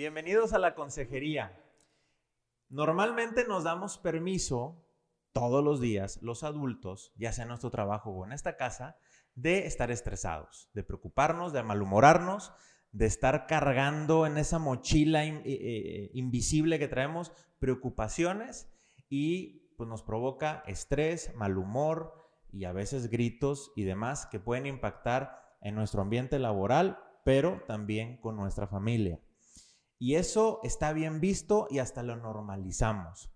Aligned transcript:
Bienvenidos 0.00 0.54
a 0.54 0.58
la 0.58 0.74
consejería. 0.74 1.62
Normalmente 2.70 3.46
nos 3.46 3.64
damos 3.64 3.98
permiso 3.98 4.82
todos 5.32 5.62
los 5.62 5.78
días, 5.78 6.18
los 6.22 6.42
adultos, 6.42 7.12
ya 7.16 7.34
sea 7.34 7.42
en 7.42 7.48
nuestro 7.48 7.68
trabajo 7.68 8.10
o 8.10 8.24
en 8.24 8.32
esta 8.32 8.56
casa, 8.56 8.96
de 9.34 9.66
estar 9.66 9.90
estresados, 9.90 10.70
de 10.72 10.84
preocuparnos, 10.84 11.52
de 11.52 11.62
malhumorarnos, 11.62 12.54
de 12.92 13.04
estar 13.04 13.46
cargando 13.46 14.24
en 14.24 14.38
esa 14.38 14.58
mochila 14.58 15.26
eh, 15.26 15.42
eh, 15.44 16.10
invisible 16.14 16.78
que 16.78 16.88
traemos 16.88 17.30
preocupaciones 17.58 18.72
y 19.10 19.74
pues 19.76 19.86
nos 19.86 20.02
provoca 20.02 20.62
estrés, 20.66 21.30
mal 21.36 21.58
humor 21.58 22.14
y 22.50 22.64
a 22.64 22.72
veces 22.72 23.10
gritos 23.10 23.70
y 23.76 23.84
demás 23.84 24.24
que 24.24 24.40
pueden 24.40 24.64
impactar 24.64 25.58
en 25.60 25.74
nuestro 25.74 26.00
ambiente 26.00 26.38
laboral, 26.38 26.98
pero 27.22 27.62
también 27.66 28.16
con 28.16 28.36
nuestra 28.36 28.66
familia. 28.66 29.20
Y 30.00 30.14
eso 30.14 30.60
está 30.62 30.94
bien 30.94 31.20
visto 31.20 31.68
y 31.70 31.78
hasta 31.78 32.02
lo 32.02 32.16
normalizamos. 32.16 33.30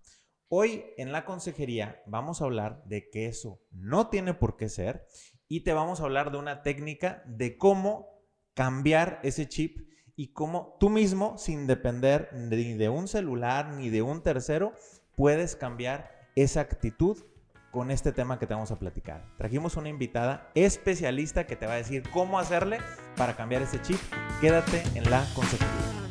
Hoy 0.49 0.83
en 0.97 1.11
la 1.11 1.23
consejería 1.23 2.01
vamos 2.07 2.41
a 2.41 2.45
hablar 2.45 2.83
de 2.85 3.07
que 3.11 3.27
eso 3.27 3.61
no 3.69 4.09
tiene 4.09 4.33
por 4.33 4.57
qué 4.57 4.67
ser 4.67 5.05
y 5.47 5.63
te 5.63 5.73
vamos 5.73 5.99
a 5.99 6.05
hablar 6.05 6.31
de 6.31 6.39
una 6.39 6.63
técnica 6.63 7.23
de 7.27 7.55
cómo 7.57 8.09
cambiar 8.55 9.19
ese 9.21 9.47
chip 9.47 9.87
y 10.15 10.33
cómo 10.33 10.75
tú 10.79 10.89
mismo, 10.89 11.37
sin 11.37 11.67
depender 11.67 12.29
ni 12.33 12.73
de 12.73 12.89
un 12.89 13.07
celular 13.07 13.73
ni 13.73 13.91
de 13.91 14.01
un 14.01 14.23
tercero, 14.23 14.73
puedes 15.15 15.55
cambiar 15.55 16.09
esa 16.35 16.61
actitud 16.61 17.23
con 17.69 17.91
este 17.91 18.11
tema 18.11 18.39
que 18.39 18.47
te 18.47 18.55
vamos 18.55 18.71
a 18.71 18.79
platicar. 18.79 19.23
Trajimos 19.37 19.75
una 19.77 19.89
invitada 19.89 20.49
especialista 20.55 21.45
que 21.45 21.57
te 21.57 21.67
va 21.67 21.73
a 21.73 21.77
decir 21.77 22.09
cómo 22.11 22.39
hacerle 22.39 22.79
para 23.17 23.35
cambiar 23.35 23.61
ese 23.61 23.79
chip. 23.83 23.99
Quédate 24.41 24.81
en 24.95 25.07
la 25.11 25.27
consejería. 25.35 26.04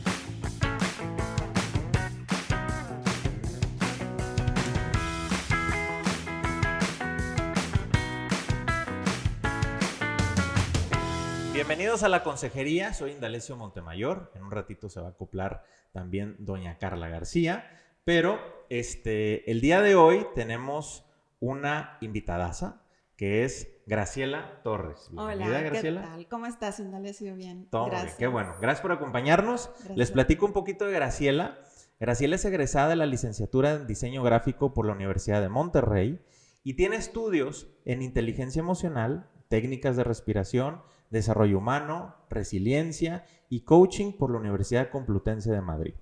Bienvenidos 11.67 12.03
a 12.03 12.11
la 12.11 12.23
consejería, 12.23 12.93
soy 12.93 13.13
Indalecio 13.13 13.57
Montemayor. 13.57 14.31
En 14.35 14.43
un 14.43 14.51
ratito 14.51 14.91
se 14.91 15.01
va 15.01 15.07
a 15.07 15.11
acoplar 15.13 15.65
también 15.93 16.37
doña 16.39 16.77
Carla 16.77 17.09
García, 17.09 17.65
pero 18.05 18.39
este, 18.69 19.51
el 19.51 19.63
día 19.63 19.81
de 19.81 19.95
hoy 19.95 20.27
tenemos 20.35 21.07
una 21.41 21.97
invitadaza 22.03 22.83
que 23.17 23.45
es 23.45 23.81
Graciela 23.87 24.61
Torres. 24.63 25.09
Hola, 25.13 25.37
Bienvenida, 25.37 25.63
¿qué 25.63 25.71
Graciela. 25.71 26.03
tal? 26.03 26.29
¿Cómo 26.29 26.45
estás, 26.45 26.81
Indalecio? 26.81 27.35
Bien. 27.35 27.67
Todo 27.71 27.85
muy 27.85 27.93
bien, 27.93 28.01
Gracias. 28.03 28.19
qué 28.19 28.27
bueno. 28.27 28.55
Gracias 28.61 28.83
por 28.83 28.93
acompañarnos. 28.93 29.71
Gracias. 29.73 29.97
Les 29.97 30.11
platico 30.11 30.45
un 30.45 30.53
poquito 30.53 30.85
de 30.85 30.93
Graciela. 30.93 31.59
Graciela 31.99 32.37
es 32.37 32.45
egresada 32.45 32.91
de 32.91 32.97
la 32.97 33.07
licenciatura 33.07 33.71
en 33.73 33.87
diseño 33.87 34.23
gráfico 34.23 34.75
por 34.75 34.85
la 34.85 34.93
Universidad 34.93 35.41
de 35.41 35.49
Monterrey 35.49 36.21
y 36.63 36.75
tiene 36.75 36.97
estudios 36.97 37.69
en 37.87 38.03
inteligencia 38.03 38.61
emocional, 38.61 39.31
técnicas 39.49 39.97
de 39.97 40.05
respiración, 40.05 40.83
desarrollo 41.15 41.57
humano, 41.59 42.15
resiliencia 42.29 43.25
y 43.49 43.65
coaching 43.65 44.13
por 44.13 44.31
la 44.31 44.39
Universidad 44.39 44.91
Complutense 44.91 45.51
de 45.51 45.63
Madrid. 45.63 45.95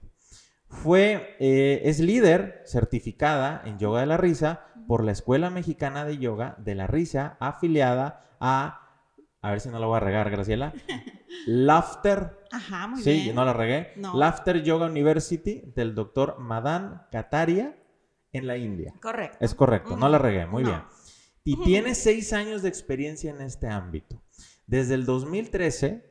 Fue, 0.69 1.37
eh, 1.39 1.83
es 1.85 2.01
líder 2.01 2.63
certificada 2.67 3.63
en 3.65 3.79
yoga 3.79 4.01
de 4.01 4.07
la 4.07 4.17
risa 4.17 4.67
por 4.89 5.05
la 5.05 5.13
Escuela 5.13 5.51
Mexicana 5.51 6.05
de 6.05 6.19
Yoga 6.19 6.57
de 6.59 6.75
la 6.75 6.87
Risa, 6.87 7.37
afiliada 7.41 8.37
a, 8.41 8.89
a 9.43 9.51
ver 9.51 9.61
si 9.61 9.69
no 9.69 9.79
la 9.79 9.87
voy 9.87 9.99
a 9.99 10.01
regar, 10.01 10.31
Graciela, 10.31 10.73
Laughter 11.47 12.39
Ajá, 12.51 12.87
muy 12.87 13.03
sí, 13.03 13.11
bien. 13.25 13.37
no 13.37 13.45
la 13.45 13.53
regué. 13.53 13.93
No. 13.97 14.17
Laughter 14.17 14.63
Yoga 14.63 14.87
University 14.87 15.63
del 15.77 15.95
doctor 15.95 16.39
Madan 16.39 17.03
Kataria 17.11 17.77
en 18.33 18.47
la 18.47 18.57
India. 18.57 18.95
Correcto. 19.01 19.39
Es 19.41 19.55
correcto, 19.55 19.97
no 19.97 20.09
la 20.09 20.19
regué, 20.19 20.47
muy 20.47 20.63
No. 20.63 20.71
bien. 20.71 20.83
Y 21.45 21.57
tiene 21.65 21.95
seis 21.95 22.33
años 22.33 22.63
de 22.63 22.69
experiencia 22.69 23.31
en 23.31 23.41
este 23.41 23.69
ámbito. 23.69 24.22
Desde 24.67 24.95
el 24.95 25.05
2013, 25.07 26.05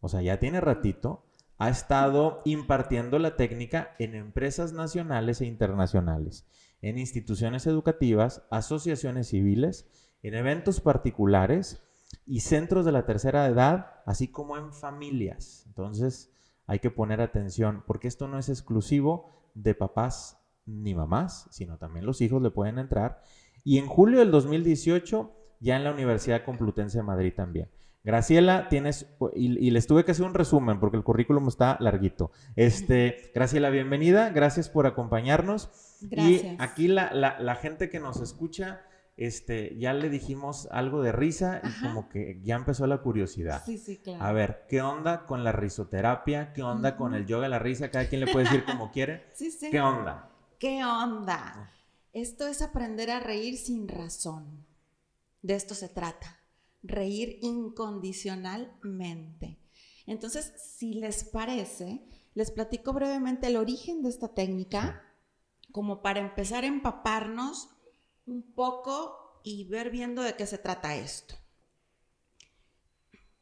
o 0.00 0.08
sea, 0.08 0.22
ya 0.22 0.38
tiene 0.38 0.60
ratito, 0.60 1.26
ha 1.58 1.68
estado 1.68 2.42
impartiendo 2.44 3.18
la 3.18 3.36
técnica 3.36 3.94
en 3.98 4.14
empresas 4.14 4.72
nacionales 4.72 5.40
e 5.40 5.46
internacionales, 5.46 6.46
en 6.82 6.98
instituciones 6.98 7.66
educativas, 7.66 8.46
asociaciones 8.50 9.28
civiles, 9.28 9.88
en 10.22 10.34
eventos 10.34 10.80
particulares 10.80 11.82
y 12.26 12.40
centros 12.40 12.84
de 12.84 12.92
la 12.92 13.06
tercera 13.06 13.46
edad, 13.46 14.02
así 14.04 14.28
como 14.28 14.56
en 14.56 14.72
familias. 14.72 15.64
Entonces, 15.66 16.32
hay 16.66 16.80
que 16.80 16.90
poner 16.90 17.20
atención, 17.20 17.84
porque 17.86 18.08
esto 18.08 18.28
no 18.28 18.38
es 18.38 18.48
exclusivo 18.48 19.50
de 19.54 19.74
papás 19.74 20.38
ni 20.66 20.94
mamás, 20.94 21.48
sino 21.52 21.78
también 21.78 22.04
los 22.04 22.20
hijos 22.20 22.42
le 22.42 22.50
pueden 22.50 22.78
entrar. 22.78 23.22
Y 23.64 23.78
en 23.78 23.86
julio 23.86 24.18
del 24.18 24.30
2018, 24.30 25.32
ya 25.60 25.76
en 25.76 25.84
la 25.84 25.92
Universidad 25.92 26.44
Complutense 26.44 26.98
de 26.98 27.04
Madrid 27.04 27.32
también. 27.34 27.70
Graciela, 28.06 28.68
tienes, 28.68 29.06
y, 29.34 29.58
y 29.66 29.70
les 29.72 29.88
tuve 29.88 30.04
que 30.04 30.12
hacer 30.12 30.24
un 30.24 30.32
resumen 30.32 30.78
porque 30.78 30.96
el 30.96 31.02
currículum 31.02 31.48
está 31.48 31.76
larguito. 31.80 32.30
Este, 32.54 33.30
Graciela, 33.34 33.68
bienvenida, 33.68 34.30
gracias 34.30 34.70
por 34.70 34.86
acompañarnos. 34.86 35.70
Gracias. 36.02 36.44
Y 36.54 36.56
aquí 36.60 36.86
la, 36.86 37.12
la- 37.12 37.40
la 37.40 37.56
gente 37.56 37.90
que 37.90 37.98
nos 37.98 38.20
escucha, 38.20 38.80
este, 39.16 39.76
ya 39.76 39.92
le 39.92 40.08
dijimos 40.08 40.68
algo 40.70 41.02
de 41.02 41.10
risa 41.10 41.60
y 41.64 41.66
Ajá. 41.66 41.88
como 41.88 42.08
que 42.08 42.40
ya 42.44 42.54
empezó 42.54 42.86
la 42.86 42.98
curiosidad. 42.98 43.60
Sí, 43.66 43.76
sí, 43.76 43.98
claro. 43.98 44.22
A 44.24 44.30
ver, 44.30 44.66
¿qué 44.68 44.82
onda 44.82 45.26
con 45.26 45.42
la 45.42 45.50
risoterapia? 45.50 46.52
¿Qué 46.52 46.62
onda 46.62 46.96
con 46.96 47.12
el 47.12 47.26
yoga 47.26 47.42
de 47.44 47.48
la 47.48 47.58
risa? 47.58 47.90
Cada 47.90 48.08
quien 48.08 48.20
le 48.20 48.30
puede 48.30 48.44
decir 48.44 48.64
como 48.64 48.92
quiere. 48.92 49.24
Sí, 49.34 49.50
sí. 49.50 49.68
¿Qué 49.70 49.80
onda? 49.80 50.30
¿Qué 50.60 50.84
onda? 50.84 51.72
Esto 52.12 52.46
es 52.46 52.62
aprender 52.62 53.10
a 53.10 53.18
reír 53.18 53.56
sin 53.58 53.88
razón. 53.88 54.64
De 55.42 55.54
esto 55.56 55.74
se 55.74 55.88
trata. 55.88 56.35
Reír 56.86 57.38
incondicionalmente. 57.42 59.58
Entonces, 60.06 60.52
si 60.56 60.94
les 60.94 61.24
parece, 61.24 62.06
les 62.34 62.50
platico 62.50 62.92
brevemente 62.92 63.46
el 63.48 63.56
origen 63.56 64.02
de 64.02 64.10
esta 64.10 64.28
técnica, 64.28 65.02
como 65.72 66.02
para 66.02 66.20
empezar 66.20 66.64
a 66.64 66.68
empaparnos 66.68 67.70
un 68.26 68.42
poco 68.54 69.40
y 69.42 69.64
ver 69.64 69.90
viendo 69.90 70.22
de 70.22 70.36
qué 70.36 70.46
se 70.46 70.58
trata 70.58 70.96
esto. 70.96 71.34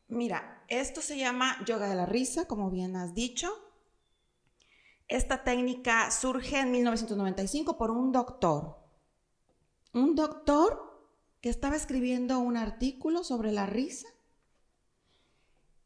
Mira, 0.08 0.64
esto 0.68 1.00
se 1.00 1.18
llama 1.18 1.56
yoga 1.66 1.88
de 1.88 1.96
la 1.96 2.06
risa, 2.06 2.46
como 2.46 2.70
bien 2.70 2.96
has 2.96 3.14
dicho. 3.14 3.50
Esta 5.08 5.44
técnica 5.44 6.10
surge 6.10 6.60
en 6.60 6.72
1995 6.72 7.76
por 7.76 7.90
un 7.90 8.12
doctor. 8.12 8.78
Un 9.92 10.14
doctor 10.14 10.93
que 11.44 11.50
estaba 11.50 11.76
escribiendo 11.76 12.38
un 12.38 12.56
artículo 12.56 13.22
sobre 13.22 13.52
la 13.52 13.66
risa. 13.66 14.08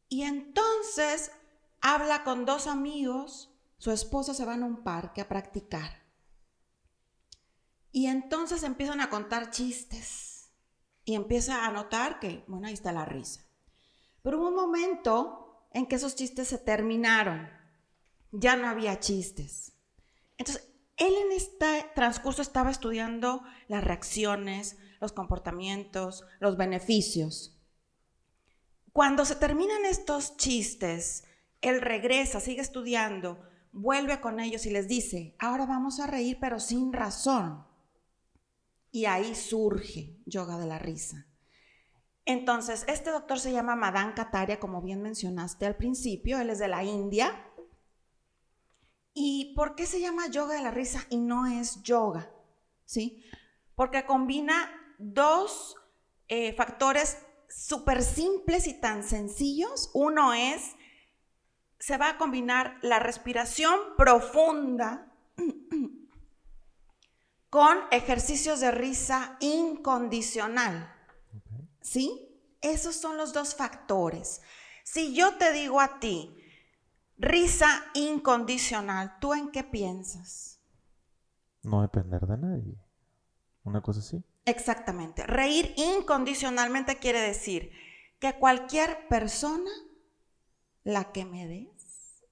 Y 0.07 0.21
entonces 0.21 1.33
habla 1.81 2.23
con 2.23 2.45
dos 2.45 2.65
amigos, 2.65 3.53
su 3.77 3.91
esposa 3.91 4.33
se 4.33 4.45
van 4.45 4.63
a 4.63 4.65
un 4.65 4.85
parque 4.85 5.19
a 5.19 5.27
practicar. 5.27 6.05
Y 7.91 8.07
entonces 8.07 8.63
empiezan 8.63 9.01
a 9.01 9.09
contar 9.09 9.51
chistes. 9.51 10.53
Y 11.03 11.15
empieza 11.15 11.65
a 11.65 11.71
notar 11.73 12.21
que, 12.21 12.45
bueno, 12.47 12.67
ahí 12.67 12.73
está 12.73 12.93
la 12.93 13.03
risa. 13.03 13.45
Pero 14.21 14.39
hubo 14.39 14.47
un 14.47 14.55
momento 14.55 15.67
en 15.73 15.87
que 15.87 15.95
esos 15.95 16.15
chistes 16.15 16.47
se 16.47 16.57
terminaron 16.57 17.49
ya 18.31 18.55
no 18.55 18.69
había 18.69 19.01
chistes. 19.01 19.73
Entonces, 20.37 20.69
él 20.95 21.13
en 21.25 21.33
este 21.33 21.85
transcurso 21.95 22.41
estaba 22.41 22.71
estudiando 22.71 23.43
las 23.67 23.83
reacciones, 23.83 24.77
los 24.99 25.11
comportamientos, 25.13 26.25
los 26.39 26.57
beneficios. 26.57 27.55
Cuando 28.93 29.25
se 29.25 29.35
terminan 29.35 29.85
estos 29.85 30.37
chistes, 30.37 31.23
él 31.61 31.81
regresa, 31.81 32.39
sigue 32.39 32.61
estudiando, 32.61 33.39
vuelve 33.71 34.19
con 34.19 34.39
ellos 34.39 34.65
y 34.65 34.71
les 34.71 34.87
dice, 34.87 35.35
ahora 35.39 35.65
vamos 35.65 35.99
a 35.99 36.07
reír 36.07 36.37
pero 36.39 36.59
sin 36.59 36.93
razón. 36.93 37.65
Y 38.91 39.05
ahí 39.05 39.35
surge 39.35 40.17
yoga 40.25 40.57
de 40.57 40.65
la 40.65 40.79
risa. 40.79 41.27
Entonces, 42.25 42.85
este 42.87 43.11
doctor 43.11 43.39
se 43.39 43.51
llama 43.51 43.75
Madan 43.75 44.13
Kataria, 44.13 44.59
como 44.59 44.81
bien 44.81 45.01
mencionaste 45.01 45.65
al 45.65 45.75
principio, 45.75 46.39
él 46.39 46.49
es 46.49 46.59
de 46.59 46.67
la 46.67 46.83
India. 46.83 47.45
¿Y 49.13 49.53
por 49.55 49.75
qué 49.75 49.85
se 49.85 49.99
llama 49.99 50.27
yoga 50.29 50.55
de 50.55 50.63
la 50.63 50.71
risa 50.71 51.05
y 51.09 51.17
no 51.17 51.47
es 51.47 51.81
yoga? 51.81 52.31
¿Sí? 52.85 53.23
Porque 53.75 54.05
combina 54.05 54.69
dos 54.99 55.75
eh, 56.27 56.53
factores 56.53 57.17
súper 57.49 58.03
simples 58.03 58.67
y 58.67 58.79
tan 58.79 59.03
sencillos. 59.03 59.89
Uno 59.95 60.33
es, 60.33 60.75
se 61.79 61.97
va 61.97 62.09
a 62.09 62.17
combinar 62.19 62.77
la 62.83 62.99
respiración 62.99 63.79
profunda 63.97 65.11
con 67.49 67.79
ejercicios 67.89 68.59
de 68.59 68.69
risa 68.69 69.37
incondicional. 69.39 70.95
¿Sí? 71.81 72.27
Esos 72.61 72.95
son 72.95 73.17
los 73.17 73.33
dos 73.33 73.55
factores. 73.55 74.41
Si 74.83 75.15
yo 75.15 75.37
te 75.37 75.51
digo 75.51 75.81
a 75.81 75.99
ti, 75.99 76.35
Risa 77.21 77.67
incondicional. 77.95 79.19
¿Tú 79.19 79.33
en 79.33 79.51
qué 79.51 79.65
piensas? 79.65 80.61
No 81.63 81.81
depender 81.81 82.25
de 82.25 82.37
nadie. 82.37 82.77
Una 83.65 83.81
cosa 83.81 83.99
así. 83.99 84.23
Exactamente. 84.49 85.25
Reír 85.27 85.73
incondicionalmente 85.77 86.97
quiere 86.97 87.19
decir 87.21 87.71
que 88.19 88.37
cualquier 88.37 89.07
persona, 89.07 89.69
la 90.83 91.11
que 91.11 91.25
me 91.25 91.47
des, 91.47 92.23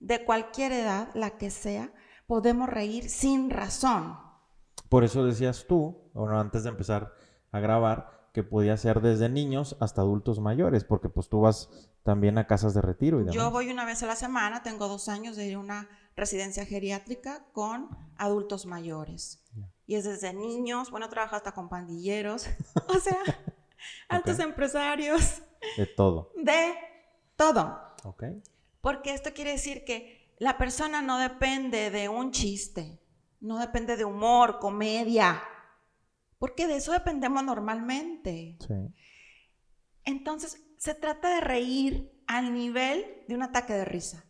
de 0.00 0.24
cualquier 0.24 0.72
edad, 0.72 1.10
la 1.14 1.36
que 1.36 1.50
sea, 1.50 1.92
podemos 2.26 2.68
reír 2.68 3.08
sin 3.08 3.50
razón. 3.50 4.18
Por 4.88 5.04
eso 5.04 5.24
decías 5.24 5.66
tú, 5.68 6.10
bueno, 6.14 6.40
antes 6.40 6.64
de 6.64 6.70
empezar 6.70 7.12
a 7.52 7.60
grabar, 7.60 8.30
que 8.32 8.42
podía 8.42 8.76
ser 8.76 9.00
desde 9.00 9.28
niños 9.28 9.76
hasta 9.80 10.00
adultos 10.00 10.40
mayores, 10.40 10.84
porque 10.84 11.08
pues 11.08 11.28
tú 11.28 11.40
vas 11.40 11.68
también 12.02 12.36
a 12.36 12.48
casas 12.48 12.74
de 12.74 12.82
retiro 12.82 13.18
y 13.18 13.20
demás. 13.20 13.34
Yo 13.34 13.50
voy 13.50 13.70
una 13.70 13.84
vez 13.84 14.02
a 14.02 14.06
la 14.06 14.16
semana, 14.16 14.62
tengo 14.62 14.88
dos 14.88 15.08
años 15.08 15.36
de 15.36 15.46
ir 15.46 15.54
a 15.54 15.60
una 15.60 15.88
residencia 16.16 16.66
geriátrica 16.66 17.46
con 17.52 17.90
adultos 18.16 18.66
mayores. 18.66 19.43
Y 19.86 19.96
es 19.96 20.04
desde 20.04 20.32
niños, 20.32 20.90
bueno, 20.90 21.08
trabajo 21.08 21.36
hasta 21.36 21.52
con 21.52 21.68
pandilleros, 21.68 22.46
o 22.88 22.98
sea, 22.98 23.18
altos 24.08 24.38
empresarios. 24.38 25.42
De 25.76 25.86
todo. 25.86 26.32
De 26.36 26.74
todo. 27.36 27.94
Ok. 28.04 28.24
Porque 28.80 29.14
esto 29.14 29.32
quiere 29.32 29.52
decir 29.52 29.84
que 29.84 30.34
la 30.38 30.58
persona 30.58 31.02
no 31.02 31.18
depende 31.18 31.90
de 31.90 32.08
un 32.08 32.30
chiste, 32.30 33.00
no 33.40 33.58
depende 33.58 33.96
de 33.96 34.04
humor, 34.04 34.58
comedia, 34.58 35.42
porque 36.38 36.66
de 36.66 36.76
eso 36.76 36.92
dependemos 36.92 37.42
normalmente. 37.44 38.56
Sí. 38.66 38.74
Entonces, 40.04 40.62
se 40.76 40.94
trata 40.94 41.34
de 41.34 41.40
reír 41.40 42.22
al 42.26 42.52
nivel 42.52 43.24
de 43.26 43.34
un 43.34 43.42
ataque 43.42 43.72
de 43.72 43.84
risa, 43.84 44.24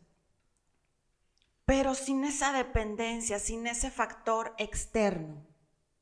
pero 1.64 1.94
sin 1.94 2.24
esa 2.24 2.52
dependencia, 2.52 3.38
sin 3.38 3.66
ese 3.66 3.90
factor 3.90 4.54
externo. 4.58 5.46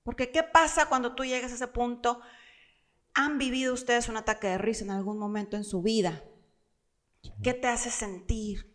Porque 0.02 0.30
¿qué 0.32 0.42
pasa 0.42 0.86
cuando 0.86 1.14
tú 1.14 1.24
llegas 1.24 1.52
a 1.52 1.54
ese 1.54 1.68
punto? 1.68 2.20
¿Han 3.14 3.38
vivido 3.38 3.74
ustedes 3.74 4.08
un 4.08 4.16
ataque 4.16 4.48
de 4.48 4.58
risa 4.58 4.84
en 4.84 4.90
algún 4.90 5.18
momento 5.18 5.56
en 5.56 5.64
su 5.64 5.82
vida? 5.82 6.22
¿Qué 7.42 7.54
te 7.54 7.68
hace 7.68 7.90
sentir? 7.90 8.72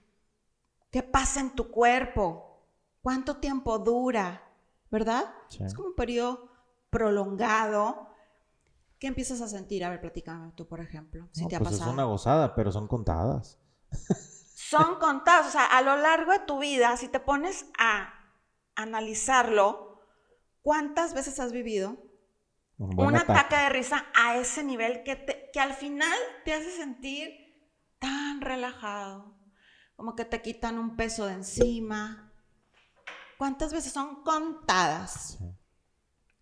¿Qué 0.91 1.03
pasa 1.03 1.39
en 1.41 1.55
tu 1.55 1.69
cuerpo? 1.69 2.63
¿Cuánto 3.01 3.37
tiempo 3.37 3.77
dura? 3.79 4.43
¿Verdad? 4.89 5.25
Sí. 5.49 5.63
Es 5.63 5.73
como 5.73 5.89
un 5.89 5.95
periodo 5.95 6.49
prolongado. 6.89 8.07
¿Qué 8.99 9.07
empiezas 9.07 9.41
a 9.41 9.47
sentir? 9.47 9.83
A 9.85 9.89
ver, 9.89 10.01
platícame 10.01 10.51
tú, 10.53 10.67
por 10.67 10.79
ejemplo, 10.81 11.27
si 11.31 11.43
No, 11.43 11.47
te 11.47 11.55
ha 11.55 11.59
pues 11.59 11.71
pasado. 11.71 11.89
es 11.91 11.93
una 11.93 12.03
gozada, 12.05 12.55
pero 12.55 12.71
son 12.71 12.87
contadas. 12.87 13.59
Son 14.69 14.95
contados, 14.99 15.47
o 15.47 15.51
sea, 15.51 15.65
a 15.65 15.81
lo 15.81 15.95
largo 15.97 16.31
de 16.33 16.39
tu 16.39 16.59
vida, 16.59 16.97
si 16.97 17.07
te 17.07 17.19
pones 17.19 17.65
a 17.79 18.13
analizarlo, 18.75 20.01
¿cuántas 20.61 21.13
veces 21.13 21.39
has 21.39 21.51
vivido 21.51 21.97
Un 22.77 23.15
ataque. 23.15 23.31
ataque 23.31 23.55
de 23.55 23.69
risa 23.69 24.05
a 24.15 24.35
ese 24.37 24.63
nivel 24.63 25.03
que, 25.03 25.15
te- 25.15 25.49
que 25.53 25.59
al 25.59 25.73
final 25.73 26.17
te 26.43 26.53
hace 26.53 26.69
sentir 26.71 27.31
tan 27.99 28.41
relajado, 28.41 29.35
como 29.95 30.15
que 30.15 30.25
te 30.25 30.41
quitan 30.41 30.77
un 30.77 30.95
peso 30.95 31.25
de 31.25 31.33
encima? 31.33 32.33
¿Cuántas 33.37 33.71
veces 33.71 33.93
son 33.93 34.23
contadas? 34.23 35.37
Sí. 35.39 35.45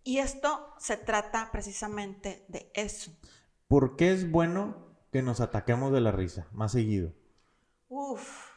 Y 0.04 0.18
esto 0.20 0.74
se 0.80 0.98
trata 0.98 1.52
precisamente 1.52 2.46
de 2.48 2.72
eso. 2.74 3.12
¿Por 3.68 3.96
qué 3.98 4.12
es 4.14 4.32
bueno 4.32 4.96
que 5.12 5.22
nos 5.22 5.42
ataquemos 5.42 5.92
de 5.92 6.02
la 6.02 6.12
risa 6.12 6.48
más 6.52 6.72
seguido? 6.72 7.14
Uf. 7.88 8.52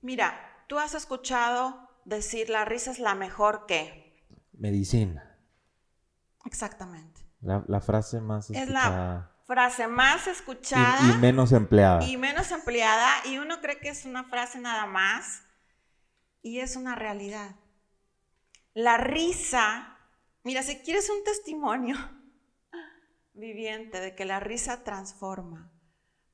Mira, 0.00 0.64
tú 0.68 0.78
has 0.78 0.94
escuchado 0.94 1.88
decir 2.04 2.50
la 2.50 2.64
risa 2.64 2.90
es 2.90 2.98
la 2.98 3.14
mejor 3.14 3.66
que. 3.66 4.24
Medicina. 4.52 5.36
Exactamente. 6.44 7.22
La, 7.40 7.64
la 7.66 7.80
frase 7.80 8.20
más 8.20 8.50
Es 8.50 8.56
escuchada. 8.58 8.90
la 8.90 9.30
frase 9.46 9.86
más 9.88 10.26
y- 10.26 10.30
escuchada 10.30 11.14
y, 11.14 11.18
menos 11.18 11.52
empleada. 11.52 12.04
y 12.04 12.16
menos 12.16 12.50
empleada 12.52 13.10
y 13.26 13.38
uno 13.38 13.60
cree 13.60 13.78
que 13.78 13.88
es 13.90 14.04
una 14.04 14.24
frase 14.24 14.58
nada 14.60 14.86
más 14.86 15.42
y 16.42 16.60
es 16.60 16.76
una 16.76 16.94
realidad. 16.94 17.56
La 18.74 18.96
risa, 18.96 19.98
mira, 20.44 20.62
si 20.62 20.78
quieres 20.78 21.10
un 21.10 21.22
testimonio 21.24 21.96
viviente 23.34 24.00
de 24.00 24.14
que 24.14 24.24
la 24.24 24.40
risa 24.40 24.84
transforma 24.84 25.70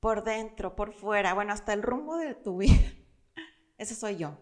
por 0.02 0.24
dentro, 0.24 0.74
por 0.74 0.92
fuera, 0.92 1.32
bueno, 1.32 1.52
hasta 1.52 1.72
el 1.72 1.80
rumbo 1.80 2.16
de 2.16 2.34
tu 2.34 2.56
vida, 2.56 2.74
ese 3.78 3.94
soy 3.94 4.16
yo. 4.16 4.36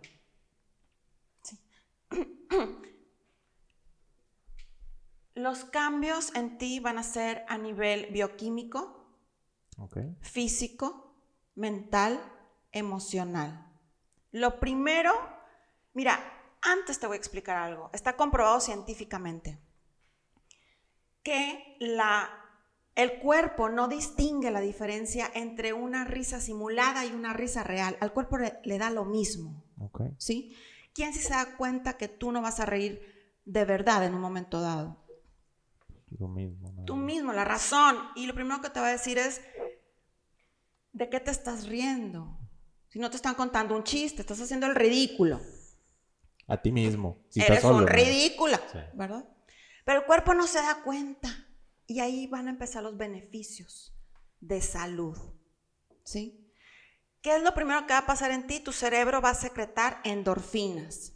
Sí. 1.42 1.58
Los 5.34 5.66
cambios 5.66 6.34
en 6.34 6.56
ti 6.56 6.80
van 6.80 6.96
a 6.96 7.02
ser 7.02 7.44
a 7.46 7.58
nivel 7.58 8.06
bioquímico, 8.06 9.06
físico, 10.22 11.14
mental, 11.56 12.18
emocional. 12.72 13.70
Lo 14.32 14.60
primero, 14.60 15.12
mira, 15.92 16.18
antes 16.62 16.98
te 16.98 17.06
voy 17.06 17.16
a 17.16 17.18
explicar 17.18 17.58
algo. 17.58 17.90
Está 17.92 18.16
comprobado 18.16 18.60
científicamente 18.60 19.60
que 21.22 21.76
la, 21.80 22.30
el 23.02 23.18
cuerpo 23.18 23.68
no 23.68 23.88
distingue 23.88 24.50
la 24.50 24.60
diferencia 24.60 25.30
entre 25.34 25.72
una 25.72 26.04
risa 26.04 26.40
simulada 26.40 27.04
y 27.06 27.12
una 27.12 27.32
risa 27.32 27.62
real. 27.62 27.96
Al 28.00 28.12
cuerpo 28.12 28.38
le, 28.38 28.58
le 28.64 28.78
da 28.78 28.90
lo 28.90 29.04
mismo, 29.04 29.64
Ok. 29.78 30.02
¿sí? 30.18 30.56
¿Quién 30.94 31.12
sí 31.14 31.20
se 31.20 31.30
da 31.30 31.56
cuenta 31.56 31.96
que 31.96 32.08
tú 32.08 32.32
no 32.32 32.42
vas 32.42 32.60
a 32.60 32.66
reír 32.66 33.00
de 33.44 33.64
verdad 33.64 34.04
en 34.04 34.14
un 34.14 34.20
momento 34.20 34.60
dado? 34.60 35.04
Lo 36.18 36.28
mismo. 36.28 36.70
nada 36.72 36.84
Tú 36.84 36.96
mismo, 36.96 37.32
la 37.32 37.44
razón. 37.44 37.96
Y 38.16 38.26
lo 38.26 38.34
primero 38.34 38.60
que 38.60 38.70
te 38.70 38.80
va 38.80 38.88
a 38.88 38.92
decir 38.92 39.16
es, 39.18 39.40
¿de 40.92 41.08
qué 41.08 41.20
te 41.20 41.30
estás 41.30 41.66
riendo? 41.68 42.36
Si 42.88 42.98
no 42.98 43.08
te 43.08 43.16
están 43.16 43.36
contando 43.36 43.76
un 43.76 43.84
chiste, 43.84 44.20
estás 44.20 44.40
haciendo 44.40 44.66
el 44.66 44.74
ridículo. 44.74 45.40
A 46.48 46.60
ti 46.60 46.72
mismo. 46.72 47.18
Si 47.28 47.38
estás 47.40 47.58
Eres 47.58 47.62
solo, 47.62 47.76
un 47.76 47.84
¿no? 47.84 47.88
Sí. 48.72 48.78
¿verdad? 48.94 49.24
Pero 49.84 50.00
el 50.00 50.06
cuerpo 50.06 50.34
no 50.34 50.48
se 50.48 50.58
da 50.58 50.82
cuenta. 50.82 51.28
Y 51.90 51.98
ahí 51.98 52.28
van 52.28 52.46
a 52.46 52.50
empezar 52.50 52.84
los 52.84 52.96
beneficios 52.96 53.92
de 54.38 54.62
salud. 54.62 55.18
¿Sí? 56.04 56.54
¿Qué 57.20 57.34
es 57.34 57.42
lo 57.42 57.52
primero 57.52 57.84
que 57.84 57.94
va 57.94 57.98
a 57.98 58.06
pasar 58.06 58.30
en 58.30 58.46
ti? 58.46 58.60
Tu 58.60 58.70
cerebro 58.70 59.20
va 59.20 59.30
a 59.30 59.34
secretar 59.34 60.00
endorfinas. 60.04 61.14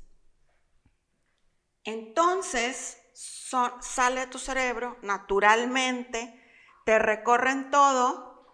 Entonces, 1.85 2.99
so- 3.13 3.81
sale 3.81 4.23
de 4.23 4.27
tu 4.27 4.41
cerebro 4.41 4.99
naturalmente, 5.03 6.43
te 6.85 6.99
recorren 6.99 7.71
todo 7.71 8.45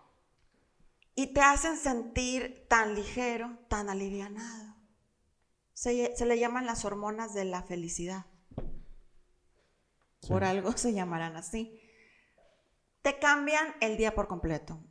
y 1.14 1.28
te 1.32 1.40
hacen 1.40 1.78
sentir 1.78 2.66
tan 2.68 2.94
ligero, 2.96 3.60
tan 3.70 3.88
alivianado. 3.88 4.76
Se, 5.72 6.14
se 6.14 6.26
le 6.26 6.38
llaman 6.38 6.66
las 6.66 6.84
hormonas 6.84 7.32
de 7.32 7.46
la 7.46 7.62
felicidad. 7.62 8.26
Sí. 10.20 10.28
Por 10.28 10.44
algo 10.44 10.72
se 10.76 10.92
llamarán 10.92 11.36
así. 11.36 11.79
Te 13.02 13.18
cambian 13.18 13.74
el 13.80 13.96
día 13.96 14.14
por 14.14 14.28
completo. 14.28 14.82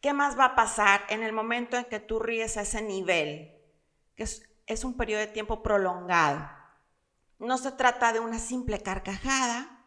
¿Qué 0.00 0.12
más 0.12 0.38
va 0.38 0.46
a 0.46 0.54
pasar 0.54 1.02
en 1.08 1.22
el 1.22 1.32
momento 1.32 1.76
en 1.76 1.86
que 1.86 2.00
tú 2.00 2.18
ríes 2.18 2.56
a 2.56 2.62
ese 2.62 2.82
nivel? 2.82 3.54
Que 4.14 4.24
es, 4.66 4.84
un 4.84 4.96
periodo 4.96 5.20
de 5.20 5.26
tiempo 5.28 5.62
prolongado. 5.62 6.46
No 7.38 7.58
se 7.58 7.72
trata 7.72 8.12
de 8.12 8.20
una 8.20 8.38
simple 8.38 8.80
carcajada 8.80 9.86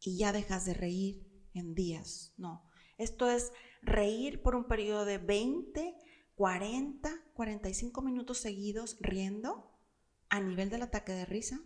y 0.00 0.18
ya 0.18 0.32
dejas 0.32 0.64
de 0.64 0.74
reír 0.74 1.26
en 1.54 1.74
días. 1.74 2.34
No. 2.36 2.68
Esto 2.96 3.30
es 3.30 3.52
reír 3.82 4.42
por 4.42 4.54
un 4.54 4.66
periodo 4.66 5.04
de 5.04 5.18
20, 5.18 5.96
40, 6.34 7.10
45 7.34 8.02
minutos 8.02 8.38
seguidos 8.38 8.96
riendo 9.00 9.78
a 10.28 10.40
nivel 10.40 10.70
del 10.70 10.82
ataque 10.82 11.12
de 11.12 11.24
risa 11.24 11.60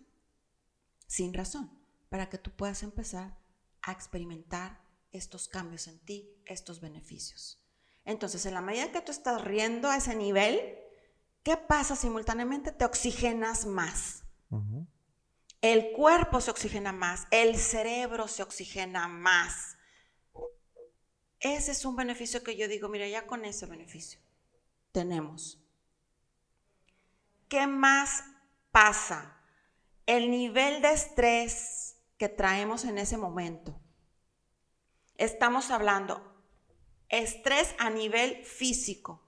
sin 1.07 1.35
razón, 1.35 1.71
para 2.09 2.31
que 2.31 2.39
tú 2.39 2.51
puedas 2.51 2.83
empezar 2.83 3.42
a 3.83 3.93
experimentar 3.93 4.81
estos 5.11 5.49
cambios 5.49 5.89
en 5.89 5.99
ti, 6.01 6.31
estos 6.47 6.81
beneficios. 6.81 7.61
Entonces, 8.05 8.47
en 8.47 8.55
la 8.55 8.61
medida 8.61 8.91
que 8.91 9.01
tú 9.01 9.13
estás 9.13 9.43
riendo 9.43 9.89
a 9.89 9.97
ese 9.97 10.15
nivel, 10.15 10.79
¿qué 11.43 11.57
pasa 11.57 11.95
simultáneamente? 11.95 12.73
Te 12.73 12.85
oxigenas 12.85 13.67
más. 13.67 14.25
El 15.61 15.93
cuerpo 15.93 16.41
se 16.41 16.51
oxigena 16.51 16.93
más, 16.93 17.27
el 17.31 17.57
cerebro 17.57 18.29
se 18.29 18.43
oxigena 18.43 19.07
más. 19.09 19.77
Ese 21.39 21.73
es 21.73 21.85
un 21.85 21.97
beneficio 21.97 22.43
que 22.43 22.57
yo 22.57 22.69
digo, 22.69 22.89
mira, 22.89 23.09
ya 23.09 23.27
con 23.27 23.45
ese 23.45 23.67
beneficio 23.67 24.21
tenemos. 24.93 25.59
¿Qué 27.49 27.67
más 27.67 28.25
pasa? 28.71 29.37
El 30.07 30.31
nivel 30.31 30.83
de 30.83 30.93
estrés 30.93 31.92
que 32.23 32.29
traemos 32.29 32.85
en 32.85 32.99
ese 32.99 33.17
momento. 33.17 33.81
Estamos 35.17 35.73
hablando, 35.73 36.23
estrés 37.09 37.75
a 37.81 37.91
nivel 37.91 38.45
físico, 38.45 39.27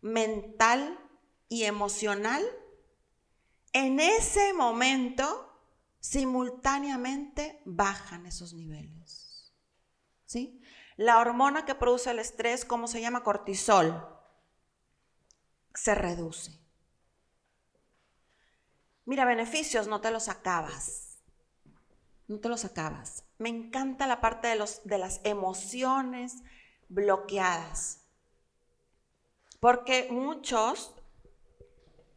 mental 0.00 0.98
y 1.50 1.64
emocional, 1.64 2.42
en 3.74 4.00
ese 4.00 4.54
momento 4.54 5.54
simultáneamente 5.98 7.60
bajan 7.66 8.24
esos 8.24 8.54
niveles. 8.54 9.52
¿Sí? 10.24 10.62
La 10.96 11.18
hormona 11.18 11.66
que 11.66 11.74
produce 11.74 12.10
el 12.10 12.20
estrés, 12.20 12.64
¿cómo 12.64 12.88
se 12.88 13.02
llama? 13.02 13.22
Cortisol, 13.22 14.18
se 15.74 15.94
reduce. 15.94 16.58
Mira, 19.04 19.26
beneficios 19.26 19.88
no 19.88 20.00
te 20.00 20.10
los 20.10 20.30
acabas. 20.30 21.09
No 22.30 22.38
te 22.38 22.48
los 22.48 22.64
acabas. 22.64 23.24
Me 23.38 23.48
encanta 23.48 24.06
la 24.06 24.20
parte 24.20 24.46
de, 24.46 24.54
los, 24.54 24.84
de 24.84 24.98
las 24.98 25.20
emociones 25.24 26.44
bloqueadas. 26.88 28.06
Porque 29.58 30.06
muchos 30.12 30.94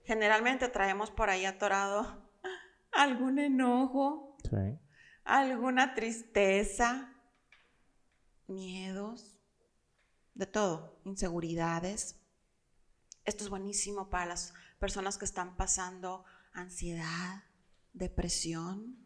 generalmente 0.04 0.68
traemos 0.68 1.10
por 1.10 1.32
ahí 1.32 1.46
atorado 1.46 2.30
algún 2.92 3.40
enojo, 3.40 4.38
alguna 5.24 5.96
tristeza, 5.96 7.12
miedos, 8.46 9.40
de 10.36 10.46
todo, 10.46 11.02
inseguridades. 11.06 12.20
Esto 13.26 13.46
es 13.46 13.50
buenísimo 13.50 14.12
para 14.12 14.28
las 14.28 14.54
personas 14.78 15.18
que 15.18 15.26
están 15.26 15.58
pasando 15.58 16.24
ansiedad, 16.54 17.46
depresión. 17.94 19.03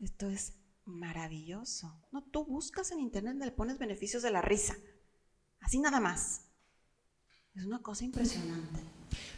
Esto 0.00 0.28
es 0.28 0.54
maravilloso. 0.84 1.92
No, 2.12 2.22
tú 2.22 2.44
buscas 2.44 2.90
en 2.92 3.00
internet, 3.00 3.36
le 3.38 3.50
pones 3.50 3.78
beneficios 3.78 4.22
de 4.22 4.30
la 4.30 4.42
risa. 4.42 4.76
Así 5.60 5.78
nada 5.80 6.00
más. 6.00 6.42
Es 7.54 7.64
una 7.64 7.80
cosa 7.80 8.04
impresionante. 8.04 8.80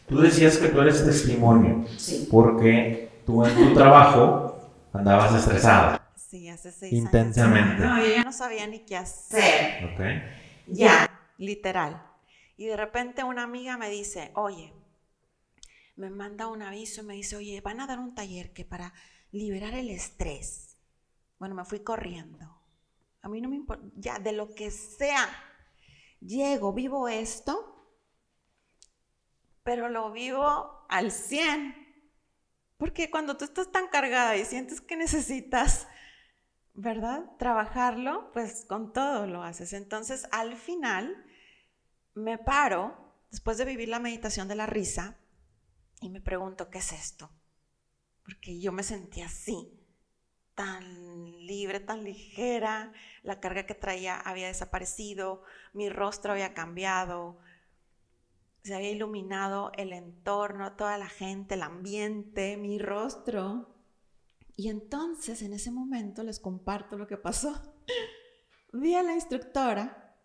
Tú 0.07 0.19
decías 0.19 0.57
que 0.57 0.67
tú 0.67 0.81
eres 0.81 1.03
testimonio. 1.05 1.85
Sí. 1.97 2.27
Porque 2.29 3.21
tú 3.25 3.45
en 3.45 3.55
tu 3.55 3.73
trabajo 3.73 4.71
andabas 4.91 5.33
estresada. 5.35 6.11
Sí, 6.15 6.49
hace 6.49 6.71
seis 6.71 6.93
Intensamente. 6.93 7.83
No, 7.83 7.97
yo 7.99 8.13
ya 8.13 8.23
no 8.23 8.33
sabía 8.33 8.67
ni 8.67 8.79
qué 8.79 8.97
hacer. 8.97 9.85
Ok. 9.85 10.01
Ya, 10.67 11.09
literal. 11.37 12.03
Y 12.57 12.65
de 12.65 12.75
repente 12.75 13.23
una 13.23 13.43
amiga 13.43 13.77
me 13.77 13.89
dice, 13.89 14.31
oye, 14.35 14.73
me 15.95 16.09
manda 16.09 16.47
un 16.47 16.61
aviso 16.61 17.01
y 17.01 17.05
me 17.05 17.13
dice, 17.13 17.37
oye, 17.37 17.61
van 17.61 17.79
a 17.79 17.87
dar 17.87 17.99
un 17.99 18.13
taller 18.13 18.51
que 18.51 18.65
para 18.65 18.93
liberar 19.31 19.73
el 19.73 19.89
estrés. 19.89 20.77
Bueno, 21.37 21.55
me 21.55 21.65
fui 21.65 21.79
corriendo. 21.79 22.61
A 23.21 23.29
mí 23.29 23.41
no 23.41 23.49
me 23.49 23.55
importa, 23.55 23.85
ya 23.95 24.19
de 24.19 24.31
lo 24.31 24.53
que 24.55 24.71
sea. 24.71 25.27
Llego, 26.19 26.73
vivo 26.73 27.07
esto 27.07 27.79
pero 29.69 29.87
lo 29.87 30.11
vivo 30.11 30.83
al 30.89 31.11
100. 31.11 31.75
Porque 32.77 33.11
cuando 33.11 33.37
tú 33.37 33.45
estás 33.45 33.71
tan 33.71 33.87
cargada 33.87 34.35
y 34.35 34.43
sientes 34.43 34.81
que 34.81 34.97
necesitas, 34.97 35.87
¿verdad? 36.73 37.25
Trabajarlo, 37.37 38.31
pues 38.31 38.65
con 38.65 38.93
todo 38.93 39.27
lo 39.27 39.43
haces. 39.43 39.73
Entonces, 39.73 40.27
al 40.31 40.55
final, 40.55 41.23
me 42.15 42.39
paro, 42.39 43.13
después 43.29 43.59
de 43.59 43.65
vivir 43.65 43.89
la 43.89 43.99
meditación 43.99 44.47
de 44.47 44.55
la 44.55 44.65
risa, 44.65 45.19
y 46.01 46.09
me 46.09 46.19
pregunto, 46.19 46.71
¿qué 46.71 46.79
es 46.79 46.91
esto? 46.91 47.29
Porque 48.29 48.59
yo 48.59 48.71
me 48.71 48.83
sentía 48.83 49.25
así, 49.25 49.73
tan 50.53 51.47
libre, 51.47 51.79
tan 51.79 52.03
ligera, 52.03 52.93
la 53.23 53.39
carga 53.39 53.65
que 53.65 53.73
traía 53.73 54.19
había 54.19 54.47
desaparecido, 54.47 55.41
mi 55.73 55.89
rostro 55.89 56.33
había 56.33 56.53
cambiado, 56.53 57.39
se 58.63 58.75
había 58.75 58.91
iluminado 58.91 59.71
el 59.77 59.93
entorno, 59.93 60.73
toda 60.73 60.99
la 60.99 61.07
gente, 61.07 61.55
el 61.55 61.63
ambiente, 61.63 62.55
mi 62.55 62.77
rostro. 62.77 63.75
Y 64.55 64.69
entonces 64.69 65.41
en 65.41 65.53
ese 65.53 65.71
momento 65.71 66.21
les 66.21 66.39
comparto 66.39 66.99
lo 66.99 67.07
que 67.07 67.17
pasó. 67.17 67.75
Vi 68.73 68.93
a 68.93 69.01
la 69.01 69.15
instructora 69.15 70.15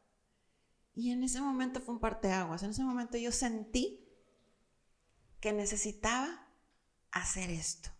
y 0.95 1.11
en 1.11 1.23
ese 1.23 1.41
momento 1.41 1.81
fue 1.81 1.95
un 1.95 2.01
parteaguas. 2.01 2.63
En 2.65 2.71
ese 2.71 2.85
momento 2.85 3.17
yo 3.17 3.33
sentí 3.33 4.07
que 5.41 5.55
necesitaba 5.55 6.49
hacer 7.13 7.49
esto. 7.49 7.94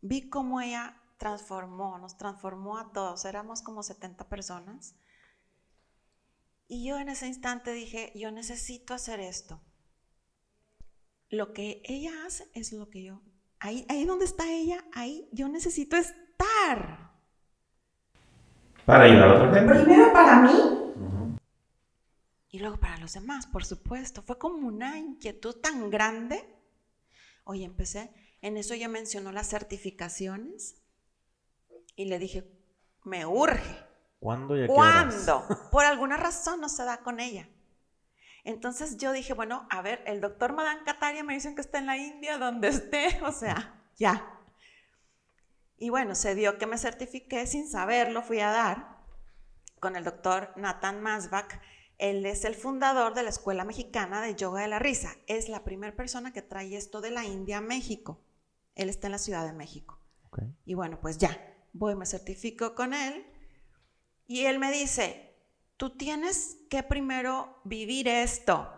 Vi 0.00 0.28
cómo 0.28 0.60
ella 0.60 0.96
transformó, 1.16 1.98
nos 1.98 2.16
transformó 2.16 2.78
a 2.78 2.92
todos. 2.92 3.24
Éramos 3.24 3.62
como 3.62 3.82
70 3.82 4.28
personas 4.28 4.94
y 6.68 6.86
yo 6.86 6.98
en 6.98 7.08
ese 7.08 7.26
instante 7.26 7.72
dije, 7.72 8.12
yo 8.14 8.30
necesito 8.30 8.94
hacer 8.94 9.20
esto. 9.20 9.60
Lo 11.30 11.52
que 11.52 11.82
ella 11.84 12.12
hace 12.26 12.48
es 12.54 12.72
lo 12.72 12.88
que 12.90 13.04
yo... 13.04 13.22
Ahí, 13.60 13.84
ahí 13.88 14.04
donde 14.04 14.24
está 14.24 14.50
ella, 14.52 14.84
ahí 14.92 15.28
yo 15.32 15.48
necesito 15.48 15.96
estar. 15.96 17.10
Para 18.84 19.04
ayudar 19.04 19.28
a 19.28 19.34
otra 19.34 19.54
gente. 19.54 19.74
Primero 19.74 20.12
para 20.12 20.40
mí 20.42 20.78
y 22.50 22.58
luego 22.60 22.78
para 22.78 22.98
los 22.98 23.12
demás, 23.12 23.46
por 23.46 23.64
supuesto. 23.64 24.22
Fue 24.22 24.38
como 24.38 24.66
una 24.66 24.98
inquietud 24.98 25.56
tan 25.56 25.90
grande. 25.90 26.44
Oye, 27.44 27.64
empecé, 27.64 28.10
en 28.42 28.56
eso 28.56 28.74
ya 28.74 28.88
mencionó 28.88 29.32
las 29.32 29.48
certificaciones 29.48 30.76
y 31.96 32.04
le 32.04 32.18
dije, 32.18 32.50
me 33.04 33.26
urge. 33.26 33.86
¿Cuándo 34.20 34.56
y 34.56 34.66
¿Cuándo? 34.66 35.44
Por 35.72 35.84
alguna 35.84 36.16
razón 36.16 36.60
no 36.60 36.68
se 36.68 36.84
da 36.84 36.98
con 36.98 37.20
ella. 37.20 37.48
Entonces 38.44 38.96
yo 38.96 39.12
dije, 39.12 39.34
bueno, 39.34 39.66
a 39.70 39.82
ver, 39.82 40.02
el 40.06 40.20
doctor 40.20 40.52
Madan 40.52 40.84
Kataria 40.84 41.24
me 41.24 41.34
dicen 41.34 41.54
que 41.54 41.60
está 41.60 41.78
en 41.78 41.86
la 41.86 41.96
India, 41.96 42.38
donde 42.38 42.68
esté, 42.68 43.20
o 43.24 43.32
sea, 43.32 43.82
ya. 43.96 44.26
Y 45.76 45.90
bueno, 45.90 46.14
se 46.14 46.34
dio 46.34 46.58
que 46.58 46.66
me 46.66 46.78
certifiqué 46.78 47.46
sin 47.46 47.68
saberlo, 47.68 48.22
fui 48.22 48.40
a 48.40 48.50
dar 48.50 48.98
con 49.80 49.96
el 49.96 50.04
doctor 50.04 50.52
Nathan 50.56 51.02
Masbach. 51.02 51.60
Él 51.98 52.24
es 52.26 52.44
el 52.44 52.54
fundador 52.54 53.14
de 53.14 53.24
la 53.24 53.30
Escuela 53.30 53.64
Mexicana 53.64 54.20
de 54.20 54.34
Yoga 54.34 54.62
de 54.62 54.68
la 54.68 54.78
Risa. 54.78 55.16
Es 55.26 55.48
la 55.48 55.64
primera 55.64 55.96
persona 55.96 56.32
que 56.32 56.42
trae 56.42 56.76
esto 56.76 57.00
de 57.00 57.10
la 57.10 57.24
India 57.24 57.58
a 57.58 57.60
México. 57.60 58.20
Él 58.78 58.88
está 58.88 59.08
en 59.08 59.12
la 59.12 59.18
Ciudad 59.18 59.44
de 59.44 59.52
México. 59.52 60.00
Y 60.64 60.74
bueno, 60.74 61.00
pues 61.00 61.18
ya, 61.18 61.36
voy, 61.72 61.96
me 61.96 62.06
certifico 62.06 62.74
con 62.74 62.94
él 62.94 63.26
y 64.26 64.44
él 64.44 64.58
me 64.58 64.70
dice, 64.70 65.34
tú 65.76 65.96
tienes 65.96 66.58
que 66.70 66.82
primero 66.82 67.60
vivir 67.64 68.06
esto, 68.06 68.70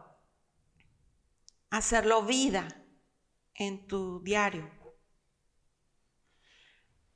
hacerlo 1.68 2.22
vida 2.22 2.66
en 3.54 3.86
tu 3.86 4.22
diario, 4.22 4.70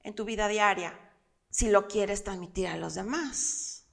en 0.03 0.15
tu 0.15 0.25
vida 0.27 0.49
diaria, 0.49 0.99
si 1.49 1.71
lo 1.71 1.89
quieres 1.89 2.23
transmitir 2.25 2.67
a 2.67 2.77
los 2.77 2.95
demás. 2.95 3.89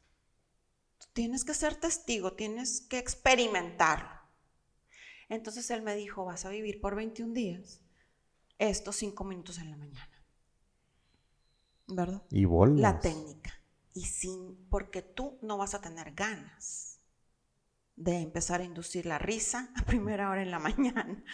Tú 0.97 1.07
tienes 1.13 1.45
que 1.45 1.53
ser 1.53 1.75
testigo, 1.75 2.33
tienes 2.33 2.81
que 2.81 2.97
experimentarlo. 2.97 4.19
Entonces 5.29 5.69
él 5.69 5.81
me 5.81 5.95
dijo, 5.95 6.25
vas 6.25 6.43
a 6.45 6.49
vivir 6.49 6.81
por 6.81 6.95
21 6.95 7.33
días 7.33 7.81
estos 8.69 8.95
5 8.97 9.23
minutos 9.23 9.57
en 9.59 9.71
la 9.71 9.77
mañana. 9.77 10.09
¿Verdad? 11.87 12.23
Y 12.29 12.45
La 12.79 12.99
técnica 12.99 13.51
y 13.93 14.05
sin, 14.05 14.67
porque 14.69 15.01
tú 15.01 15.37
no 15.41 15.57
vas 15.57 15.73
a 15.73 15.81
tener 15.81 16.13
ganas 16.13 16.99
de 17.95 18.19
empezar 18.19 18.61
a 18.61 18.63
inducir 18.63 19.05
la 19.05 19.17
risa 19.17 19.71
a 19.77 19.83
primera 19.83 20.29
hora 20.29 20.41
en 20.41 20.51
la 20.51 20.59
mañana. 20.59 21.23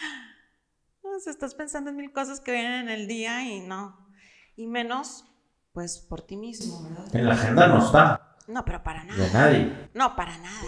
O 1.00 1.30
estás 1.30 1.54
pensando 1.54 1.88
en 1.88 1.96
mil 1.96 2.12
cosas 2.12 2.38
que 2.38 2.52
vienen 2.52 2.82
en 2.82 2.88
el 2.90 3.08
día 3.08 3.42
y 3.42 3.60
no. 3.60 4.10
Y 4.56 4.66
menos, 4.66 5.24
pues, 5.72 6.00
por 6.00 6.20
ti 6.20 6.36
mismo, 6.36 6.82
¿verdad? 6.82 7.16
En 7.16 7.26
la 7.26 7.32
agenda 7.32 7.66
no 7.66 7.82
está. 7.82 8.36
No, 8.46 8.62
pero 8.66 8.82
para 8.82 9.04
nada. 9.04 9.24
De 9.24 9.32
nadie. 9.32 9.90
No, 9.94 10.14
para 10.14 10.36
nada. 10.36 10.66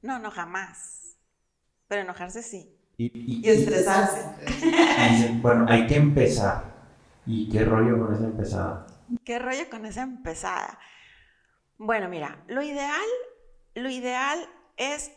No, 0.00 0.18
no, 0.20 0.30
jamás. 0.30 1.18
Pero 1.86 2.00
enojarse 2.00 2.42
sí. 2.42 2.77
Y, 2.98 3.46
y 3.46 3.48
estresarse. 3.48 4.20
bueno, 5.40 5.64
hay 5.68 5.86
que 5.86 5.96
empezar. 5.96 6.64
¿Y 7.24 7.48
qué 7.48 7.64
rollo 7.64 7.98
con 7.98 8.14
esa 8.14 8.24
empezada? 8.24 8.86
¿Qué 9.24 9.38
rollo 9.38 9.70
con 9.70 9.86
esa 9.86 10.02
empezada? 10.02 10.78
Bueno, 11.78 12.08
mira, 12.08 12.42
lo 12.48 12.62
ideal, 12.62 13.06
lo 13.74 13.88
ideal 13.88 14.48
es, 14.76 15.12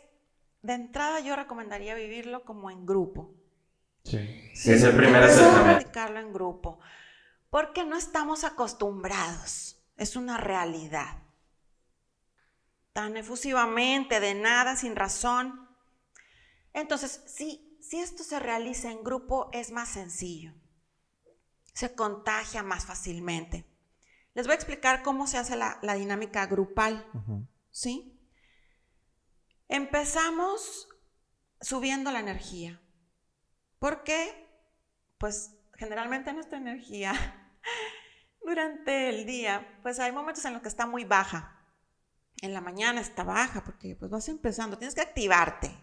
de 0.62 0.74
entrada 0.74 1.20
yo 1.20 1.34
recomendaría 1.34 1.94
vivirlo 1.94 2.44
como 2.44 2.70
en 2.70 2.86
grupo. 2.86 3.34
Sí, 4.04 4.18
es 4.52 4.82
el 4.82 4.96
primer 4.96 5.22
acercamiento. 5.22 5.64
practicarlo 5.64 6.20
en 6.20 6.32
grupo, 6.32 6.78
porque 7.50 7.84
no 7.84 7.96
estamos 7.96 8.44
acostumbrados, 8.44 9.82
es 9.96 10.14
una 10.16 10.38
realidad. 10.38 11.18
Tan 12.92 13.16
efusivamente, 13.16 14.20
de 14.20 14.34
nada, 14.34 14.76
sin 14.76 14.96
razón. 14.96 15.68
Entonces, 16.74 17.22
si, 17.26 17.71
si 17.92 18.00
esto 18.00 18.24
se 18.24 18.38
realiza 18.38 18.90
en 18.90 19.04
grupo, 19.04 19.50
es 19.52 19.70
más 19.70 19.90
sencillo. 19.90 20.54
Se 21.74 21.94
contagia 21.94 22.62
más 22.62 22.86
fácilmente. 22.86 23.66
Les 24.32 24.46
voy 24.46 24.52
a 24.52 24.56
explicar 24.56 25.02
cómo 25.02 25.26
se 25.26 25.36
hace 25.36 25.56
la, 25.56 25.78
dinámica 25.94 26.46
grupal. 26.46 27.06
¿Sí? 27.70 28.18
Empezamos 29.68 30.88
subiendo 31.60 32.10
la 32.10 32.20
energía. 32.20 32.80
¿Por 33.78 34.04
qué? 34.04 34.48
Pues 35.18 35.54
generalmente 35.74 36.32
nuestra 36.32 36.56
energía 36.56 37.12
durante 38.42 39.10
el 39.10 39.26
día, 39.26 39.80
pues 39.82 40.00
hay 40.00 40.12
momentos 40.12 40.46
en 40.46 40.54
los 40.54 40.62
que 40.62 40.68
está 40.68 40.86
muy 40.86 41.04
baja. 41.04 41.62
En 42.40 42.54
la 42.54 42.62
mañana 42.62 43.02
está 43.02 43.22
baja 43.22 43.62
porque 43.62 43.96
pues 43.96 44.10
vas 44.10 44.30
empezando, 44.30 44.78
tienes 44.78 44.94
que 44.94 45.02
activarte. 45.02 45.76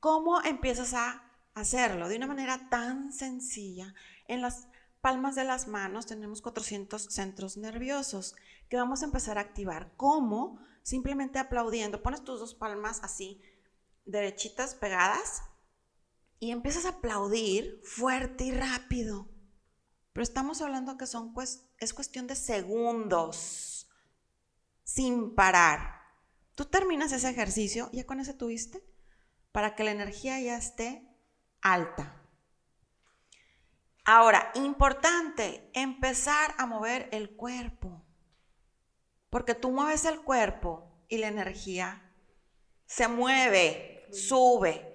¿Cómo 0.00 0.42
empiezas 0.42 0.94
a 0.94 1.30
hacerlo? 1.54 2.08
De 2.08 2.16
una 2.16 2.26
manera 2.26 2.68
tan 2.70 3.12
sencilla. 3.12 3.94
En 4.26 4.40
las 4.40 4.66
palmas 5.02 5.34
de 5.34 5.44
las 5.44 5.68
manos 5.68 6.06
tenemos 6.06 6.40
400 6.40 7.02
centros 7.02 7.58
nerviosos 7.58 8.34
que 8.70 8.78
vamos 8.78 9.02
a 9.02 9.04
empezar 9.04 9.36
a 9.36 9.42
activar. 9.42 9.92
¿Cómo? 9.98 10.58
Simplemente 10.82 11.38
aplaudiendo. 11.38 12.02
Pones 12.02 12.24
tus 12.24 12.40
dos 12.40 12.54
palmas 12.54 13.00
así, 13.02 13.42
derechitas, 14.06 14.74
pegadas, 14.74 15.42
y 16.38 16.50
empiezas 16.50 16.86
a 16.86 16.96
aplaudir 16.96 17.82
fuerte 17.84 18.44
y 18.44 18.52
rápido. 18.52 19.28
Pero 20.14 20.22
estamos 20.22 20.62
hablando 20.62 20.96
que 20.96 21.06
son, 21.06 21.34
es 21.78 21.94
cuestión 21.94 22.26
de 22.26 22.36
segundos, 22.36 23.90
sin 24.82 25.34
parar. 25.34 26.00
Tú 26.54 26.64
terminas 26.64 27.12
ese 27.12 27.28
ejercicio, 27.28 27.90
ya 27.92 28.06
con 28.06 28.18
ese 28.18 28.32
tuviste, 28.32 28.82
para 29.52 29.74
que 29.74 29.84
la 29.84 29.90
energía 29.90 30.40
ya 30.40 30.56
esté 30.56 31.08
alta. 31.60 32.16
Ahora, 34.04 34.50
importante, 34.54 35.70
empezar 35.74 36.54
a 36.58 36.66
mover 36.66 37.08
el 37.12 37.36
cuerpo. 37.36 38.04
Porque 39.28 39.54
tú 39.54 39.70
mueves 39.70 40.04
el 40.04 40.22
cuerpo 40.22 41.04
y 41.08 41.18
la 41.18 41.28
energía 41.28 42.12
se 42.86 43.06
mueve, 43.06 44.08
sube. 44.12 44.94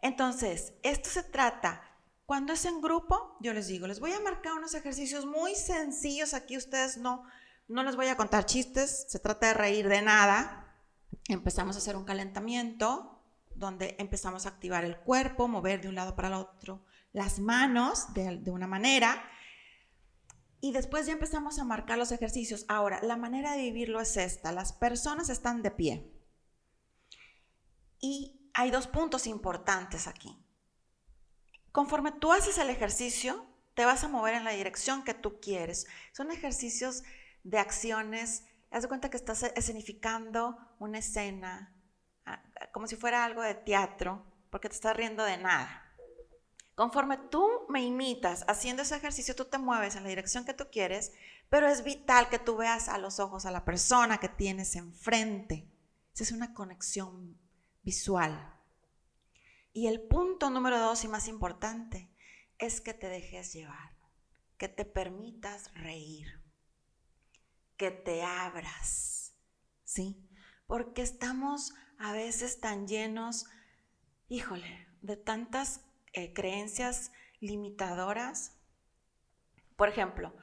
Entonces, 0.00 0.74
esto 0.82 1.10
se 1.10 1.22
trata, 1.22 1.82
cuando 2.26 2.52
es 2.52 2.64
en 2.64 2.80
grupo, 2.80 3.36
yo 3.40 3.52
les 3.52 3.68
digo, 3.68 3.86
les 3.86 4.00
voy 4.00 4.12
a 4.12 4.20
marcar 4.20 4.54
unos 4.54 4.74
ejercicios 4.74 5.26
muy 5.26 5.54
sencillos, 5.54 6.34
aquí 6.34 6.56
ustedes 6.56 6.96
no, 6.96 7.22
no 7.68 7.84
les 7.84 7.94
voy 7.94 8.08
a 8.08 8.16
contar 8.16 8.46
chistes, 8.46 9.06
se 9.08 9.20
trata 9.20 9.46
de 9.48 9.54
reír 9.54 9.88
de 9.88 10.02
nada. 10.02 10.76
Empezamos 11.28 11.76
a 11.76 11.78
hacer 11.78 11.94
un 11.94 12.04
calentamiento 12.04 13.15
donde 13.58 13.96
empezamos 13.98 14.46
a 14.46 14.50
activar 14.50 14.84
el 14.84 14.98
cuerpo, 14.98 15.48
mover 15.48 15.80
de 15.80 15.88
un 15.88 15.94
lado 15.94 16.14
para 16.14 16.28
el 16.28 16.34
otro 16.34 16.84
las 17.16 17.38
manos 17.38 18.12
de, 18.12 18.50
una 18.50 18.66
manera. 18.66 19.26
Y 20.60 20.72
después 20.72 21.06
ya 21.06 21.14
empezamos 21.14 21.58
a 21.58 21.64
marcar 21.64 21.96
los 21.96 22.12
ejercicios. 22.12 22.66
Ahora, 22.68 23.00
la 23.02 23.16
manera 23.16 23.52
de 23.52 23.62
vivirlo 23.62 24.02
es 24.02 24.18
esta. 24.18 24.52
Las 24.52 24.74
personas 24.74 25.30
están 25.30 25.62
de 25.62 25.70
pie. 25.70 26.12
Y 28.00 28.50
hay 28.52 28.70
dos 28.70 28.86
puntos 28.86 29.26
importantes 29.26 30.06
aquí. 30.06 30.38
Conforme 31.72 32.12
tú 32.12 32.34
haces 32.34 32.58
el 32.58 32.68
ejercicio, 32.68 33.46
te 33.72 33.86
vas 33.86 34.04
a 34.04 34.08
mover 34.08 34.34
en 34.34 34.44
la 34.44 34.50
dirección 34.50 35.02
que 35.02 35.14
tú 35.14 35.40
quieres. 35.40 35.86
Son 36.12 36.30
ejercicios 36.30 37.02
de 37.44 37.58
acciones. 37.58 38.44
Haz 38.70 38.82
de 38.82 38.88
cuenta 38.88 39.08
que 39.08 39.16
estás 39.16 39.42
escenificando 39.42 40.58
una 40.78 40.98
escena, 40.98 41.74
como 42.72 42.86
si 42.86 42.96
fuera 42.96 43.24
algo 43.24 43.42
de 43.42 43.54
teatro, 43.54 44.24
porque 44.50 44.68
te 44.68 44.74
estás 44.74 44.96
riendo 44.96 45.24
de 45.24 45.36
nada. 45.36 45.82
Conforme 46.74 47.16
tú 47.16 47.66
me 47.68 47.82
imitas 47.82 48.44
haciendo 48.48 48.82
ese 48.82 48.96
ejercicio, 48.96 49.34
tú 49.34 49.46
te 49.46 49.58
mueves 49.58 49.96
en 49.96 50.02
la 50.02 50.10
dirección 50.10 50.44
que 50.44 50.52
tú 50.52 50.68
quieres, 50.70 51.12
pero 51.48 51.68
es 51.68 51.84
vital 51.84 52.28
que 52.28 52.38
tú 52.38 52.56
veas 52.56 52.88
a 52.88 52.98
los 52.98 53.18
ojos 53.18 53.46
a 53.46 53.50
la 53.50 53.64
persona 53.64 54.18
que 54.18 54.28
tienes 54.28 54.76
enfrente. 54.76 55.66
Esa 56.14 56.24
es 56.24 56.32
una 56.32 56.52
conexión 56.52 57.38
visual. 57.82 58.54
Y 59.72 59.86
el 59.86 60.02
punto 60.02 60.50
número 60.50 60.78
dos 60.78 61.04
y 61.04 61.08
más 61.08 61.28
importante 61.28 62.10
es 62.58 62.80
que 62.80 62.94
te 62.94 63.08
dejes 63.08 63.52
llevar, 63.52 63.96
que 64.58 64.68
te 64.68 64.84
permitas 64.84 65.72
reír, 65.74 66.42
que 67.76 67.90
te 67.90 68.22
abras, 68.22 69.34
¿sí? 69.84 70.26
Porque 70.66 71.02
estamos 71.02 71.74
a 71.98 72.12
veces 72.12 72.60
tan 72.60 72.86
llenos, 72.86 73.46
híjole, 74.28 74.86
de 75.02 75.16
tantas 75.16 75.82
eh, 76.12 76.32
creencias 76.32 77.12
limitadoras. 77.40 78.56
Por 79.76 79.88
ejemplo, 79.88 80.34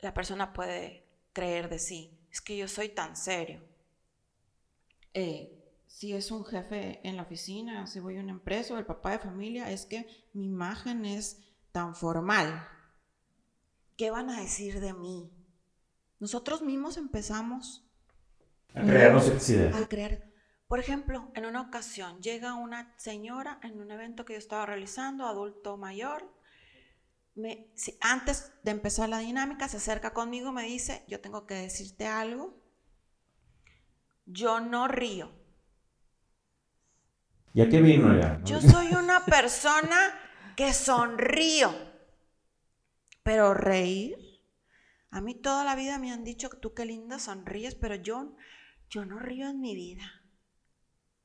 la 0.00 0.14
persona 0.14 0.52
puede 0.52 1.06
creer 1.32 1.68
de 1.68 1.78
sí, 1.78 2.18
es 2.30 2.40
que 2.40 2.56
yo 2.56 2.68
soy 2.68 2.88
tan 2.88 3.16
serio. 3.16 3.62
Eh, 5.14 5.58
si 5.86 6.14
es 6.14 6.30
un 6.30 6.44
jefe 6.44 7.00
en 7.06 7.16
la 7.16 7.22
oficina, 7.22 7.86
si 7.86 8.00
voy 8.00 8.16
a 8.16 8.20
una 8.20 8.32
empresa 8.32 8.74
o 8.74 8.78
el 8.78 8.86
papá 8.86 9.12
de 9.12 9.18
familia, 9.18 9.70
es 9.70 9.84
que 9.84 10.06
mi 10.32 10.46
imagen 10.46 11.04
es 11.04 11.38
tan 11.70 11.94
formal. 11.94 12.66
¿Qué 13.96 14.10
van 14.10 14.30
a 14.30 14.40
decir 14.40 14.80
de 14.80 14.94
mí? 14.94 15.30
Nosotros 16.18 16.62
mismos 16.62 16.96
empezamos 16.96 17.84
a 18.74 18.82
crearnos 18.82 19.48
ideas. 19.50 19.76
A 19.76 19.86
crear 19.86 20.31
por 20.72 20.80
ejemplo, 20.80 21.30
en 21.34 21.44
una 21.44 21.60
ocasión 21.60 22.22
llega 22.22 22.54
una 22.54 22.94
señora 22.96 23.60
en 23.62 23.78
un 23.78 23.90
evento 23.90 24.24
que 24.24 24.32
yo 24.32 24.38
estaba 24.38 24.64
realizando, 24.64 25.26
adulto 25.26 25.76
mayor, 25.76 26.34
me, 27.34 27.68
antes 28.00 28.50
de 28.62 28.70
empezar 28.70 29.10
la 29.10 29.18
dinámica 29.18 29.68
se 29.68 29.76
acerca 29.76 30.14
conmigo, 30.14 30.50
me 30.50 30.62
dice, 30.62 31.04
yo 31.08 31.20
tengo 31.20 31.46
que 31.46 31.56
decirte 31.56 32.06
algo, 32.06 32.58
yo 34.24 34.60
no 34.60 34.88
río. 34.88 35.30
¿Ya 37.52 37.68
qué 37.68 37.82
vino 37.82 38.18
ya? 38.18 38.40
Yo 38.42 38.58
soy 38.62 38.94
una 38.94 39.26
persona 39.26 40.18
que 40.56 40.72
sonrío, 40.72 41.70
pero 43.22 43.52
reír, 43.52 44.16
a 45.10 45.20
mí 45.20 45.34
toda 45.34 45.64
la 45.64 45.76
vida 45.76 45.98
me 45.98 46.12
han 46.12 46.24
dicho 46.24 46.48
que 46.48 46.56
tú 46.56 46.72
qué 46.72 46.86
linda 46.86 47.18
sonríes, 47.18 47.74
pero 47.74 47.94
yo, 47.96 48.34
yo 48.88 49.04
no 49.04 49.18
río 49.18 49.50
en 49.50 49.60
mi 49.60 49.74
vida. 49.74 50.21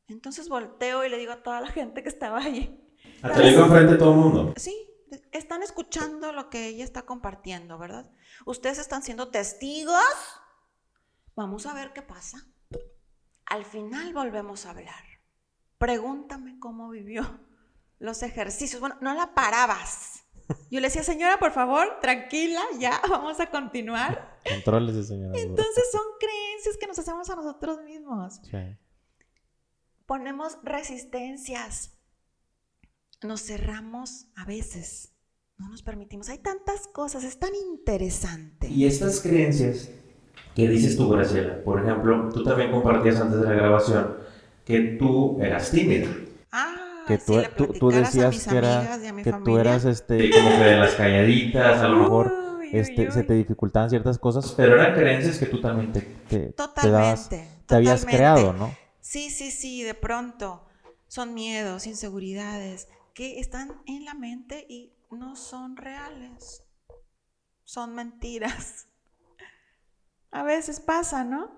Entonces 0.08 0.48
volteo 0.48 1.04
y 1.06 1.10
le 1.10 1.18
digo 1.18 1.34
a 1.34 1.44
toda 1.44 1.62
la 1.62 1.68
gente 1.68 2.02
que 2.02 2.10
estaba 2.10 2.40
allí. 2.40 2.80
¿A 3.22 3.34
te 3.34 3.42
digo 3.42 3.64
enfrente 3.64 3.94
de 3.94 3.98
todo 3.98 4.12
el 4.12 4.18
mundo? 4.18 4.54
Sí, 4.56 4.76
están 5.32 5.64
escuchando 5.64 6.32
lo 6.32 6.50
que 6.50 6.68
ella 6.68 6.84
está 6.84 7.04
compartiendo, 7.04 7.78
¿verdad? 7.78 8.10
Ustedes 8.46 8.78
están 8.78 9.04
siendo 9.04 9.30
testigos. 9.30 9.96
Vamos 11.36 11.66
a 11.66 11.74
ver 11.74 11.94
qué 11.94 12.02
pasa. 12.02 12.48
Al 13.46 13.66
final 13.66 14.14
volvemos 14.14 14.66
a 14.66 14.72
hablar. 14.72 15.04
Pregúntame 15.78 16.58
cómo 16.60 16.90
vivió 16.90 17.40
los 18.00 18.24
ejercicios. 18.24 18.80
Bueno, 18.80 18.98
no 19.02 19.14
la 19.14 19.34
parabas. 19.34 20.24
Yo 20.72 20.80
le 20.80 20.88
decía, 20.88 21.04
señora, 21.04 21.38
por 21.38 21.52
favor, 21.52 22.00
tranquila, 22.00 22.62
ya, 22.80 23.02
vamos 23.10 23.40
a 23.42 23.50
continuar. 23.50 24.40
Contrólese, 24.48 25.04
señora. 25.04 25.38
Entonces 25.38 25.92
son 25.92 26.04
creencias 26.18 26.78
que 26.78 26.88
nos 26.88 26.98
hacemos 26.98 27.30
a 27.30 27.36
nosotros 27.36 27.84
mismos. 27.84 28.40
Sí 28.50 28.78
ponemos 30.08 30.58
resistencias, 30.64 32.00
nos 33.22 33.42
cerramos 33.42 34.28
a 34.36 34.46
veces, 34.46 35.14
no 35.58 35.70
nos 35.70 35.84
permitimos. 35.84 36.30
Hay 36.30 36.40
tantas 36.40 36.88
cosas, 36.88 37.24
es 37.24 37.38
tan 37.38 37.54
interesante. 37.54 38.70
Y 38.70 38.86
estas 38.86 39.20
creencias 39.20 39.90
que 40.56 40.68
dices 40.68 40.98
tú, 40.98 41.10
Graciela, 41.10 41.64
por 41.64 41.84
ejemplo, 41.84 42.30
tú 42.34 42.44
también 42.44 42.72
compartías 42.72 43.20
antes 43.20 43.42
de 43.42 43.48
la 43.48 43.54
grabación 43.54 44.16
que 44.66 44.80
tú 44.98 45.40
eras 45.42 45.70
tímida. 45.70 46.08
Ah, 46.52 47.04
que 47.08 47.18
tú, 47.18 47.74
tú, 47.80 47.90
decías 47.90 48.48
que, 48.48 48.58
era, 48.58 49.00
que 49.24 49.34
tú 49.44 49.58
eras 49.58 49.86
este, 49.86 50.30
como 50.30 50.50
que 50.50 50.64
de 50.64 50.78
las 50.78 50.96
calladitas, 50.96 51.80
a 51.80 51.88
lo 51.88 51.98
mejor 51.98 52.34
este, 52.72 53.12
se 53.12 53.24
te 53.24 53.34
dificultaban 53.34 53.90
ciertas 53.90 54.18
cosas, 54.20 54.54
pero 54.58 54.76
eran 54.76 54.94
creencias 54.94 55.38
que 55.38 55.46
tú 55.46 55.62
también 55.62 55.94
te, 55.94 56.02
te, 56.02 56.54
te, 56.54 57.36
te 57.66 57.76
habías 57.76 58.06
creado, 58.06 58.52
¿no? 58.54 58.87
Sí, 59.08 59.30
sí, 59.30 59.52
sí, 59.52 59.84
de 59.84 59.94
pronto 59.94 60.68
son 61.08 61.34
miedos, 61.34 61.88
inseguridades 61.88 62.90
que 63.14 63.40
están 63.40 63.82
en 63.86 64.04
la 64.04 64.14
mente 64.14 64.66
y 64.68 64.92
no 65.10 65.38
son 65.38 65.78
reales. 65.78 66.66
Son 67.64 67.96
mentiras. 67.96 68.88
A 70.32 70.44
veces 70.44 70.82
pasa, 70.82 71.24
¿no? 71.24 71.58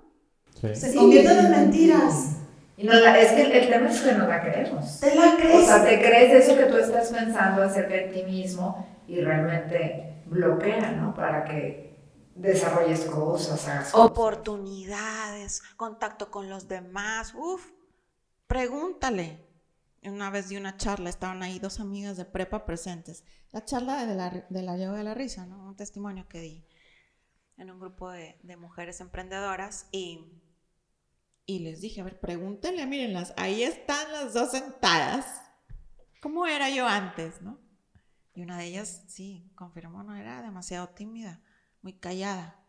Se 0.62 0.94
convierten 0.94 1.46
en 1.46 1.50
mentiras. 1.50 2.36
Y 2.78 2.88
es 2.88 3.32
que 3.32 3.42
el, 3.42 3.68
tema 3.68 3.90
es 3.90 4.02
que 4.02 4.12
no 4.12 4.28
la 4.28 4.42
creemos. 4.44 5.00
Te 5.00 5.16
la 5.16 5.36
crees. 5.36 5.64
O 5.64 5.66
sea, 5.66 5.84
te 5.84 6.00
crees 6.00 6.44
eso 6.44 6.56
que 6.56 6.66
tú 6.66 6.78
estás 6.78 7.12
pensando 7.12 7.64
acerca 7.64 7.96
de 7.96 8.10
ti 8.10 8.24
mismo 8.26 8.88
y 9.08 9.22
realmente 9.22 10.22
bloquea, 10.28 10.92
¿no? 10.92 11.16
Para 11.16 11.46
que 11.46 11.89
desarrolles 12.42 13.06
cosas, 13.06 13.68
hagas 13.68 13.94
Oportunidades, 13.94 15.62
contacto 15.76 16.32
con 16.32 16.50
los 16.50 16.68
demás. 16.68 17.34
Uf, 17.36 17.72
pregúntale. 18.48 19.46
Una 20.04 20.30
vez 20.30 20.48
di 20.48 20.56
una 20.56 20.78
charla, 20.78 21.10
estaban 21.10 21.44
ahí 21.44 21.60
dos 21.60 21.80
amigas 21.80 22.16
de 22.16 22.26
prepa 22.26 22.66
presentes. 22.66 23.26
La 23.52 23.66
charla 23.66 24.06
de 24.06 24.16
la, 24.16 24.30
de 24.50 24.62
la 24.64 24.78
de 24.78 25.04
la 25.04 25.14
risa, 25.14 25.46
¿no? 25.46 25.68
Un 25.68 25.76
testimonio 25.76 26.28
que 26.30 26.40
di 26.40 26.66
en 27.58 27.70
un 27.70 27.80
grupo 27.80 28.10
de, 28.10 28.40
de 28.44 28.56
mujeres 28.56 29.02
emprendedoras 29.02 29.88
y, 29.92 30.42
Y 31.46 31.60
les 31.60 31.82
dije, 31.82 32.00
a 32.02 32.06
ver, 32.06 32.20
pregúntenle, 32.20 32.86
mírenlas, 32.86 33.34
ahí 33.36 33.64
están 33.64 34.12
las 34.14 34.34
dos 34.34 34.52
sentadas. 34.52 35.26
¿Cómo 36.22 36.46
era 36.46 36.70
yo 36.70 36.88
antes, 36.88 37.42
no? 37.42 37.60
Y 38.34 38.44
una 38.44 38.58
de 38.58 38.66
ellas, 38.66 39.04
sí, 39.08 39.52
confirmó, 39.56 40.04
no 40.04 40.16
era 40.16 40.42
demasiado 40.42 40.90
tímida, 40.90 41.42
muy 41.82 41.94
callada. 41.94 42.64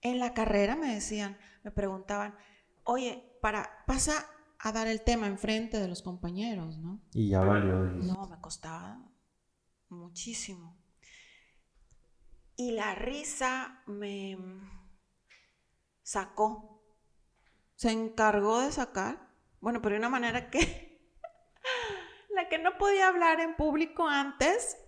En 0.00 0.18
la 0.18 0.34
carrera 0.34 0.76
me 0.76 0.94
decían, 0.94 1.36
me 1.62 1.70
preguntaban, 1.70 2.34
oye, 2.84 3.38
para, 3.40 3.84
pasa 3.86 4.26
a 4.58 4.72
dar 4.72 4.86
el 4.86 5.02
tema 5.02 5.26
enfrente 5.26 5.78
de 5.78 5.88
los 5.88 6.02
compañeros, 6.02 6.78
¿no? 6.78 7.00
Y 7.12 7.30
ya 7.30 7.40
valió. 7.40 7.76
No, 7.76 8.26
me 8.28 8.40
costaba 8.40 8.98
muchísimo. 9.88 10.76
Y 12.56 12.72
la 12.72 12.94
risa 12.94 13.82
me 13.86 14.38
sacó, 16.02 16.82
se 17.74 17.90
encargó 17.90 18.60
de 18.60 18.72
sacar, 18.72 19.30
bueno, 19.60 19.82
pero 19.82 19.94
de 19.94 19.98
una 19.98 20.08
manera 20.08 20.48
que 20.48 21.12
la 22.34 22.48
que 22.48 22.58
no 22.58 22.78
podía 22.78 23.08
hablar 23.08 23.40
en 23.40 23.56
público 23.56 24.08
antes, 24.08 24.78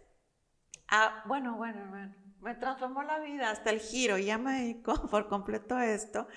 ah, 0.89 1.23
bueno, 1.27 1.57
bueno, 1.57 1.87
bueno, 1.91 2.15
me 2.41 2.55
transformó 2.55 3.03
la 3.03 3.19
vida 3.19 3.51
hasta 3.51 3.71
el 3.71 3.81
giro, 3.81 4.19
ya 4.19 4.39
me 4.39 4.61
dedico 4.61 5.07
por 5.11 5.29
completo 5.29 5.79
esto. 5.79 6.29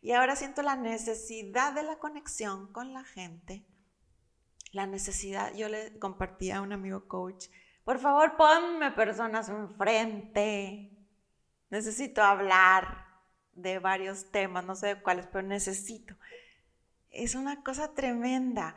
Y 0.00 0.12
ahora 0.12 0.36
siento 0.36 0.62
la 0.62 0.76
necesidad 0.76 1.72
de 1.72 1.82
la 1.82 1.98
conexión 1.98 2.72
con 2.72 2.92
la 2.92 3.04
gente. 3.04 3.64
La 4.72 4.86
necesidad, 4.86 5.54
yo 5.54 5.68
le 5.68 5.98
compartí 5.98 6.50
a 6.50 6.62
un 6.62 6.72
amigo 6.72 7.06
coach, 7.06 7.46
por 7.84 7.98
favor 7.98 8.36
ponme 8.36 8.92
personas 8.92 9.48
enfrente. 9.48 10.90
Necesito 11.68 12.22
hablar 12.22 13.06
de 13.54 13.78
varios 13.78 14.30
temas, 14.30 14.64
no 14.64 14.76
sé 14.76 14.88
de 14.88 15.02
cuáles, 15.02 15.26
pero 15.26 15.46
necesito. 15.46 16.14
Es 17.10 17.34
una 17.34 17.62
cosa 17.62 17.94
tremenda. 17.94 18.74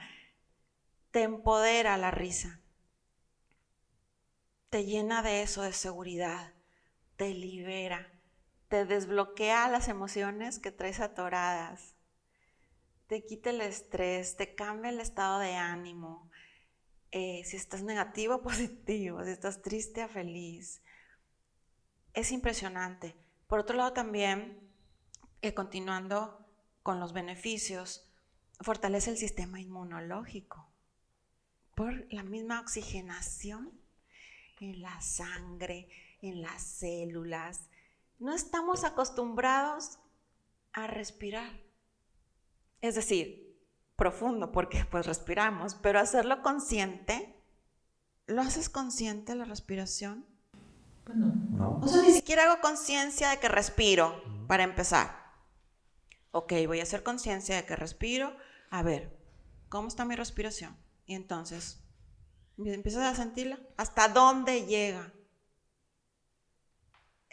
Te 1.12 1.24
empodera 1.24 1.98
la 1.98 2.12
risa. 2.12 2.60
Te 4.70 4.86
llena 4.86 5.22
de 5.22 5.44
eso, 5.44 5.62
de 5.62 5.72
seguridad. 5.72 6.55
Te 7.18 7.34
libera 7.34 8.16
te 8.68 8.86
desbloquea 8.86 9.70
las 9.70 9.88
emociones 9.88 10.60
que 10.60 10.72
traes 10.72 11.00
atoradas, 11.00 11.96
te 13.08 13.24
quita 13.24 13.52
el 13.52 13.62
estrés, 13.62 14.36
te 14.36 14.56
cambia 14.56 14.90
el 14.90 15.00
estado 15.00 15.40
de 15.40 15.56
ánimo, 15.56 16.30
eh, 17.12 17.44
si 17.46 17.58
estás 17.58 17.84
negativo, 17.84 18.42
positivo, 18.44 19.24
si 19.24 19.32
estás 19.32 19.62
triste, 19.62 20.08
feliz. 20.08 20.82
Es 22.14 22.32
impresionante. 22.32 23.16
Por 23.48 23.60
otro 23.60 23.78
lado 23.78 23.94
también, 23.94 24.60
eh, 25.42 25.54
continuando 25.54 26.46
con 26.82 27.00
los 27.00 27.14
beneficios, 27.14 28.10
fortalece 28.62 29.12
el 29.12 29.18
sistema 29.18 29.60
inmunológico 29.60 30.68
por 31.76 32.12
la 32.12 32.24
misma 32.24 32.62
oxigenación 32.62 33.72
en 34.62 34.82
la 34.82 35.00
sangre, 35.02 35.90
en 36.22 36.42
las 36.42 36.62
células, 36.62 37.70
no 38.20 38.34
estamos 38.34 38.84
acostumbrados 38.84 40.00
a 40.74 40.88
respirar. 40.88 41.52
Es 42.82 42.96
decir, 42.96 43.58
profundo, 43.96 44.52
porque 44.52 44.86
pues 44.86 45.06
respiramos, 45.06 45.76
pero 45.76 46.00
hacerlo 46.00 46.42
consciente, 46.42 47.36
¿lo 48.28 48.42
haces 48.42 48.70
consciente 48.70 49.36
la 49.36 49.46
respiración? 49.46 50.26
Pues 51.04 51.18
no. 51.18 51.34
No. 51.52 51.80
O 51.82 51.88
sea, 51.88 52.02
ni 52.02 52.12
siquiera 52.12 52.44
hago 52.44 52.62
conciencia 52.62 53.30
de 53.30 53.40
que 53.40 53.48
respiro 53.48 54.22
para 54.48 54.64
empezar. 54.64 55.26
Ok, 56.32 56.54
voy 56.68 56.80
a 56.80 56.84
hacer 56.84 57.04
conciencia 57.04 57.56
de 57.56 57.66
que 57.66 57.76
respiro. 57.76 58.36
A 58.70 58.84
ver, 58.84 59.18
¿cómo 59.70 59.88
está 59.88 60.04
mi 60.04 60.16
respiración? 60.16 60.76
Y 61.06 61.16
entonces, 61.16 61.82
empiezas 62.58 63.04
a 63.04 63.16
sentirla. 63.16 63.60
¿Hasta 63.78 64.10
dónde 64.10 64.66
llega? 64.66 65.14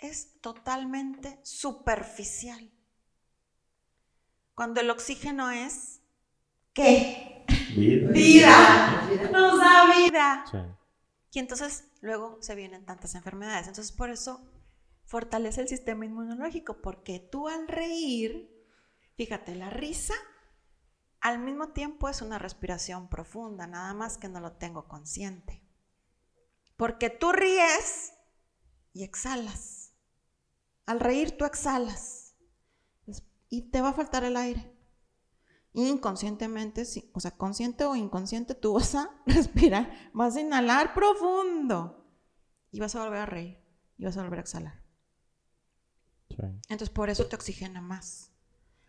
Es 0.09 0.41
totalmente 0.41 1.41
superficial. 1.43 2.71
Cuando 4.55 4.81
el 4.81 4.91
oxígeno 4.91 5.51
es 5.51 6.03
¿qué? 6.73 7.45
Vida. 7.75 8.13
Vida. 8.13 9.31
Nos 9.31 9.59
da 9.59 9.97
vida. 9.97 10.45
Sí. 10.51 10.59
Y 11.33 11.39
entonces 11.39 11.85
luego 12.01 12.39
se 12.41 12.55
vienen 12.55 12.85
tantas 12.85 13.15
enfermedades. 13.15 13.67
Entonces 13.67 13.93
por 13.93 14.11
eso 14.11 14.47
fortalece 15.05 15.61
el 15.61 15.69
sistema 15.69 16.05
inmunológico, 16.05 16.81
porque 16.81 17.19
tú 17.19 17.49
al 17.49 17.69
reír, 17.69 18.51
fíjate, 19.17 19.55
la 19.55 19.71
risa 19.71 20.15
al 21.21 21.39
mismo 21.39 21.69
tiempo 21.69 22.09
es 22.09 22.21
una 22.21 22.39
respiración 22.39 23.09
profunda, 23.09 23.67
nada 23.67 23.95
más 23.95 24.19
que 24.19 24.29
no 24.29 24.41
lo 24.41 24.53
tengo 24.53 24.89
consciente. 24.89 25.63
Porque 26.77 27.11
tú 27.11 27.33
ríes 27.33 28.13
y 28.93 29.05
exhalas. 29.05 29.82
Al 30.87 31.01
reír 31.01 31.37
tú 31.37 31.45
exhalas 31.45 32.35
y 33.49 33.63
te 33.71 33.81
va 33.81 33.91
a 33.91 33.95
faltar 33.95 34.25
el 34.25 34.37
aire. 34.37 34.73
Inconscientemente, 35.75 36.85
o 37.13 37.21
sea, 37.21 37.33
consciente 37.33 37.85
o 37.85 37.97
inconsciente, 37.97 38.55
tú 38.55 38.75
vas 38.75 38.95
a 38.95 39.11
respirar, 39.27 40.11
vas 40.13 40.37
a 40.37 40.41
inhalar 40.41 40.95
profundo 40.95 42.07
y 42.71 42.81
vas 42.81 42.95
a 42.95 43.05
volver 43.05 43.21
a 43.21 43.27
reír 43.27 43.59
y 43.99 44.05
vas 44.05 44.17
a 44.17 44.23
volver 44.23 44.39
a 44.39 44.43
exhalar. 44.43 44.83
Entonces, 46.69 46.91
por 46.91 47.11
eso 47.11 47.27
te 47.27 47.37
oxigena 47.37 47.81
más. 47.81 48.31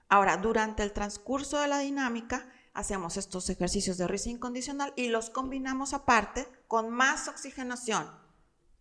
Ahora, 0.08 0.38
durante 0.38 0.84
el 0.84 0.94
transcurso 0.94 1.60
de 1.60 1.68
la 1.68 1.80
dinámica, 1.80 2.50
hacemos 2.74 3.18
estos 3.18 3.50
ejercicios 3.50 3.98
de 3.98 4.08
risa 4.08 4.30
incondicional 4.30 4.94
y 4.96 5.10
los 5.10 5.30
combinamos 5.30 5.94
aparte 5.94 6.48
con 6.68 6.90
más 6.90 7.28
oxigenación, 7.28 8.10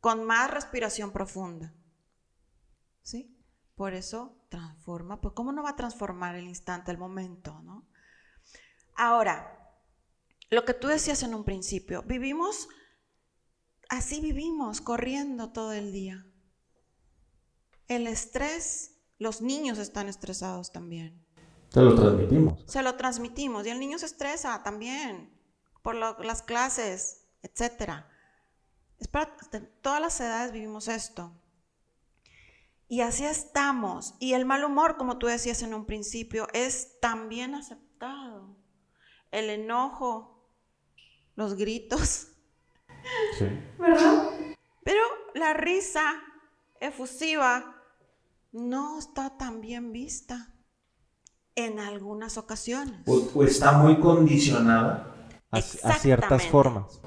con 0.00 0.24
más 0.24 0.50
respiración 0.50 1.10
profunda. 1.10 1.74
¿Sí? 3.02 3.36
Por 3.74 3.94
eso 3.94 4.36
transforma, 4.48 5.20
pues 5.20 5.34
¿cómo 5.34 5.52
no 5.52 5.62
va 5.62 5.70
a 5.70 5.76
transformar 5.76 6.36
el 6.36 6.46
instante, 6.46 6.90
el 6.90 6.98
momento, 6.98 7.60
no? 7.62 7.86
Ahora, 8.94 9.58
lo 10.50 10.64
que 10.64 10.74
tú 10.74 10.88
decías 10.88 11.22
en 11.22 11.34
un 11.34 11.44
principio, 11.44 12.02
vivimos, 12.02 12.68
así 13.88 14.20
vivimos, 14.20 14.80
corriendo 14.80 15.50
todo 15.50 15.72
el 15.72 15.92
día. 15.92 16.26
El 17.88 18.06
estrés, 18.06 19.00
los 19.18 19.40
niños 19.40 19.78
están 19.78 20.08
estresados 20.08 20.72
también. 20.72 21.24
Se 21.70 21.80
lo 21.80 21.94
transmitimos. 21.94 22.64
Se 22.66 22.82
lo 22.82 22.96
transmitimos 22.96 23.66
y 23.66 23.70
el 23.70 23.80
niño 23.80 23.98
se 23.98 24.06
estresa 24.06 24.62
también 24.62 25.32
por 25.82 25.94
las 25.94 26.42
clases, 26.42 27.24
etc. 27.42 28.04
Es 28.98 29.08
para 29.08 29.34
todas 29.80 30.00
las 30.00 30.20
edades 30.20 30.52
vivimos 30.52 30.88
esto. 30.88 31.32
Y 32.92 33.00
así 33.00 33.24
estamos. 33.24 34.16
Y 34.20 34.34
el 34.34 34.44
mal 34.44 34.64
humor, 34.64 34.98
como 34.98 35.16
tú 35.16 35.26
decías 35.26 35.62
en 35.62 35.72
un 35.72 35.86
principio, 35.86 36.46
es 36.52 37.00
también 37.00 37.54
aceptado. 37.54 38.54
El 39.30 39.48
enojo, 39.48 40.46
los 41.34 41.54
gritos. 41.54 42.28
Sí. 43.38 43.46
¿Verdad? 43.78 44.28
Pero 44.84 45.00
la 45.34 45.54
risa 45.54 46.02
efusiva 46.80 47.82
no 48.52 48.98
está 48.98 49.38
tan 49.38 49.62
bien 49.62 49.90
vista 49.92 50.54
en 51.54 51.80
algunas 51.80 52.36
ocasiones. 52.36 53.00
O, 53.06 53.42
está 53.42 53.72
muy 53.72 54.00
condicionada 54.00 55.30
a, 55.50 55.56
a 55.56 55.92
ciertas 55.94 56.46
formas. 56.48 57.00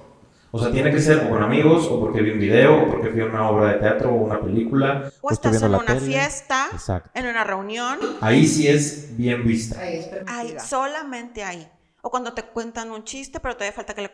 O 0.56 0.58
sea, 0.58 0.72
tiene 0.72 0.90
que 0.90 1.02
ser 1.02 1.18
o 1.18 1.30
con 1.30 1.44
amigos, 1.44 1.86
o 1.92 2.00
porque 2.00 2.22
vi 2.22 2.32
un 2.32 2.40
video, 2.40 2.84
o 2.84 2.88
porque 2.88 3.22
a 3.22 3.26
una 3.26 3.50
obra 3.50 3.74
de 3.74 3.80
teatro 3.80 4.12
o 4.12 4.16
una 4.16 4.40
película. 4.40 5.12
O, 5.20 5.30
estás 5.30 5.62
en 5.62 5.76
una 5.76 5.96
fiesta, 5.98 6.70
en 7.14 7.28
una 7.28 7.44
reunión. 7.44 8.00
Ahí 8.22 8.48
sí 8.48 8.66
es 8.66 9.18
bien 9.18 9.46
vista. 9.46 9.82
Ahí 9.82 9.98
es 9.98 10.10
Ahí, 10.26 10.56
solamente 10.66 11.44
ahí. 11.44 11.70
O 12.02 12.10
cuando 12.10 12.32
te 12.32 12.44
cuentan 12.44 12.90
un 12.92 13.04
chiste, 13.04 13.42
pero 13.42 13.56
todavía 13.56 13.74
falta 13.74 13.94
que 13.94 14.04
le... 14.04 14.12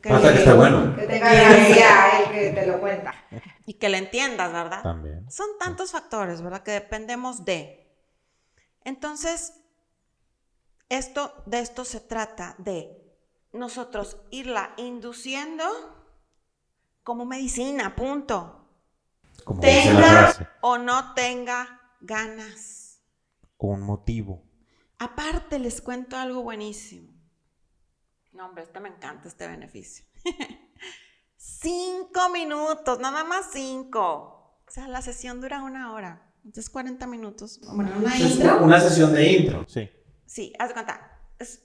Que 0.00 0.08
falta 0.08 0.32
que 0.32 0.38
esté 0.38 0.52
bueno. 0.54 0.96
Que 0.96 1.02
tenga 1.02 1.30
gracia 1.30 2.20
el 2.20 2.32
que 2.32 2.50
te 2.58 2.66
lo 2.66 2.80
cuenta. 2.80 3.14
Y 3.66 3.74
que 3.74 3.90
le 3.90 3.98
entiendas, 3.98 4.50
¿verdad? 4.50 4.82
También. 4.82 5.30
Son 5.30 5.46
tantos 5.60 5.92
factores, 5.92 6.40
¿verdad? 6.40 6.62
Que 6.62 6.72
dependemos 6.72 7.44
de. 7.44 7.86
Entonces, 8.82 9.52
esto, 10.88 11.34
de 11.46 11.60
esto 11.60 11.84
se 11.84 12.00
trata, 12.00 12.56
de 12.58 13.01
nosotros 13.52 14.16
irla 14.30 14.74
induciendo 14.76 15.64
como 17.02 17.24
medicina, 17.24 17.94
punto. 17.94 18.58
Como 19.44 19.60
tenga 19.60 20.58
o 20.60 20.78
no 20.78 21.14
tenga 21.14 21.80
ganas. 22.00 23.02
un 23.58 23.82
motivo. 23.82 24.42
Aparte, 24.98 25.58
les 25.58 25.80
cuento 25.80 26.16
algo 26.16 26.42
buenísimo. 26.42 27.12
No, 28.32 28.46
hombre, 28.46 28.62
este 28.64 28.80
me 28.80 28.88
encanta, 28.88 29.28
este 29.28 29.46
beneficio. 29.46 30.04
cinco 31.36 32.28
minutos, 32.30 32.98
nada 32.98 33.24
más 33.24 33.50
cinco. 33.52 34.60
O 34.66 34.70
sea, 34.70 34.88
la 34.88 35.02
sesión 35.02 35.40
dura 35.40 35.62
una 35.62 35.92
hora. 35.92 36.32
Entonces, 36.44 36.70
40 36.70 37.06
minutos. 37.06 37.60
Bueno, 37.74 37.92
una 37.96 38.16
intro. 38.16 38.64
Una 38.64 38.80
sesión 38.80 39.12
de 39.12 39.32
intro, 39.32 39.64
sí. 39.68 39.88
Sí, 40.26 40.52
haz 40.58 40.68
de 40.68 40.74
cuenta. 40.74 41.20
Es 41.38 41.62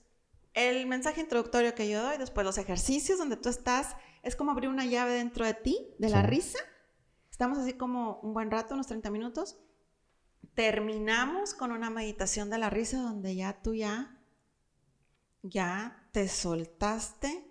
el 0.57 0.87
mensaje 0.87 1.21
introductorio 1.21 1.75
que 1.75 1.87
yo 1.87 2.01
doy, 2.01 2.17
después 2.17 2.43
los 2.43 2.57
ejercicios 2.57 3.19
donde 3.19 3.37
tú 3.37 3.47
estás, 3.47 3.95
es 4.23 4.35
como 4.35 4.51
abrir 4.51 4.69
una 4.69 4.87
llave 4.87 5.13
dentro 5.13 5.45
de 5.45 5.53
ti, 5.53 5.93
de 5.99 6.09
la 6.09 6.23
risa. 6.23 6.57
Estamos 7.29 7.59
así 7.59 7.73
como 7.73 8.19
un 8.23 8.33
buen 8.33 8.49
rato, 8.49 8.73
unos 8.73 8.87
30 8.87 9.11
minutos. 9.11 9.59
Terminamos 10.55 11.53
con 11.53 11.71
una 11.71 11.91
meditación 11.91 12.49
de 12.49 12.57
la 12.57 12.71
risa 12.71 12.97
donde 12.97 13.35
ya 13.35 13.61
tú 13.61 13.75
ya, 13.75 14.17
ya 15.43 16.07
te 16.11 16.27
soltaste 16.27 17.45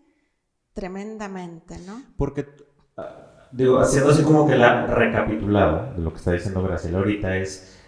tremendamente, 0.74 1.78
¿no? 1.86 2.02
Porque, 2.16 2.48
ah, 2.96 3.48
digo, 3.52 3.78
haciendo 3.78 4.10
así 4.10 4.24
como 4.24 4.48
que 4.48 4.56
la 4.56 4.86
recapitulado 4.88 5.94
de 5.94 6.02
lo 6.02 6.10
que 6.10 6.16
está 6.16 6.32
diciendo 6.32 6.60
Graciela 6.60 6.98
ahorita 6.98 7.36
es 7.36 7.78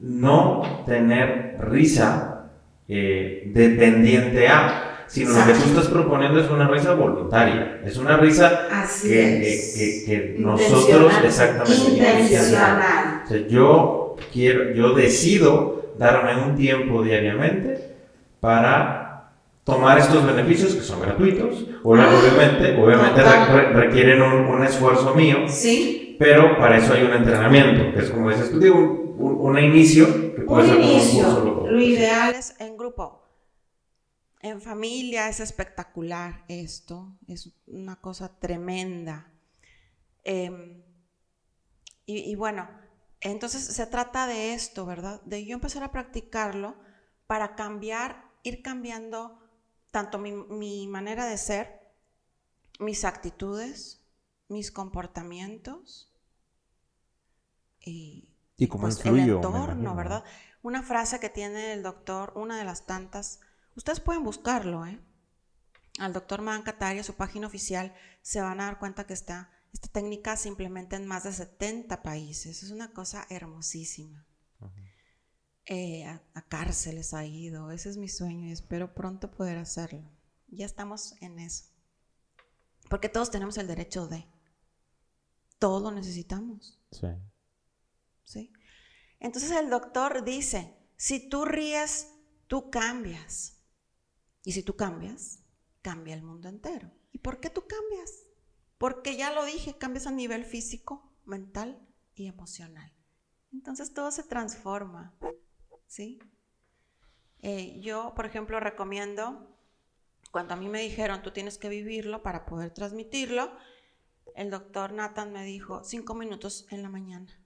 no 0.00 0.84
tener 0.84 1.58
risa 1.60 2.31
eh, 2.88 3.50
dependiente 3.54 4.48
a, 4.48 5.04
sino 5.06 5.30
lo 5.30 5.44
que 5.46 5.52
tú 5.52 5.68
estás 5.68 5.88
proponiendo 5.88 6.40
es 6.40 6.50
una 6.50 6.68
risa 6.68 6.94
voluntaria, 6.94 7.80
es 7.84 7.96
una 7.96 8.16
risa 8.16 8.66
Así 8.72 9.08
que, 9.08 9.38
es. 9.54 9.74
que- 9.74 10.04
que- 10.06 10.34
que 10.34 10.38
nosotros 10.38 11.12
exactamente 11.24 11.90
Intencional. 11.90 13.22
O 13.24 13.28
sea, 13.28 13.46
yo 13.48 14.16
quiero, 14.32 14.72
yo 14.72 14.94
decido 14.94 15.92
darme 15.98 16.42
un 16.42 16.56
tiempo 16.56 17.02
diariamente 17.02 17.78
para 18.40 19.30
tomar 19.64 19.98
estos 19.98 20.26
beneficios 20.26 20.74
que 20.74 20.80
son 20.80 21.00
gratuitos. 21.00 21.64
Obvia- 21.84 22.04
Ah, 22.08 22.18
Obviamente, 22.18 22.82
obviamente 22.82 23.22
re- 23.22 23.72
requieren 23.74 24.22
un, 24.22 24.32
un 24.46 24.64
esfuerzo 24.64 25.14
mío, 25.14 25.38
Sí, 25.46 26.16
pero 26.18 26.58
para 26.58 26.78
eso 26.78 26.94
hay 26.94 27.02
un 27.04 27.12
entrenamiento, 27.12 27.92
que 27.94 28.00
es 28.04 28.10
como 28.10 28.30
dices 28.30 28.50
tú, 28.50 28.58
digo, 28.58 28.76
un, 28.76 29.14
un- 29.18 29.50
un 29.50 29.58
inicio 29.58 30.06
que 30.34 30.42
puede 30.42 30.66
ser 30.66 30.76
como 30.76 30.86
un 30.88 30.92
inicio. 30.92 31.24
curso. 31.24 31.51
Lo 31.72 31.80
ideal 31.80 32.34
Es 32.34 32.54
en 32.58 32.76
grupo. 32.76 33.22
En 34.40 34.60
familia 34.60 35.28
es 35.28 35.40
espectacular 35.40 36.44
esto, 36.48 37.16
es 37.28 37.52
una 37.66 38.00
cosa 38.00 38.38
tremenda. 38.40 39.32
Em, 40.24 40.82
y, 42.06 42.30
y 42.30 42.34
bueno, 42.34 42.68
entonces 43.20 43.64
se 43.64 43.86
trata 43.86 44.26
de 44.26 44.54
esto, 44.54 44.84
¿verdad? 44.84 45.22
De 45.22 45.44
yo 45.44 45.54
empezar 45.54 45.84
a 45.84 45.92
practicarlo 45.92 46.74
para 47.28 47.54
cambiar, 47.54 48.24
ir 48.42 48.62
cambiando 48.62 49.38
tanto 49.92 50.18
mi, 50.18 50.32
mi 50.32 50.88
manera 50.88 51.26
de 51.26 51.38
ser, 51.38 51.80
mis 52.80 53.04
actitudes, 53.04 54.04
mis 54.48 54.72
comportamientos 54.72 56.12
y, 57.80 58.34
Y 58.56 58.66
cómo 58.66 58.82
pues, 58.82 58.96
influyo, 58.96 59.38
el 59.38 59.44
entorno. 59.44 59.94
¿verdad? 59.94 60.24
Una 60.62 60.82
frase 60.82 61.20
que 61.20 61.28
tiene 61.28 61.72
el 61.72 61.82
doctor, 61.82 62.32
una 62.36 62.56
de 62.56 62.64
las 62.64 62.86
tantas, 62.86 63.40
ustedes 63.74 64.00
pueden 64.00 64.22
buscarlo, 64.22 64.86
¿eh? 64.86 65.00
Al 65.98 66.12
doctor 66.12 66.40
Madan 66.40 66.62
Kataria, 66.62 67.02
su 67.02 67.14
página 67.14 67.46
oficial, 67.46 67.94
se 68.22 68.40
van 68.40 68.60
a 68.60 68.64
dar 68.64 68.78
cuenta 68.78 69.06
que 69.06 69.12
está, 69.12 69.50
esta 69.72 69.88
técnica 69.88 70.36
se 70.36 70.48
implementa 70.48 70.96
en 70.96 71.06
más 71.06 71.24
de 71.24 71.32
70 71.32 72.02
países. 72.02 72.62
Es 72.62 72.70
una 72.70 72.92
cosa 72.92 73.26
hermosísima. 73.28 74.26
Eh, 75.66 76.04
a, 76.06 76.22
a 76.34 76.42
cárceles 76.48 77.12
ha 77.14 77.24
ido, 77.24 77.70
ese 77.70 77.90
es 77.90 77.96
mi 77.96 78.08
sueño 78.08 78.48
y 78.48 78.52
espero 78.52 78.94
pronto 78.94 79.30
poder 79.30 79.58
hacerlo. 79.58 80.10
Ya 80.48 80.66
estamos 80.66 81.14
en 81.20 81.38
eso. 81.38 81.64
Porque 82.88 83.08
todos 83.08 83.30
tenemos 83.30 83.58
el 83.58 83.66
derecho 83.66 84.06
de. 84.06 84.26
Todos 85.58 85.82
lo 85.82 85.90
necesitamos. 85.90 86.80
Sí. 86.90 87.06
¿sí? 88.24 88.52
Entonces 89.22 89.52
el 89.52 89.70
doctor 89.70 90.24
dice, 90.24 90.76
si 90.96 91.28
tú 91.28 91.44
ríes, 91.44 92.12
tú 92.48 92.70
cambias. 92.70 93.62
Y 94.44 94.50
si 94.50 94.64
tú 94.64 94.74
cambias, 94.74 95.44
cambia 95.80 96.14
el 96.14 96.24
mundo 96.24 96.48
entero. 96.48 96.90
¿Y 97.12 97.18
por 97.18 97.38
qué 97.38 97.48
tú 97.48 97.68
cambias? 97.68 98.24
Porque 98.78 99.16
ya 99.16 99.32
lo 99.32 99.44
dije, 99.44 99.78
cambias 99.78 100.08
a 100.08 100.10
nivel 100.10 100.44
físico, 100.44 101.14
mental 101.24 101.86
y 102.16 102.26
emocional. 102.26 102.92
Entonces 103.52 103.94
todo 103.94 104.10
se 104.10 104.24
transforma, 104.24 105.14
¿sí? 105.86 106.18
Eh, 107.42 107.80
yo, 107.80 108.14
por 108.16 108.26
ejemplo, 108.26 108.58
recomiendo, 108.58 109.56
cuando 110.32 110.54
a 110.54 110.56
mí 110.56 110.68
me 110.68 110.82
dijeron, 110.82 111.22
tú 111.22 111.30
tienes 111.30 111.58
que 111.58 111.68
vivirlo 111.68 112.24
para 112.24 112.44
poder 112.44 112.74
transmitirlo, 112.74 113.56
el 114.34 114.50
doctor 114.50 114.92
Nathan 114.92 115.32
me 115.32 115.44
dijo, 115.44 115.84
cinco 115.84 116.14
minutos 116.14 116.66
en 116.70 116.82
la 116.82 116.88
mañana. 116.88 117.41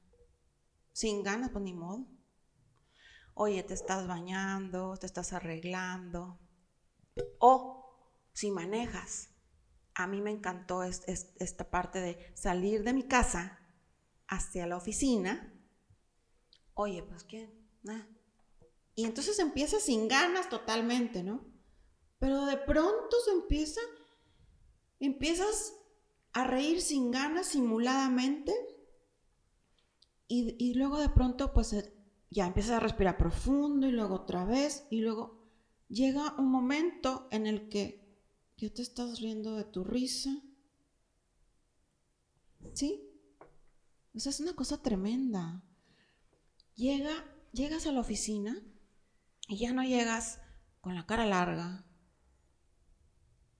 Sin 0.96 1.22
ganas, 1.22 1.50
pues 1.50 1.62
ni 1.62 1.74
modo. 1.74 2.06
Oye, 3.34 3.62
te 3.62 3.74
estás 3.74 4.06
bañando, 4.08 4.96
te 4.96 5.04
estás 5.04 5.34
arreglando. 5.34 6.38
O 7.38 8.00
si 8.32 8.50
manejas. 8.50 9.28
A 9.94 10.06
mí 10.06 10.22
me 10.22 10.30
encantó 10.30 10.82
es- 10.82 11.02
es- 11.06 11.34
esta 11.38 11.68
parte 11.68 12.00
de 12.00 12.32
salir 12.34 12.82
de 12.82 12.94
mi 12.94 13.02
casa 13.02 13.58
hacia 14.26 14.66
la 14.66 14.78
oficina. 14.78 15.52
Oye, 16.72 17.02
pues 17.02 17.24
¿quién? 17.24 17.68
Nada. 17.82 18.08
Y 18.94 19.04
entonces 19.04 19.38
empieza 19.38 19.78
sin 19.80 20.08
ganas 20.08 20.48
totalmente, 20.48 21.22
¿no? 21.22 21.44
Pero 22.18 22.46
de 22.46 22.56
pronto 22.56 23.20
se 23.22 23.32
empieza, 23.32 23.82
empiezas 24.98 25.74
a 26.32 26.44
reír 26.44 26.80
sin 26.80 27.10
ganas, 27.10 27.48
simuladamente. 27.48 28.75
Y, 30.28 30.74
luego 30.74 30.98
de 30.98 31.08
pronto, 31.08 31.52
pues 31.52 31.72
eh, 31.72 31.94
ya 32.30 32.46
empiezas 32.46 32.72
a 32.72 32.80
respirar 32.80 33.16
profundo 33.16 33.86
y 33.86 33.92
luego 33.92 34.16
otra 34.16 34.44
vez. 34.44 34.86
Y 34.90 35.00
luego 35.00 35.48
llega 35.88 36.34
un 36.38 36.50
momento 36.50 37.28
en 37.30 37.46
el 37.46 37.68
que 37.68 38.04
ya 38.56 38.72
te 38.72 38.82
estás 38.82 39.20
riendo 39.20 39.56
de 39.56 39.64
tu 39.64 39.84
risa. 39.84 40.42
¿Sí? 42.74 43.08
O 44.14 44.18
sea, 44.18 44.30
es 44.30 44.40
una 44.40 44.54
cosa 44.54 44.82
tremenda. 44.82 45.62
Llega, 46.74 47.12
llegas 47.52 47.86
a 47.86 47.92
la 47.92 48.00
oficina 48.00 48.60
y 49.48 49.58
ya 49.58 49.72
no 49.72 49.82
llegas 49.82 50.40
con 50.80 50.94
la 50.94 51.06
cara 51.06 51.26
larga, 51.26 51.84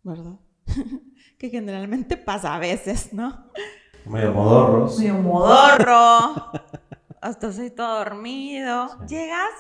¿verdad? 0.03 0.41
que 1.39 1.51
generalmente 1.51 2.17
pasa 2.17 2.55
a 2.55 2.59
veces, 2.59 3.13
¿no? 3.13 3.51
Medio 4.07 4.33
modorros. 4.33 4.99
Medio 4.99 5.15
modorro, 5.15 6.53
hasta 7.21 7.49
así 7.49 7.71
todo 7.71 7.99
dormido. 7.99 8.89
Sí. 8.89 9.17
Llegas 9.17 9.51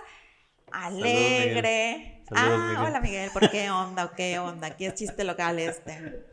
alegre. 0.71 2.25
Saludos, 2.29 2.59
ah, 2.59 2.69
Miguel. 2.69 2.87
hola 2.87 3.01
Miguel, 3.01 3.31
¿por 3.33 3.51
qué 3.51 3.71
onda 3.71 4.13
qué 4.17 4.39
onda? 4.39 4.69
Aquí 4.69 4.87
es 4.87 4.95
chiste 4.95 5.25
local 5.25 5.59
este. 5.59 6.25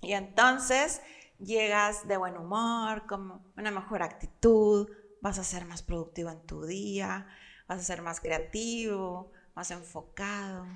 Y 0.00 0.12
entonces 0.12 1.02
llegas 1.38 2.06
de 2.06 2.16
buen 2.16 2.36
humor, 2.36 3.06
con 3.06 3.42
una 3.56 3.70
mejor 3.70 4.02
actitud, 4.02 4.88
vas 5.20 5.38
a 5.38 5.44
ser 5.44 5.64
más 5.64 5.82
productivo 5.82 6.30
en 6.30 6.46
tu 6.46 6.64
día, 6.64 7.26
vas 7.68 7.80
a 7.80 7.82
ser 7.82 8.02
más 8.02 8.20
creativo, 8.20 9.32
más 9.54 9.70
enfocado. 9.70 10.66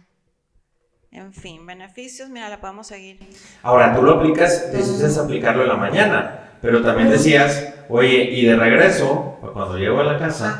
En 1.14 1.32
fin, 1.32 1.64
beneficios, 1.64 2.28
mira, 2.28 2.48
la 2.48 2.60
podemos 2.60 2.88
seguir. 2.88 3.20
Ahora, 3.62 3.94
tú 3.94 4.02
lo 4.02 4.14
aplicas, 4.14 4.72
decides 4.72 5.16
aplicarlo 5.16 5.62
en 5.62 5.68
la 5.68 5.76
mañana, 5.76 6.50
pero 6.60 6.82
también 6.82 7.08
decías, 7.08 7.72
oye, 7.88 8.24
y 8.32 8.44
de 8.44 8.56
regreso, 8.56 9.38
pues, 9.40 9.52
cuando 9.52 9.78
llego 9.78 10.00
a 10.00 10.04
la 10.04 10.18
casa 10.18 10.58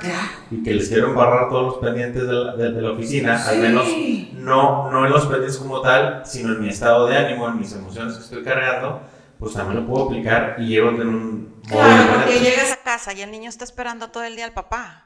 y 0.53 0.63
que 0.63 0.75
les 0.75 0.89
quiero 0.89 1.09
embarrar 1.09 1.49
todos 1.49 1.65
los 1.67 1.79
pendientes 1.79 2.25
de 2.27 2.33
la, 2.33 2.55
de- 2.55 2.71
de 2.73 2.81
la 2.83 2.93
oficina, 2.93 3.45
al 3.49 3.59
menos 3.59 3.85
Sí. 3.87 4.31
no, 4.37 4.91
no 4.93 5.05
en 5.07 5.11
los 5.13 5.23
pendientes 5.27 5.59
como 5.59 5.81
tal, 5.81 6.23
sino 6.25 6.53
en 6.53 6.61
mi 6.63 6.69
estado 6.69 7.09
de 7.09 7.17
ánimo, 7.17 7.49
en 7.49 7.59
mis 7.59 7.73
emociones 7.73 8.15
que 8.15 8.23
estoy 8.23 8.45
cargando, 8.45 9.01
pues 9.41 9.55
también 9.55 9.81
lo 9.83 9.87
puedo 9.89 10.05
aplicar 10.07 10.55
y 10.59 10.69
llego 10.69 10.91
en 10.91 11.01
un 11.09 11.55
modo 11.69 11.83
Claro, 11.83 12.03
diferente. 12.03 12.33
Que 12.33 12.41
llegas 12.41 12.73
a 12.73 12.77
casa 12.85 13.13
y 13.13 13.23
el 13.23 13.31
niño 13.33 13.49
está 13.49 13.65
esperando 13.65 14.09
todo 14.13 14.23
el 14.23 14.37
día 14.37 14.45
al 14.45 14.53
papá. 14.53 15.01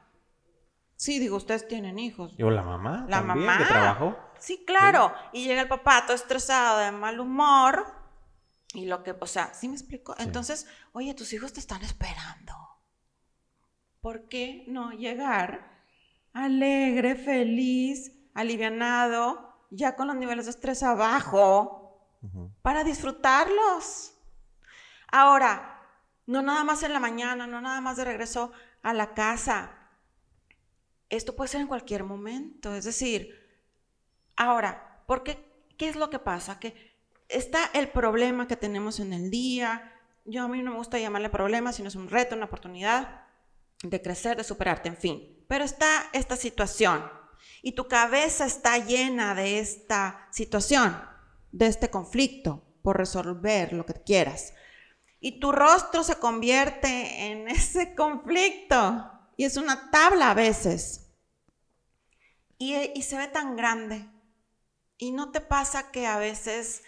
Sí, 0.96 1.20
digo, 1.20 1.36
ustedes 1.36 1.66
tienen 1.68 1.98
hijos. 2.00 2.34
¿Y 2.36 2.42
o 2.42 2.50
la 2.50 2.62
mamá? 2.62 3.06
La 3.08 3.18
también, 3.18 3.46
mamá. 3.46 3.58
que 3.58 3.64
trabajó. 3.64 4.18
Sí, 4.38 4.64
claro. 4.66 5.12
Y 5.32 5.44
llega 5.44 5.62
el 5.62 5.68
papá 5.68 6.04
todo 6.06 6.16
estresado, 6.16 6.78
de 6.78 6.92
mal 6.92 7.20
humor. 7.20 7.86
Y 8.74 8.86
lo 8.86 9.02
que, 9.02 9.16
o 9.18 9.26
sea, 9.26 9.54
¿sí 9.54 9.68
me 9.68 9.74
explico? 9.74 10.14
Sí. 10.16 10.22
Entonces, 10.22 10.66
oye, 10.92 11.14
tus 11.14 11.32
hijos 11.32 11.52
te 11.52 11.60
están 11.60 11.82
esperando. 11.82 12.54
¿Por 14.00 14.28
qué 14.28 14.64
no 14.68 14.92
llegar 14.92 15.84
alegre, 16.32 17.16
feliz, 17.16 18.12
alivianado, 18.34 19.66
ya 19.70 19.96
con 19.96 20.06
los 20.06 20.16
niveles 20.16 20.44
de 20.44 20.52
estrés 20.52 20.82
abajo, 20.82 21.98
para 22.62 22.84
disfrutarlos? 22.84 24.14
Ahora, 25.10 25.82
no 26.26 26.42
nada 26.42 26.62
más 26.62 26.82
en 26.82 26.92
la 26.92 27.00
mañana, 27.00 27.46
no 27.46 27.60
nada 27.60 27.80
más 27.80 27.96
de 27.96 28.04
regreso 28.04 28.52
a 28.82 28.92
la 28.92 29.14
casa. 29.14 29.90
Esto 31.08 31.34
puede 31.34 31.48
ser 31.48 31.62
en 31.62 31.66
cualquier 31.66 32.04
momento. 32.04 32.74
Es 32.74 32.84
decir, 32.84 33.47
ahora, 34.38 35.02
¿por 35.06 35.22
qué? 35.22 35.46
¿Qué 35.76 35.88
es 35.88 35.96
lo 35.96 36.10
que 36.10 36.18
pasa? 36.18 36.58
Que 36.58 36.74
está 37.28 37.70
el 37.74 37.88
problema 37.88 38.48
que 38.48 38.56
tenemos 38.56 39.00
en 39.00 39.12
el 39.12 39.30
día. 39.30 39.92
Yo 40.24 40.44
a 40.44 40.48
mí 40.48 40.62
no 40.62 40.72
me 40.72 40.76
gusta 40.78 40.98
llamarle 40.98 41.28
problema, 41.30 41.72
sino 41.72 41.88
es 41.88 41.94
un 41.94 42.08
reto, 42.08 42.34
una 42.34 42.46
oportunidad 42.46 43.26
de 43.82 44.02
crecer, 44.02 44.36
de 44.36 44.44
superarte, 44.44 44.88
en 44.88 44.96
fin. 44.96 45.44
Pero 45.48 45.64
está 45.64 46.08
esta 46.12 46.36
situación. 46.36 47.10
y 47.62 47.72
tu 47.72 47.88
cabeza 47.88 48.46
está 48.46 48.78
llena 48.78 49.34
de 49.34 49.58
esta 49.58 50.28
situación, 50.30 51.00
de 51.50 51.66
este 51.66 51.90
conflicto 51.90 52.62
por 52.82 52.96
resolver 52.96 53.72
lo 53.72 53.84
que 53.84 53.94
quieras. 53.94 54.54
Y 55.20 55.40
tu 55.40 55.50
rostro 55.52 56.04
se 56.04 56.16
convierte 56.16 57.26
en 57.26 57.48
ese 57.58 57.94
conflicto 57.94 59.10
y 59.36 59.44
es 59.44 59.56
una 59.56 59.90
tabla 59.90 60.30
a 60.30 60.34
veces. 60.34 61.10
Y, 62.58 62.74
y 62.94 63.02
se 63.02 63.16
ve 63.16 63.28
tan 63.28 63.56
grande. 63.56 64.08
Y 64.98 65.12
no 65.12 65.30
te 65.30 65.40
pasa 65.40 65.90
que 65.90 66.06
a 66.06 66.18
veces 66.18 66.82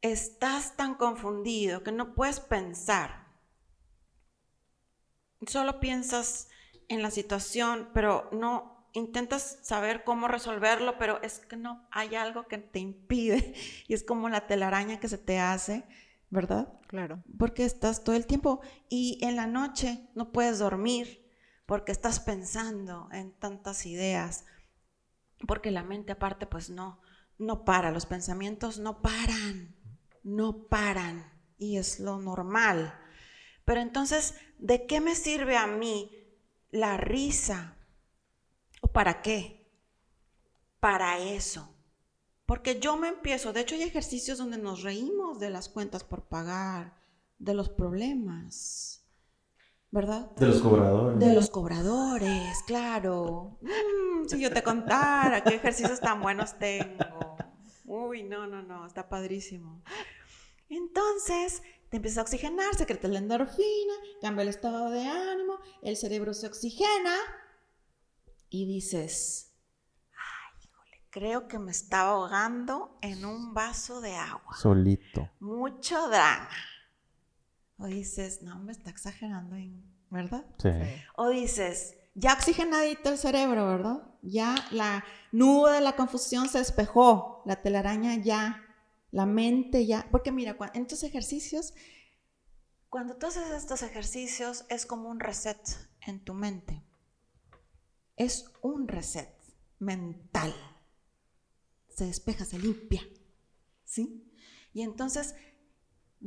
estás 0.00 0.76
tan 0.76 0.94
confundido 0.94 1.82
que 1.82 1.92
no 1.92 2.14
puedes 2.14 2.40
pensar. 2.40 3.26
Solo 5.46 5.78
piensas 5.80 6.48
en 6.88 7.02
la 7.02 7.10
situación, 7.10 7.90
pero 7.92 8.28
no 8.32 8.88
intentas 8.92 9.58
saber 9.62 10.04
cómo 10.04 10.28
resolverlo, 10.28 10.96
pero 10.98 11.20
es 11.22 11.40
que 11.40 11.56
no 11.56 11.86
hay 11.90 12.14
algo 12.14 12.48
que 12.48 12.58
te 12.58 12.78
impide 12.78 13.54
y 13.88 13.94
es 13.94 14.02
como 14.02 14.28
la 14.28 14.46
telaraña 14.46 14.98
que 14.98 15.08
se 15.08 15.18
te 15.18 15.38
hace, 15.38 15.84
¿verdad? 16.30 16.72
Claro. 16.86 17.22
Porque 17.38 17.64
estás 17.64 18.04
todo 18.04 18.16
el 18.16 18.26
tiempo 18.26 18.60
y 18.88 19.18
en 19.22 19.36
la 19.36 19.46
noche 19.46 20.08
no 20.14 20.32
puedes 20.32 20.58
dormir 20.58 21.26
porque 21.66 21.92
estás 21.92 22.20
pensando 22.20 23.08
en 23.12 23.32
tantas 23.32 23.86
ideas, 23.86 24.46
porque 25.46 25.70
la 25.70 25.82
mente 25.82 26.12
aparte 26.12 26.46
pues 26.46 26.70
no, 26.70 27.00
no 27.38 27.64
para, 27.64 27.90
los 27.90 28.06
pensamientos 28.06 28.78
no 28.78 29.02
paran, 29.02 29.74
no 30.22 30.68
paran 30.68 31.32
y 31.58 31.76
es 31.76 32.00
lo 32.00 32.18
normal. 32.18 32.98
Pero 33.64 33.80
entonces, 33.80 34.34
¿de 34.58 34.86
qué 34.86 35.00
me 35.00 35.14
sirve 35.14 35.56
a 35.56 35.66
mí 35.66 36.10
la 36.70 36.96
risa? 36.96 37.76
¿O 38.80 38.88
para 38.88 39.22
qué? 39.22 39.70
Para 40.80 41.18
eso. 41.18 41.72
Porque 42.46 42.78
yo 42.78 42.96
me 42.96 43.08
empiezo, 43.08 43.52
de 43.52 43.60
hecho 43.60 43.74
hay 43.74 43.82
ejercicios 43.82 44.38
donde 44.38 44.58
nos 44.58 44.82
reímos 44.82 45.40
de 45.40 45.50
las 45.50 45.68
cuentas 45.68 46.04
por 46.04 46.28
pagar, 46.28 46.96
de 47.38 47.54
los 47.54 47.68
problemas, 47.68 49.05
¿verdad? 49.96 50.30
De 50.36 50.46
los 50.46 50.60
cobradores. 50.60 51.18
De 51.18 51.34
los 51.34 51.48
cobradores, 51.48 52.62
claro. 52.66 53.56
Mm, 53.62 54.28
si 54.28 54.38
yo 54.38 54.52
te 54.52 54.62
contara 54.62 55.42
qué 55.42 55.54
ejercicios 55.54 56.00
tan 56.00 56.20
buenos 56.20 56.58
tengo. 56.58 57.36
Uy, 57.86 58.22
no, 58.22 58.46
no, 58.46 58.62
no, 58.62 58.86
está 58.86 59.08
padrísimo. 59.08 59.82
Entonces, 60.68 61.62
te 61.88 61.96
empieza 61.96 62.20
a 62.20 62.24
oxigenar, 62.24 62.74
se 62.74 62.84
crece 62.84 63.08
la 63.08 63.20
endorfina, 63.20 63.94
cambia 64.20 64.42
el 64.42 64.48
estado 64.48 64.90
de 64.90 65.06
ánimo, 65.06 65.60
el 65.80 65.96
cerebro 65.96 66.34
se 66.34 66.46
oxigena 66.46 67.16
y 68.50 68.66
dices, 68.66 69.54
ay, 70.12 70.62
híjole, 70.62 71.00
creo 71.08 71.48
que 71.48 71.58
me 71.58 71.70
estaba 71.70 72.10
ahogando 72.10 72.98
en 73.00 73.24
un 73.24 73.54
vaso 73.54 74.02
de 74.02 74.14
agua. 74.14 74.54
Solito. 74.56 75.30
Mucho 75.40 76.08
drama. 76.08 76.50
O 77.78 77.86
dices, 77.86 78.42
no, 78.42 78.58
me 78.60 78.72
está 78.72 78.90
exagerando, 78.90 79.56
¿verdad? 80.10 80.44
Sí. 80.58 80.70
O 81.16 81.28
dices, 81.28 81.96
ya 82.14 82.32
oxigenadito 82.32 83.10
el 83.10 83.18
cerebro, 83.18 83.66
¿verdad? 83.66 84.02
Ya 84.22 84.54
la 84.70 85.04
nube 85.32 85.72
de 85.72 85.80
la 85.82 85.96
confusión 85.96 86.48
se 86.48 86.58
despejó, 86.58 87.42
la 87.44 87.60
telaraña 87.60 88.16
ya, 88.16 88.62
la 89.10 89.26
mente 89.26 89.86
ya. 89.86 90.08
Porque 90.10 90.32
mira, 90.32 90.56
en 90.72 90.82
estos 90.82 91.02
ejercicios, 91.02 91.74
cuando 92.88 93.16
tú 93.16 93.26
haces 93.26 93.50
estos 93.50 93.82
ejercicios, 93.82 94.64
es 94.70 94.86
como 94.86 95.10
un 95.10 95.20
reset 95.20 95.60
en 96.06 96.24
tu 96.24 96.32
mente. 96.32 96.82
Es 98.16 98.50
un 98.62 98.88
reset 98.88 99.36
mental. 99.78 100.54
Se 101.88 102.06
despeja, 102.06 102.46
se 102.46 102.58
limpia. 102.58 103.02
¿Sí? 103.84 104.32
Y 104.72 104.82
entonces 104.82 105.34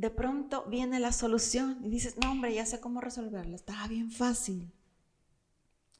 de 0.00 0.08
pronto 0.08 0.64
viene 0.66 0.98
la 0.98 1.12
solución 1.12 1.78
y 1.84 1.90
dices, 1.90 2.16
no 2.16 2.32
hombre, 2.32 2.54
ya 2.54 2.64
sé 2.64 2.80
cómo 2.80 3.02
resolverlo, 3.02 3.54
estaba 3.54 3.86
bien 3.86 4.10
fácil, 4.10 4.72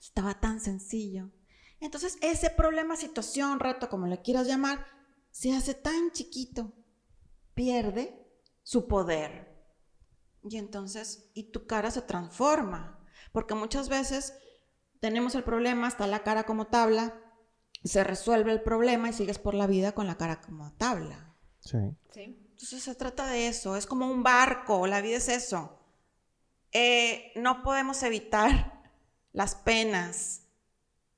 estaba 0.01 0.41
tan 0.41 0.59
sencillo. 0.59 1.31
Entonces 1.81 2.17
ese 2.23 2.49
problema, 2.49 2.97
situación, 2.97 3.61
reto, 3.61 3.91
como 3.91 4.07
le 4.07 4.23
quieras 4.23 4.47
llamar, 4.47 4.87
se 5.31 5.55
hace 5.55 5.75
tan 5.75 6.13
chiquito, 6.13 6.73
pierde 7.53 8.27
su 8.63 8.89
poder. 8.89 9.55
Y 10.45 10.57
entonces, 10.57 11.31
y 11.35 11.53
tu 11.53 11.67
cara 11.67 11.91
se 11.91 12.01
transforma, 12.01 13.07
porque 13.33 13.55
muchas 13.55 13.91
veces 13.91 14.33
tenemos 15.01 15.35
el 15.35 15.45
problema, 15.45 15.89
está 15.89 16.07
la 16.07 16.23
cara 16.23 16.45
como 16.45 16.69
tabla, 16.69 17.21
se 17.85 18.03
resuelve 18.03 18.51
el 18.51 18.63
problema 18.63 19.11
y 19.11 19.13
sigues 19.13 19.39
por 19.39 19.53
la 19.53 19.67
vida 19.67 19.93
con 19.93 20.07
la 20.07 20.17
cara 20.17 20.41
como 20.41 20.73
tabla. 20.73 21.37
Sí. 21.59 21.79
Sí. 22.15 22.50
Entonces 22.61 22.83
se 22.83 22.95
trata 22.95 23.27
de 23.27 23.49
eso, 23.49 23.75
es 23.75 23.87
como 23.87 24.07
un 24.07 24.23
barco, 24.23 24.87
la 24.87 25.01
vida 25.01 25.17
es 25.17 25.29
eso. 25.29 25.81
Eh, 26.73 27.33
no 27.35 27.63
podemos 27.63 28.03
evitar 28.03 28.83
las 29.33 29.55
penas, 29.55 30.43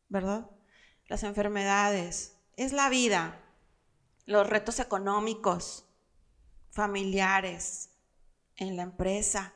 ¿verdad? 0.09 0.49
Las 1.09 1.25
enfermedades, 1.25 2.39
es 2.57 2.73
la 2.73 2.89
vida, 2.89 3.43
los 4.25 4.49
retos 4.49 4.79
económicos, 4.79 5.85
familiares, 6.71 7.91
en 8.55 8.77
la 8.77 8.85
empresa, 8.85 9.53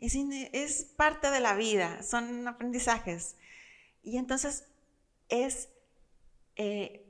es, 0.00 0.84
parte 0.96 1.30
de 1.30 1.38
la 1.38 1.54
vida, 1.54 2.02
son 2.02 2.48
aprendizajes. 2.48 3.36
Y 4.02 4.16
entonces 4.16 4.64
es 5.28 5.68
eh, 6.56 7.08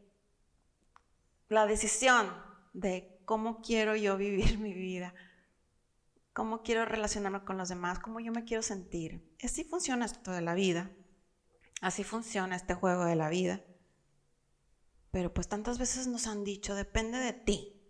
la 1.48 1.64
decisión 1.64 2.30
de 2.74 3.09
cómo 3.30 3.62
quiero 3.62 3.94
yo 3.94 4.16
vivir 4.16 4.58
mi 4.58 4.74
vida, 4.74 5.14
cómo 6.32 6.64
quiero 6.64 6.84
relacionarme 6.84 7.44
con 7.44 7.58
los 7.58 7.68
demás, 7.68 8.00
cómo 8.00 8.18
yo 8.18 8.32
me 8.32 8.42
quiero 8.42 8.60
sentir. 8.60 9.36
Así 9.40 9.62
funciona 9.62 10.06
esto 10.06 10.32
de 10.32 10.40
la 10.40 10.54
vida, 10.54 10.90
así 11.80 12.02
funciona 12.02 12.56
este 12.56 12.74
juego 12.74 13.04
de 13.04 13.14
la 13.14 13.28
vida. 13.28 13.62
Pero 15.12 15.32
pues 15.32 15.46
tantas 15.46 15.78
veces 15.78 16.08
nos 16.08 16.26
han 16.26 16.42
dicho, 16.42 16.74
depende 16.74 17.18
de 17.18 17.32
ti. 17.32 17.80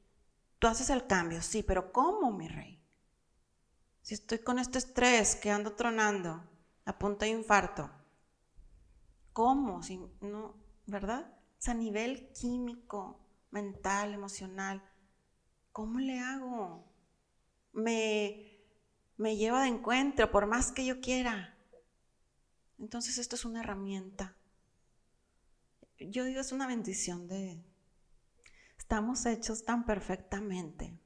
Tú 0.59 0.66
haces 0.66 0.90
el 0.90 1.07
cambio, 1.07 1.40
sí, 1.40 1.62
pero 1.62 1.90
¿cómo, 1.90 2.31
mi 2.33 2.46
rey? 2.46 2.85
Si 4.03 4.12
estoy 4.12 4.40
con 4.40 4.59
este 4.59 4.76
estrés 4.76 5.37
que 5.37 5.50
ando 5.50 5.72
tronando, 5.72 6.44
a 6.85 6.98
punto 6.98 7.24
de 7.24 7.31
infarto, 7.31 7.90
¿cómo? 9.33 9.83
Si 9.83 9.98
no, 10.20 10.62
¿verdad? 10.85 11.35
Es 11.59 11.70
a 11.70 11.72
nivel 11.72 12.31
químico, 12.35 13.24
mental, 13.50 14.12
emocional. 14.12 14.83
¿Cómo 15.72 15.98
le 15.98 16.18
hago? 16.18 16.85
Me, 17.72 18.59
me 19.16 19.37
lleva 19.37 19.62
de 19.62 19.68
encuentro 19.68 20.30
por 20.30 20.46
más 20.46 20.72
que 20.72 20.85
yo 20.85 21.00
quiera. 21.00 21.56
Entonces 22.78 23.18
esto 23.18 23.37
es 23.37 23.44
una 23.44 23.61
herramienta. 23.61 24.37
Yo 25.98 26.24
digo, 26.24 26.40
es 26.40 26.52
una 26.52 26.66
bendición 26.66 27.28
de... 27.28 27.62
Estamos 28.78 29.26
hechos 29.26 29.64
tan 29.64 29.85
perfectamente. 29.85 30.98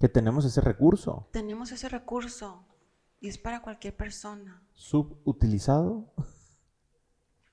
Que 0.00 0.08
tenemos 0.08 0.44
ese 0.44 0.60
recurso. 0.60 1.28
Tenemos 1.32 1.70
ese 1.70 1.88
recurso 1.88 2.66
y 3.20 3.28
es 3.28 3.38
para 3.38 3.62
cualquier 3.62 3.96
persona. 3.96 4.66
¿Subutilizado? 4.72 6.12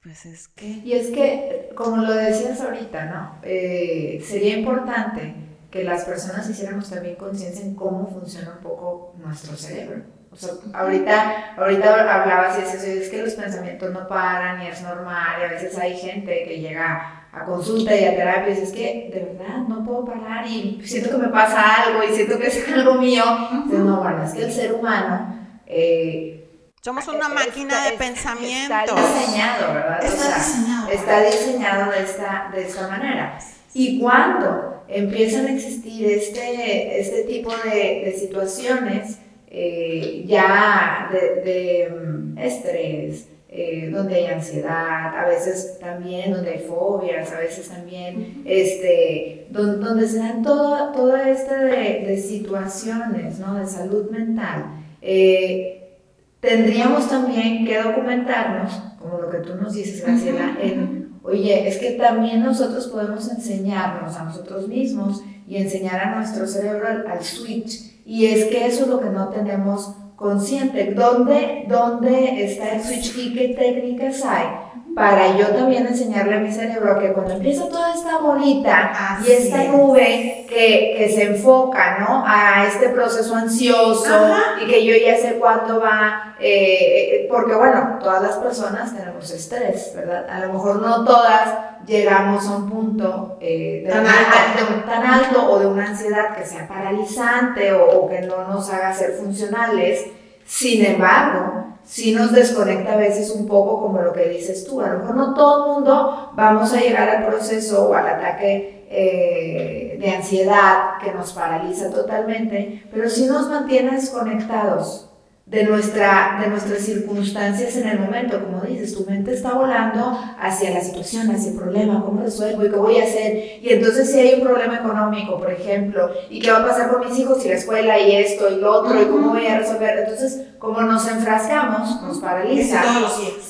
Pues 0.02 0.26
es 0.26 0.48
que... 0.48 0.68
Y 0.68 0.94
es 0.94 1.12
que, 1.12 1.72
como 1.76 1.98
lo 1.98 2.14
decías 2.14 2.62
ahorita, 2.62 3.06
¿no? 3.06 3.40
Eh, 3.44 4.24
sería 4.26 4.58
importante 4.58 5.49
que 5.70 5.84
las 5.84 6.06
personas 6.06 6.50
hiciéramos 6.50 6.90
también 6.90 7.16
conciencia 7.16 7.64
en 7.64 7.76
cómo 7.76 8.08
funciona 8.08 8.56
un 8.58 8.64
poco 8.64 9.14
nuestro 9.18 9.56
cerebro. 9.56 10.04
O 10.32 10.36
sea, 10.36 10.52
ahorita, 10.74 11.56
ahorita 11.58 12.22
hablabas 12.22 12.58
y 12.58 12.62
decías, 12.62 12.84
es 12.84 13.10
que 13.10 13.22
los 13.22 13.34
pensamientos 13.34 13.92
no 13.92 14.08
paran 14.08 14.62
y 14.62 14.68
es 14.68 14.82
normal, 14.82 15.42
y 15.42 15.44
a 15.46 15.48
veces 15.48 15.78
hay 15.78 15.98
gente 15.98 16.44
que 16.48 16.60
llega 16.60 17.28
a 17.32 17.46
consulta 17.46 17.96
y 17.96 18.06
a 18.06 18.16
terapia 18.16 18.50
y 18.50 18.56
dice, 18.56 18.64
es 18.64 18.72
que 18.72 19.12
de 19.14 19.34
verdad 19.34 19.58
no 19.68 19.84
puedo 19.84 20.06
parar 20.06 20.46
y 20.48 20.82
siento 20.84 21.12
que 21.12 21.18
me 21.18 21.28
pasa 21.30 21.84
algo 21.84 22.04
y 22.04 22.16
siento 22.16 22.38
que 22.40 22.48
es 22.48 22.68
algo 22.74 22.96
mío. 22.96 23.24
Entonces, 23.52 23.80
no, 23.80 23.98
bueno, 24.02 24.24
es 24.24 24.34
que 24.34 24.44
el 24.44 24.52
ser 24.52 24.74
humano... 24.74 25.36
Eh, 25.66 26.36
somos 26.82 27.08
una 27.10 27.28
máquina 27.28 27.84
de 27.86 27.98
pensamiento. 27.98 28.74
Está 28.74 28.96
diseñado, 28.96 29.74
¿verdad? 29.74 30.04
Está 30.04 30.38
diseñado. 30.38 30.90
Está 30.90 31.22
diseñado 31.22 31.92
de 31.92 32.04
esta, 32.04 32.50
de 32.54 32.68
esta 32.68 32.88
manera. 32.88 33.38
Y 33.74 34.00
cuando 34.00 34.79
empiezan 34.90 35.48
a 35.48 35.54
existir 35.54 36.06
este, 36.08 37.00
este 37.00 37.24
tipo 37.24 37.52
de, 37.64 38.04
de 38.06 38.14
situaciones, 38.14 39.20
eh, 39.52 40.24
ya 40.28 41.10
de, 41.12 41.42
de 41.42 41.90
mm, 41.90 42.38
estrés, 42.38 43.28
eh, 43.52 43.90
donde 43.92 44.14
hay 44.14 44.26
ansiedad, 44.28 45.18
a 45.18 45.28
veces 45.28 45.80
también 45.80 46.32
donde 46.32 46.52
hay 46.52 46.60
fobias, 46.60 47.32
a 47.32 47.40
veces 47.40 47.68
también 47.68 48.44
este, 48.46 49.48
donde, 49.50 49.84
donde 49.84 50.08
se 50.08 50.20
dan 50.20 50.44
todo, 50.44 50.92
todo 50.92 51.16
este 51.16 51.56
de, 51.56 52.06
de 52.06 52.18
situaciones 52.18 53.40
¿no? 53.40 53.56
de 53.56 53.66
salud 53.66 54.12
mental. 54.12 54.66
Eh, 55.02 55.98
tendríamos 56.40 57.10
también 57.10 57.66
que 57.66 57.82
documentarnos, 57.82 58.72
como 59.00 59.18
lo 59.18 59.30
que 59.32 59.40
tú 59.40 59.56
nos 59.56 59.74
dices, 59.74 60.04
Graciela, 60.04 60.56
en 60.62 60.99
Oye, 61.24 61.68
es 61.68 61.78
que 61.78 61.92
también 61.92 62.44
nosotros 62.44 62.88
podemos 62.88 63.30
enseñarnos 63.30 64.16
a 64.16 64.24
nosotros 64.24 64.68
mismos 64.68 65.22
y 65.48 65.58
enseñar 65.58 66.00
a 66.00 66.16
nuestro 66.16 66.48
cerebro 66.48 66.88
al, 66.88 67.24
switch. 67.24 68.02
Y 68.06 68.26
es 68.28 68.46
que 68.46 68.66
eso 68.66 68.84
es 68.84 68.88
lo 68.90 69.00
que 69.00 69.10
no 69.10 69.30
tenemos 69.30 69.94
consciente. 70.16 70.94
¿Dónde, 70.94 71.66
¿Dónde 71.68 72.44
está 72.44 72.76
el 72.76 72.84
switch 72.84 73.18
y 73.18 73.34
qué 73.34 73.56
técnicas 73.58 74.24
hay? 74.24 74.48
Para 74.96 75.38
yo 75.38 75.48
también 75.48 75.88
enseñarle 75.88 76.36
a 76.36 76.40
mi 76.40 76.52
cerebro 76.52 77.00
que 77.00 77.14
cuando 77.14 77.34
empieza 77.34 77.70
toda 77.70 77.94
esta 77.94 78.18
bolita 78.18 78.92
y 79.26 79.32
esta 79.32 79.64
nube 79.66 80.46
que, 80.50 80.96
que, 80.98 81.10
se 81.10 81.24
enfoca, 81.24 82.00
¿no? 82.00 82.24
A 82.26 82.66
este 82.68 82.90
proceso 82.90 83.36
ansioso 83.36 84.36
y 84.62 84.68
que 84.68 84.86
yo 84.86 84.96
ya 84.96 85.18
sé 85.18 85.36
cuándo 85.40 85.80
va, 85.80 86.36
eh, 86.40 87.24
eh, 87.24 87.28
porque 87.30 87.56
bueno, 87.56 87.98
todas 88.02 88.22
las 88.22 88.36
personas 88.38 88.96
tenemos 88.96 89.30
estrés, 89.32 89.94
¿verdad? 89.96 90.28
A 90.30 90.46
lo 90.46 90.54
mejor 90.54 90.82
no 90.82 91.06
todas 91.06 91.54
llegamos 91.86 92.46
a 92.48 92.58
un 92.58 92.70
punto 92.70 93.38
eh, 93.40 93.84
de 93.86 93.92
tan, 93.92 94.06
alto. 94.06 94.86
tan, 94.86 95.06
alto. 95.06 95.52
o 95.52 95.60
de 95.60 95.68
una 95.68 95.88
ansiedad 95.88 96.36
que 96.36 96.46
sea 96.46 96.68
paralizante 96.68 97.72
o, 97.74 98.02
o 98.02 98.10
que 98.10 98.22
no 98.22 98.48
nos 98.48 98.70
haga 98.72 98.94
ser 98.94 99.14
funcionales. 99.14 100.08
Sin 100.50 100.84
embargo, 100.84 101.76
sí 101.86 102.12
nos 102.12 102.32
desconecta 102.32 102.94
a 102.94 102.98
veces 102.98 103.30
un 103.30 103.48
poco 103.48 103.80
como 103.80 104.02
lo 104.02 104.12
que 104.12 104.30
dices 104.30 104.66
tú. 104.66 104.82
A 104.82 104.90
lo 104.90 104.98
mejor 104.98 105.16
no 105.16 105.34
todo 105.36 105.64
el 105.64 105.72
mundo 105.74 106.32
vamos 106.34 106.74
a 106.74 106.80
llegar 106.80 107.08
al 107.08 107.28
proceso 107.28 107.88
o 107.88 107.94
al 107.94 108.08
ataque 108.08 108.88
eh, 108.90 109.98
de 110.00 110.12
ansiedad 110.12 110.98
que 111.04 111.12
nos 111.12 111.34
paraliza 111.34 111.92
totalmente, 111.92 112.84
pero 112.92 113.08
sí 113.12 113.28
nos 113.28 113.48
mantiene 113.48 113.92
desconectados 113.92 115.09
de, 115.50 115.64
nuestra, 115.64 116.38
de 116.42 116.48
nuestras 116.48 116.80
circunstancias 116.80 117.76
en 117.76 117.88
el 117.90 118.00
momento. 118.00 118.44
Como 118.44 118.62
dices, 118.62 118.96
tu 118.96 119.04
mente 119.06 119.34
está 119.34 119.54
volando 119.54 120.18
hacia 120.40 120.72
la 120.72 120.82
situación, 120.82 121.32
hacia 121.32 121.52
el 121.52 121.58
problema, 121.58 122.04
cómo 122.06 122.22
resuelvo 122.22 122.66
y 122.66 122.70
qué 122.70 122.76
voy 122.76 122.98
a 123.00 123.04
hacer. 123.04 123.60
Y 123.62 123.70
entonces 123.70 124.12
si 124.12 124.20
hay 124.20 124.36
un 124.36 124.48
problema 124.48 124.78
económico, 124.78 125.40
por 125.40 125.52
ejemplo, 125.52 126.12
y 126.30 126.40
qué 126.40 126.52
va 126.52 126.60
a 126.60 126.68
pasar 126.68 126.92
con 126.92 127.08
mis 127.08 127.18
hijos 127.18 127.44
y 127.46 127.50
la 127.50 127.56
escuela 127.56 128.00
y 128.00 128.16
esto 128.16 128.50
y 128.50 128.62
lo 128.62 128.72
otro, 128.72 129.02
y 129.02 129.06
cómo 129.06 129.32
voy 129.32 129.48
a 129.48 129.60
resolver. 129.60 130.00
Entonces, 130.00 130.42
como 130.60 130.82
nos 130.82 131.08
enfrascamos, 131.08 132.02
nos 132.04 132.20
paraliza, 132.20 132.84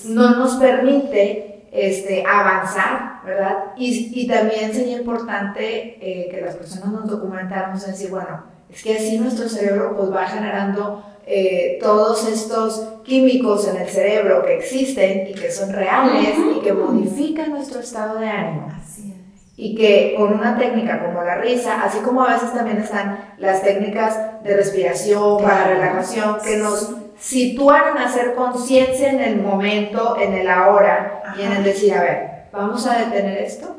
no 0.06 0.38
nos 0.38 0.56
permite 0.56 1.66
este, 1.72 2.24
avanzar, 2.26 3.22
¿verdad? 3.26 3.58
Y, 3.76 4.12
y 4.14 4.26
también 4.26 4.74
sería 4.74 4.98
importante 4.98 5.98
eh, 6.00 6.30
que 6.32 6.42
las 6.42 6.56
personas 6.56 6.88
nos 6.94 7.08
documentáramos 7.08 7.84
en 7.84 7.92
decir, 7.92 8.10
bueno, 8.10 8.44
es 8.70 8.84
que 8.84 8.96
así 8.96 9.18
nuestro 9.18 9.50
cerebro 9.50 9.96
pues 9.96 10.12
va 10.14 10.26
generando 10.28 11.04
eh, 11.32 11.78
todos 11.80 12.28
estos 12.28 12.88
químicos 13.04 13.68
en 13.68 13.78
el 13.78 13.88
cerebro 13.88 14.44
que 14.44 14.58
existen 14.58 15.28
y 15.28 15.34
que 15.36 15.52
son 15.52 15.72
reales 15.72 16.34
y 16.58 16.60
que 16.60 16.74
modifican 16.74 17.52
nuestro 17.52 17.82
estado 17.82 18.18
de 18.18 18.28
ánimo. 18.28 18.68
Y 19.56 19.76
que 19.76 20.16
con 20.18 20.34
una 20.34 20.58
técnica 20.58 21.06
como 21.06 21.22
la 21.22 21.36
risa, 21.36 21.84
así 21.84 22.00
como 22.00 22.24
a 22.24 22.34
veces 22.34 22.52
también 22.52 22.80
están 22.80 23.36
las 23.38 23.62
técnicas 23.62 24.44
de 24.44 24.56
respiración 24.56 25.44
para 25.44 25.68
relajación, 25.68 26.38
que 26.44 26.58
nos 26.58 26.96
sitúan 27.20 27.96
en 27.96 27.98
hacer 28.00 28.34
conciencia 28.34 29.12
en 29.12 29.20
el 29.20 29.40
momento, 29.40 30.18
en 30.20 30.34
el 30.34 30.50
ahora, 30.50 31.36
y 31.38 31.44
en 31.44 31.52
el 31.52 31.64
decir, 31.64 31.94
a 31.94 32.02
ver, 32.02 32.30
vamos 32.52 32.88
a 32.88 32.98
detener 32.98 33.38
esto 33.38 33.76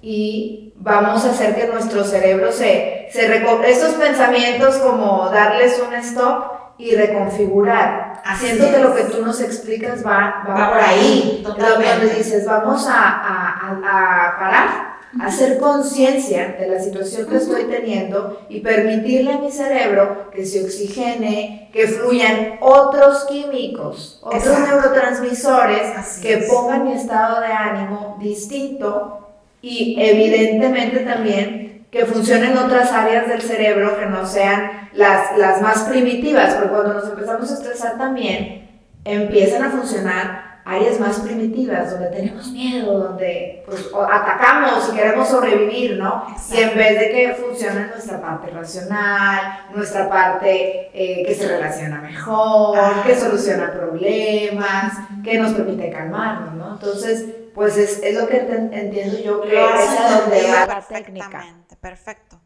y 0.00 0.74
vamos 0.76 1.24
a 1.24 1.30
hacer 1.30 1.56
que 1.56 1.66
nuestro 1.66 2.04
cerebro 2.04 2.52
se, 2.52 3.08
se 3.10 3.44
esos 3.66 3.94
pensamientos 3.94 4.76
como 4.76 5.28
darles 5.30 5.82
un 5.84 5.94
stop 5.94 6.53
y 6.78 6.94
reconfigurar. 6.94 8.22
Que 8.40 8.78
lo 8.78 8.94
que 8.94 9.04
tú 9.04 9.24
nos 9.24 9.40
explicas 9.40 10.04
va, 10.04 10.44
va, 10.48 10.70
por 10.70 10.80
ahí. 10.80 11.44
Donde 11.44 12.14
dices, 12.16 12.46
vamos 12.46 12.86
a, 12.88 12.94
a, 12.94 13.70
a, 13.70 14.38
parar, 14.38 14.94
hacer 15.20 15.58
conciencia 15.58 16.56
de 16.58 16.68
la 16.68 16.80
situación 16.80 17.28
que 17.28 17.36
estoy 17.36 17.64
teniendo 17.64 18.46
y 18.48 18.60
permitirle 18.60 19.34
a 19.34 19.38
mi 19.38 19.52
cerebro 19.52 20.30
que 20.34 20.44
se 20.46 20.64
oxigene, 20.64 21.70
que 21.72 21.86
fluyan 21.86 22.58
otros 22.60 23.24
químicos, 23.24 24.20
otros 24.22 24.58
neurotransmisores 24.58 26.18
que 26.22 26.38
pongan 26.48 26.84
mi 26.84 26.92
estado 26.94 27.40
de 27.40 27.52
ánimo 27.52 28.16
distinto 28.20 29.28
y 29.60 29.96
evidentemente 29.98 31.00
también 31.00 31.86
que 31.90 32.06
funcionen 32.06 32.58
otras 32.58 32.90
áreas 32.90 33.28
del 33.28 33.40
cerebro 33.40 33.98
que 33.98 34.06
no 34.06 34.26
sean 34.26 34.83
las, 34.94 35.36
las 35.38 35.60
más 35.60 35.84
primitivas, 35.84 36.54
porque 36.54 36.70
cuando 36.70 36.94
nos 36.94 37.08
empezamos 37.08 37.50
a 37.50 37.54
estresar 37.54 37.98
también 37.98 38.64
empiezan 39.04 39.62
a 39.62 39.70
funcionar 39.70 40.54
áreas 40.64 40.98
más 40.98 41.20
primitivas, 41.20 41.90
donde 41.90 42.08
tenemos 42.08 42.50
miedo, 42.50 42.98
donde 42.98 43.62
pues, 43.66 43.86
atacamos 44.10 44.88
queremos 44.88 45.28
sobrevivir, 45.28 45.98
¿no? 45.98 46.24
Y 46.50 46.56
en 46.56 46.74
vez 46.76 46.98
de 47.00 47.10
que 47.10 47.34
funcione 47.34 47.88
nuestra 47.88 48.20
parte 48.20 48.50
racional, 48.50 49.66
nuestra 49.74 50.08
parte 50.08 50.90
eh, 50.94 51.24
que 51.26 51.34
se 51.34 51.48
relaciona 51.48 52.00
mejor, 52.00 52.78
que 53.04 53.14
soluciona 53.14 53.72
problemas, 53.72 54.94
que 55.22 55.38
nos 55.38 55.52
permite 55.52 55.90
calmarnos, 55.90 56.54
¿no? 56.54 56.72
Entonces, 56.74 57.26
pues 57.54 57.76
es, 57.76 58.02
es 58.02 58.18
lo 58.18 58.26
que 58.26 58.38
entiendo 58.38 59.18
yo 59.18 59.42
que 59.42 59.54
es 59.54 60.00
a 60.00 60.20
donde 60.20 60.50
va 60.50 60.66
la 60.66 60.80
técnica. 60.80 61.44
Perfecto. 61.80 62.40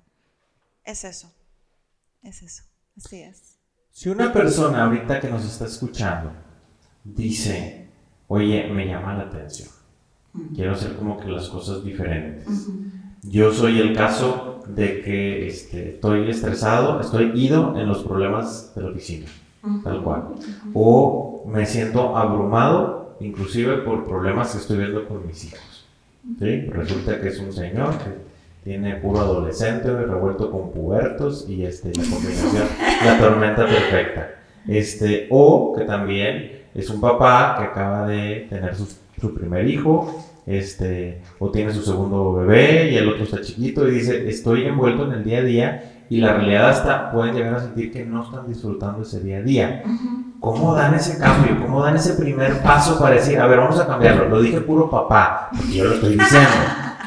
Es 0.85 1.05
eso. 1.05 1.33
Es 2.23 2.43
eso. 2.43 2.63
Así 2.97 3.23
es. 3.23 3.59
Si 3.91 4.09
una 4.09 4.33
persona 4.33 4.85
ahorita 4.85 5.21
que 5.21 5.29
nos 5.29 5.45
está 5.45 5.67
escuchando 5.67 6.33
dice, 7.05 7.89
oye, 8.29 8.69
me 8.69 8.87
llama 8.87 9.15
la 9.15 9.25
atención, 9.25 9.69
quiero 10.55 10.73
hacer 10.73 10.95
como 10.97 11.19
que 11.19 11.29
las 11.29 11.49
cosas 11.49 11.85
diferentes. 11.85 12.69
Yo 13.23 13.53
soy 13.53 13.81
el 13.81 13.97
caso 13.97 14.63
de 14.69 15.01
que 15.03 15.49
este, 15.49 15.95
estoy 15.95 16.31
estresado, 16.31 17.01
estoy 17.01 17.33
ido 17.35 17.77
en 17.79 17.89
los 17.89 18.05
problemas 18.05 18.73
de 18.75 18.83
la 18.83 18.91
oficina, 18.91 19.27
tal 19.83 20.03
cual. 20.03 20.35
O 20.75 21.45
me 21.49 21.67
siento 21.67 22.17
abrumado 22.17 23.17
inclusive 23.21 23.79
por 23.79 24.07
problemas 24.07 24.53
que 24.53 24.59
estoy 24.59 24.79
viendo 24.79 25.09
con 25.09 25.27
mis 25.27 25.45
hijos. 25.45 25.87
¿sí? 26.39 26.61
Resulta 26.67 27.21
que 27.21 27.29
es 27.29 27.39
un 27.41 27.53
señor 27.53 27.99
que 27.99 28.38
tiene 28.65 28.97
puro 28.97 29.21
adolescente 29.21 29.89
revuelto 29.91 30.51
con 30.51 30.71
pubertos 30.71 31.49
y 31.49 31.65
este, 31.65 31.89
la 31.89 32.03
combinación, 32.11 32.67
la 33.05 33.19
tormenta 33.19 33.67
perfecta. 33.67 34.31
Este, 34.67 35.27
o 35.31 35.75
que 35.77 35.85
también 35.85 36.63
es 36.75 36.91
un 36.91 37.01
papá 37.01 37.57
que 37.59 37.65
acaba 37.65 38.07
de 38.07 38.47
tener 38.51 38.75
su, 38.75 38.87
su 39.21 39.35
primer 39.35 39.67
hijo, 39.69 40.25
este, 40.47 41.21
o 41.39 41.51
tiene 41.51 41.73
su 41.73 41.83
segundo 41.83 42.33
bebé 42.35 42.91
y 42.91 42.97
el 42.97 43.09
otro 43.09 43.25
está 43.25 43.41
chiquito 43.41 43.87
y 43.87 43.93
dice, 43.93 44.29
estoy 44.29 44.65
envuelto 44.65 45.05
en 45.05 45.13
el 45.13 45.25
día 45.25 45.39
a 45.39 45.43
día 45.43 45.93
y 46.11 46.21
la 46.21 46.35
realidad 46.35 46.71
hasta 46.71 47.11
pueden 47.11 47.35
llegar 47.35 47.55
a 47.55 47.61
sentir 47.61 47.93
que 47.93 48.05
no 48.05 48.25
están 48.25 48.49
disfrutando 48.49 49.03
ese 49.03 49.21
día 49.21 49.39
a 49.39 49.43
día. 49.43 49.83
¿Cómo 50.41 50.75
dan 50.75 50.95
ese 50.95 51.19
cambio? 51.19 51.61
¿Cómo 51.61 51.83
dan 51.83 51.97
ese 51.97 52.15
primer 52.15 52.63
paso 52.63 52.99
para 52.99 53.17
decir, 53.17 53.39
a 53.39 53.47
ver, 53.47 53.59
vamos 53.59 53.79
a 53.79 53.87
cambiarlo? 53.87 54.29
Lo 54.29 54.41
dije 54.41 54.61
puro 54.61 54.89
papá, 54.89 55.51
porque 55.55 55.75
yo 55.75 55.85
lo 55.85 55.95
estoy 55.95 56.17
diciendo, 56.17 56.49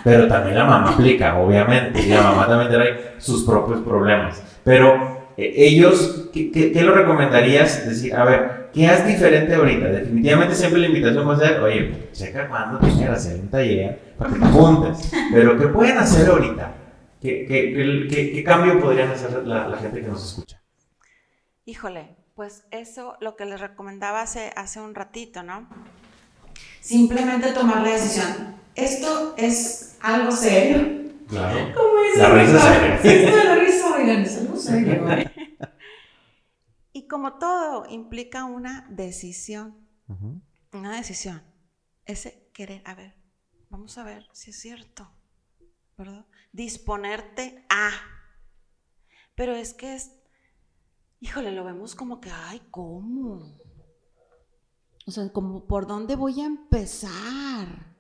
pero 0.03 0.27
también 0.27 0.57
la 0.57 0.65
mamá 0.65 0.91
aplica, 0.91 1.37
obviamente, 1.37 2.01
y 2.01 2.09
la 2.09 2.21
mamá 2.21 2.47
también 2.47 2.71
trae 2.71 3.13
sus 3.17 3.43
propios 3.43 3.81
problemas. 3.81 4.41
Pero 4.63 5.21
eh, 5.37 5.53
ellos, 5.55 6.29
¿qué, 6.33 6.51
¿qué, 6.51 6.81
lo 6.81 6.93
recomendarías? 6.93 7.87
Decir, 7.87 8.15
a 8.15 8.23
ver, 8.25 8.69
¿qué 8.73 8.87
haces 8.87 9.07
diferente 9.07 9.53
ahorita? 9.55 9.87
Definitivamente 9.87 10.55
siempre 10.55 10.81
la 10.81 10.87
invitación 10.87 11.27
va 11.27 11.33
a 11.33 11.39
ser, 11.39 11.59
oye, 11.61 12.09
checa 12.11 12.47
cuando 12.47 12.79
te 12.79 12.91
quieras 12.91 13.25
hacer 13.25 13.39
un 13.39 13.49
taller 13.49 13.99
para 14.17 14.33
que 14.33 14.39
te 14.39 14.45
juntes. 14.45 15.11
Pero 15.31 15.57
¿qué 15.57 15.67
pueden 15.67 15.97
hacer 15.97 16.29
ahorita? 16.29 16.75
¿Qué, 17.21 17.45
qué, 17.47 18.31
qué, 18.33 18.43
cambio 18.43 18.79
podrían 18.79 19.11
hacer 19.11 19.45
la, 19.45 19.77
gente 19.77 20.01
que 20.01 20.07
nos 20.07 20.25
escucha? 20.25 20.61
Híjole, 21.65 22.15
pues 22.35 22.63
eso 22.71 23.15
lo 23.21 23.35
que 23.35 23.45
les 23.45 23.61
recomendaba 23.61 24.21
hace, 24.21 24.51
hace 24.55 24.79
un 24.79 24.95
ratito, 24.95 25.43
¿no? 25.43 25.67
Simplemente 26.79 27.51
tomar 27.51 27.83
la 27.83 27.91
decisión. 27.91 28.60
Esto 28.75 29.35
es 29.37 29.97
algo 30.01 30.31
serio. 30.31 31.11
Claro. 31.27 31.73
la 32.17 32.29
risa 32.29 32.59
seria. 32.59 33.01
Sí, 33.01 33.45
la 33.45 33.55
risa, 33.55 33.95
oigan, 33.95 34.21
es 34.21 34.37
algo 34.37 34.57
serio. 34.57 35.05
y 36.93 37.07
como 37.07 37.37
todo 37.37 37.85
implica 37.89 38.45
una 38.45 38.87
decisión. 38.89 39.87
Una 40.73 40.95
decisión. 40.97 41.41
Ese 42.05 42.49
querer, 42.53 42.81
a 42.85 42.95
ver, 42.95 43.15
vamos 43.69 43.97
a 43.97 44.03
ver 44.03 44.27
si 44.33 44.49
es 44.49 44.59
cierto. 44.59 45.09
¿Verdad? 45.97 46.25
disponerte 46.51 47.65
a. 47.69 47.91
Pero 49.35 49.53
es 49.53 49.73
que 49.73 49.95
es, 49.95 50.11
híjole, 51.19 51.51
lo 51.51 51.63
vemos 51.63 51.95
como 51.95 52.19
que, 52.19 52.29
ay, 52.29 52.61
¿cómo? 52.69 53.57
O 55.05 55.11
sea, 55.11 55.31
como, 55.31 55.65
¿por 55.65 55.87
dónde 55.87 56.15
voy 56.15 56.41
a 56.41 56.45
empezar? 56.45 57.90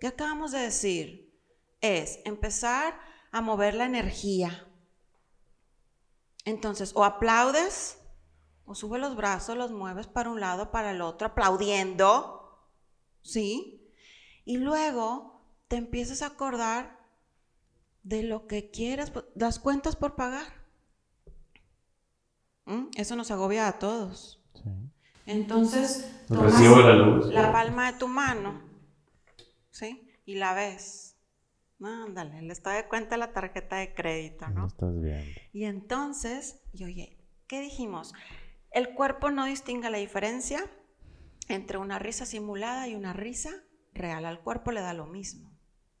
¿Qué 0.00 0.08
acabamos 0.08 0.50
de 0.52 0.60
decir? 0.60 1.38
Es 1.80 2.20
empezar 2.24 2.98
a 3.30 3.40
mover 3.40 3.74
la 3.74 3.84
energía. 3.84 4.66
Entonces, 6.44 6.92
o 6.94 7.04
aplaudes, 7.04 7.98
o 8.64 8.74
sube 8.74 8.98
los 8.98 9.14
brazos, 9.14 9.56
los 9.56 9.70
mueves 9.70 10.06
para 10.06 10.30
un 10.30 10.40
lado, 10.40 10.70
para 10.70 10.92
el 10.92 11.02
otro, 11.02 11.28
aplaudiendo, 11.28 12.66
¿sí? 13.22 13.92
Y 14.44 14.56
luego 14.56 15.44
te 15.68 15.76
empiezas 15.76 16.22
a 16.22 16.26
acordar 16.26 16.98
de 18.02 18.22
lo 18.22 18.46
que 18.46 18.70
quieras, 18.70 19.12
las 19.34 19.58
cuentas 19.58 19.96
por 19.96 20.16
pagar. 20.16 20.46
¿Mm? 22.64 22.86
Eso 22.96 23.16
nos 23.16 23.30
agobia 23.30 23.68
a 23.68 23.78
todos. 23.78 24.42
Entonces, 25.26 26.10
tomas 26.26 26.60
la, 27.26 27.52
palma 27.52 27.92
de 27.92 27.98
tu 27.98 28.08
mano, 28.08 28.69
¿sí? 29.70 30.10
Y 30.24 30.36
la 30.36 30.54
ves. 30.54 31.16
Ándale, 31.82 32.42
le 32.42 32.52
está 32.52 32.72
de 32.72 32.86
cuenta 32.88 33.16
la 33.16 33.32
tarjeta 33.32 33.76
de 33.76 33.94
crédito, 33.94 34.48
¿no? 34.48 34.66
estás 34.66 35.00
viendo. 35.00 35.40
Y 35.52 35.64
entonces, 35.64 36.60
y 36.72 36.84
oye, 36.84 37.18
¿qué 37.46 37.60
dijimos? 37.60 38.12
El 38.70 38.94
cuerpo 38.94 39.30
no 39.30 39.46
distingue 39.46 39.88
la 39.90 39.98
diferencia 39.98 40.70
entre 41.48 41.78
una 41.78 41.98
risa 41.98 42.26
simulada 42.26 42.86
y 42.86 42.94
una 42.94 43.12
risa 43.12 43.50
real. 43.94 44.24
Al 44.24 44.42
cuerpo 44.42 44.72
le 44.72 44.80
da 44.80 44.92
lo 44.92 45.06
mismo. 45.06 45.50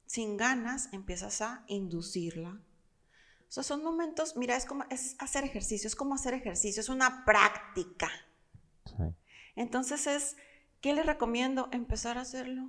Sin 0.06 0.36
ganas 0.36 0.92
empiezas 0.92 1.40
a 1.40 1.64
inducirla. 1.66 2.60
O 3.48 3.52
sea, 3.52 3.64
son 3.64 3.82
momentos, 3.82 4.36
mira, 4.36 4.56
es 4.56 4.64
como 4.64 4.84
es 4.90 5.16
hacer 5.18 5.44
ejercicio, 5.44 5.88
es 5.88 5.96
como 5.96 6.14
hacer 6.14 6.34
ejercicio, 6.34 6.80
es 6.80 6.88
una 6.88 7.24
práctica. 7.24 8.08
Entonces 9.56 10.06
es, 10.06 10.36
¿qué 10.80 10.94
le 10.94 11.02
recomiendo? 11.02 11.68
Empezar 11.72 12.16
a 12.18 12.20
hacerlo. 12.20 12.68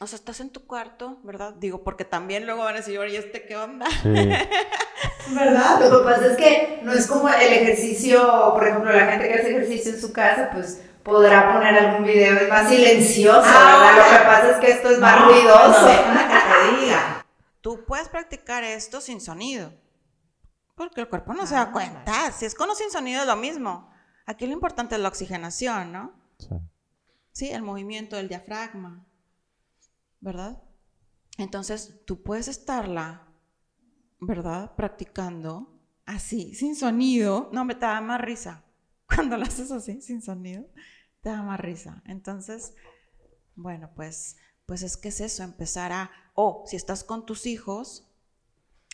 O 0.00 0.08
sea, 0.08 0.16
estás 0.16 0.40
en 0.40 0.50
tu 0.50 0.66
cuarto, 0.66 1.20
¿verdad? 1.22 1.54
Digo, 1.54 1.84
porque 1.84 2.04
también 2.04 2.46
luego 2.46 2.64
van 2.64 2.74
a 2.74 2.78
decir, 2.78 2.98
oye, 2.98 3.16
¿este 3.16 3.46
qué 3.46 3.56
onda? 3.56 3.86
¿Verdad? 5.28 5.88
Lo 5.88 5.98
que 5.98 6.04
pasa 6.04 6.26
es 6.26 6.36
que 6.36 6.80
no 6.82 6.92
es 6.92 7.06
como 7.06 7.28
el 7.28 7.52
ejercicio, 7.52 8.52
por 8.52 8.66
ejemplo, 8.66 8.92
la 8.92 9.06
gente 9.06 9.28
que 9.28 9.34
hace 9.34 9.50
ejercicio 9.50 9.92
en 9.92 10.00
su 10.00 10.12
casa, 10.12 10.50
pues 10.52 10.82
podrá 11.04 11.52
poner 11.52 11.78
algún 11.78 12.04
video, 12.04 12.36
es 12.36 12.48
más 12.48 12.68
silencioso, 12.68 13.42
ah, 13.44 13.94
¿verdad? 13.94 14.12
Lo 14.12 14.18
que 14.18 14.24
pasa 14.24 14.50
es 14.50 14.56
que 14.56 14.70
esto 14.72 14.90
es 14.90 14.98
más 14.98 15.24
ruidoso. 15.26 15.86
que 15.86 16.76
te 16.76 16.80
diga. 16.80 17.26
Tú 17.60 17.84
puedes 17.86 18.08
practicar 18.08 18.64
esto 18.64 19.00
sin 19.00 19.20
sonido, 19.20 19.72
porque 20.74 21.02
el 21.02 21.08
cuerpo 21.08 21.34
no 21.34 21.46
se 21.46 21.54
da 21.54 21.62
ah, 21.62 21.72
cuenta. 21.72 22.32
Si 22.32 22.46
es 22.46 22.54
con 22.56 22.68
o 22.68 22.74
sin 22.74 22.90
sonido 22.90 23.20
es 23.20 23.28
lo 23.28 23.36
mismo. 23.36 23.92
Aquí 24.26 24.46
lo 24.46 24.52
importante 24.52 24.96
es 24.96 25.00
la 25.00 25.08
oxigenación, 25.08 25.92
¿no? 25.92 26.12
Sí. 26.38 26.48
Sí, 27.32 27.50
el 27.50 27.62
movimiento 27.62 28.16
del 28.16 28.28
diafragma, 28.28 29.04
¿verdad? 30.24 30.62
Entonces, 31.36 32.00
tú 32.06 32.22
puedes 32.22 32.48
estarla, 32.48 33.28
¿verdad? 34.20 34.74
Practicando 34.74 35.80
así, 36.06 36.54
sin 36.54 36.74
sonido. 36.74 37.50
No, 37.52 37.64
me 37.64 37.74
te 37.74 37.86
da 37.86 38.00
más 38.00 38.20
risa. 38.20 38.64
Cuando 39.06 39.36
lo 39.36 39.44
haces 39.44 39.70
así, 39.70 40.00
sin 40.00 40.22
sonido, 40.22 40.66
te 41.20 41.28
da 41.28 41.42
más 41.42 41.60
risa. 41.60 42.02
Entonces, 42.06 42.74
bueno, 43.54 43.90
pues, 43.94 44.36
pues 44.64 44.82
es 44.82 44.96
que 44.96 45.08
es 45.08 45.20
eso, 45.20 45.42
empezar 45.42 45.92
a, 45.92 46.10
o 46.34 46.64
si 46.66 46.76
estás 46.76 47.04
con 47.04 47.26
tus 47.26 47.44
hijos, 47.44 48.10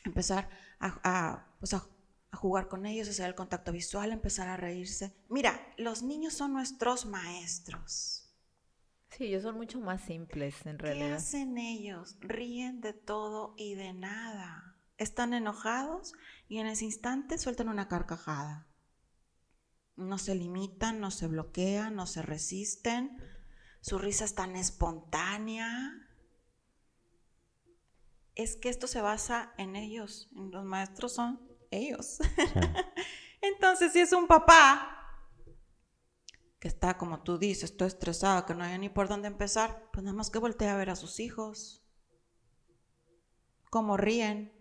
empezar 0.04 0.50
a, 0.80 1.46
pues 1.60 1.74
a, 1.74 1.86
jugar 2.32 2.68
con 2.68 2.86
ellos, 2.86 3.08
hacer 3.08 3.26
el 3.26 3.34
contacto 3.34 3.70
visual, 3.70 4.12
empezar 4.12 4.48
a 4.48 4.56
reírse. 4.56 5.14
Mira, 5.28 5.60
los 5.76 6.02
niños 6.02 6.34
son 6.34 6.52
nuestros 6.52 7.04
maestros. 7.06 8.19
Sí, 9.10 9.24
ellos 9.26 9.42
son 9.42 9.56
mucho 9.56 9.80
más 9.80 10.02
simples 10.02 10.54
en 10.66 10.78
realidad. 10.78 11.08
¿Qué 11.08 11.12
hacen 11.14 11.58
ellos? 11.58 12.16
Ríen 12.20 12.80
de 12.80 12.92
todo 12.92 13.54
y 13.56 13.74
de 13.74 13.92
nada. 13.92 14.76
Están 14.98 15.34
enojados 15.34 16.12
y 16.48 16.58
en 16.58 16.66
ese 16.66 16.84
instante 16.84 17.38
sueltan 17.38 17.68
una 17.68 17.88
carcajada 17.88 18.70
no 20.00 20.18
se 20.18 20.34
limitan, 20.34 21.00
no 21.00 21.10
se 21.10 21.26
bloquean, 21.26 21.94
no 21.94 22.06
se 22.06 22.22
resisten, 22.22 23.22
su 23.80 23.98
risa 23.98 24.24
es 24.24 24.34
tan 24.34 24.56
espontánea. 24.56 26.08
Es 28.34 28.56
que 28.56 28.68
esto 28.68 28.86
se 28.86 29.00
basa 29.00 29.52
en 29.58 29.76
ellos, 29.76 30.30
los 30.32 30.64
maestros 30.64 31.14
son 31.14 31.40
ellos. 31.70 32.18
Entonces, 33.42 33.92
si 33.92 34.00
es 34.00 34.12
un 34.12 34.26
papá 34.26 34.99
que 36.60 36.68
está, 36.68 36.96
como 36.96 37.22
tú 37.22 37.38
dices, 37.38 37.76
todo 37.76 37.88
estresado, 37.88 38.46
que 38.46 38.54
no 38.54 38.62
hay 38.62 38.78
ni 38.78 38.88
por 38.88 39.08
dónde 39.08 39.28
empezar, 39.28 39.88
pues 39.92 40.04
nada 40.04 40.16
más 40.16 40.30
que 40.30 40.38
voltea 40.38 40.74
a 40.74 40.76
ver 40.76 40.90
a 40.90 40.96
sus 40.96 41.18
hijos, 41.18 41.82
cómo 43.70 43.96
ríen. 43.96 44.52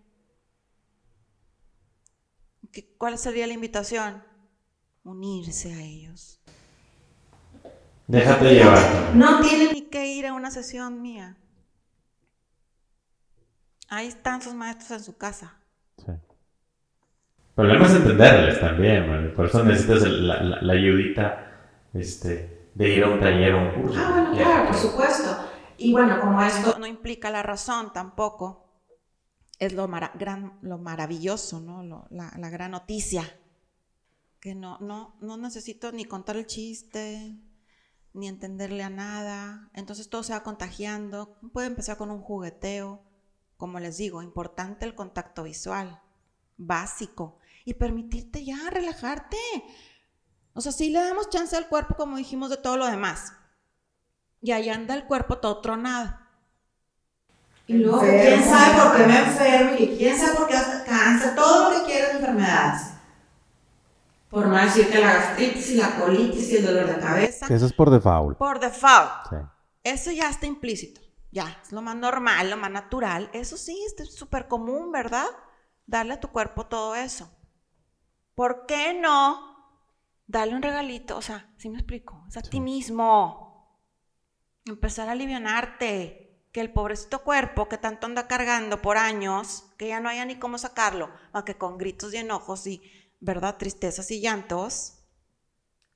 ¿Cuál 2.97 3.17
sería 3.17 3.45
la 3.45 3.53
invitación? 3.53 4.23
unirse 5.03 5.73
a 5.73 5.81
ellos. 5.81 6.39
Déjate 8.07 8.53
llevar. 8.53 9.15
No 9.15 9.41
tiene 9.41 9.73
ni 9.73 9.81
que 9.83 10.07
ir 10.07 10.25
a 10.27 10.33
una 10.33 10.51
sesión 10.51 11.01
mía. 11.01 11.37
Ahí 13.87 14.07
están 14.07 14.41
sus 14.41 14.53
maestros 14.53 14.91
en 14.91 15.03
su 15.03 15.17
casa. 15.17 15.57
Sí. 15.97 16.11
El 16.11 17.55
problema 17.55 17.85
es 17.85 17.93
entenderles 17.93 18.59
también, 18.59 19.33
por 19.35 19.47
eso 19.47 19.63
necesitas 19.63 20.03
la, 20.03 20.41
la, 20.61 20.73
ayudita 20.73 21.48
este, 21.93 22.71
de 22.75 22.89
ir 22.89 23.03
a 23.03 23.09
un 23.09 23.19
taller 23.19 23.53
o 23.53 23.59
un 23.59 23.81
curso. 23.81 23.99
Ah, 23.99 24.11
bueno, 24.11 24.31
claro, 24.33 24.67
por 24.67 24.75
supuesto. 24.75 25.37
Y 25.77 25.91
bueno, 25.91 26.19
como 26.19 26.41
esto 26.41 26.77
no 26.77 26.85
implica 26.85 27.29
la 27.29 27.43
razón 27.43 27.93
tampoco, 27.93 28.65
es 29.59 29.73
lo, 29.73 29.87
gran, 29.87 30.59
lo 30.61 30.77
maravilloso, 30.77 31.59
¿no? 31.59 32.07
la, 32.09 32.33
la 32.37 32.49
gran 32.49 32.71
noticia 32.71 33.23
que 34.39 34.55
no, 34.55 34.77
no, 34.79 35.17
no 35.21 35.37
necesito 35.37 35.91
ni 35.91 36.05
contar 36.05 36.37
el 36.37 36.47
chiste, 36.47 37.35
ni 38.13 38.27
entenderle 38.27 38.83
a 38.83 38.89
nada. 38.89 39.69
Entonces 39.73 40.09
todo 40.09 40.23
se 40.23 40.33
va 40.33 40.43
contagiando. 40.43 41.37
Puede 41.53 41.67
empezar 41.67 41.97
con 41.97 42.11
un 42.11 42.21
jugueteo. 42.21 43.03
Como 43.57 43.79
les 43.79 43.97
digo, 43.97 44.21
importante 44.21 44.85
el 44.85 44.95
contacto 44.95 45.43
visual, 45.43 46.01
básico. 46.57 47.39
Y 47.65 47.73
permitirte 47.73 48.45
ya 48.45 48.69
relajarte. 48.69 49.37
O 50.59 50.61
sea, 50.61 50.73
sí 50.73 50.89
le 50.89 50.99
damos 50.99 51.29
chance 51.29 51.55
al 51.55 51.69
cuerpo, 51.69 51.95
como 51.95 52.17
dijimos, 52.17 52.49
de 52.49 52.57
todo 52.57 52.75
lo 52.75 52.85
demás. 52.85 53.31
Y 54.41 54.51
ahí 54.51 54.69
anda 54.69 54.93
el 54.93 55.05
cuerpo 55.05 55.37
todo 55.37 55.61
tronado. 55.61 56.13
Y 57.65 57.75
luego, 57.75 58.01
quién 58.01 58.43
sabe 58.43 58.77
por 58.77 58.97
qué 58.97 59.07
me 59.07 59.19
enfermo 59.19 59.75
y 59.79 59.97
quién 59.97 60.19
sabe 60.19 60.35
por 60.35 60.47
qué 60.49 60.57
hasta 60.57 60.83
cáncer, 60.83 61.33
todo 61.33 61.69
lo 61.69 61.79
que 61.79 61.85
quieras 61.85 62.15
enfermedades. 62.15 62.81
Por 64.29 64.47
no 64.47 64.57
decir 64.57 64.89
que 64.89 64.99
la 64.99 65.13
gastritis 65.13 65.69
y 65.69 65.75
la 65.75 65.95
colitis 65.95 66.51
y 66.51 66.57
el 66.57 66.65
dolor 66.65 66.87
de 66.87 66.99
cabeza. 66.99 67.45
eso 67.47 67.65
es 67.65 67.71
por 67.71 67.89
default. 67.89 68.37
Por 68.37 68.59
default. 68.59 69.47
Eso 69.81 70.11
ya 70.11 70.29
está 70.29 70.45
implícito. 70.45 70.99
Ya, 71.31 71.57
es 71.63 71.71
lo 71.71 71.81
más 71.81 71.95
normal, 71.95 72.49
lo 72.49 72.57
más 72.57 72.71
natural. 72.71 73.29
Eso 73.31 73.55
sí, 73.55 73.81
es 73.97 74.13
súper 74.13 74.49
común, 74.49 74.91
¿verdad? 74.91 75.27
Darle 75.85 76.15
a 76.15 76.19
tu 76.19 76.27
cuerpo 76.27 76.65
todo 76.65 76.95
eso. 76.95 77.31
¿Por 78.35 78.65
qué 78.65 78.93
no 78.93 79.48
darle 80.29 80.55
un 80.55 80.61
regalito? 80.61 81.17
O 81.17 81.21
sea, 81.21 81.51
si 81.57 81.69
me 81.69 81.79
explico? 81.79 82.23
Es 82.29 82.37
a 82.37 82.41
ti 82.41 82.61
mismo. 82.61 83.77
Empezar 84.65 85.09
a 85.09 85.11
alivianarte. 85.11 86.25
Que 86.51 86.61
el 86.61 86.71
pobrecito 86.71 87.23
cuerpo 87.23 87.69
que 87.69 87.77
tanto 87.77 88.07
anda 88.07 88.27
cargando 88.27 88.81
por 88.81 88.97
años, 88.97 89.71
que 89.77 89.89
ya 89.89 89.99
no 89.99 90.09
haya 90.09 90.25
ni 90.25 90.37
cómo 90.37 90.57
sacarlo, 90.57 91.11
aunque 91.31 91.57
con 91.59 91.77
gritos 91.77 92.11
y 92.11 92.17
enojos 92.17 92.65
y 92.65 92.81
¿verdad? 93.19 93.57
Tristezas 93.57 94.09
y 94.11 94.21
llantos, 94.21 95.03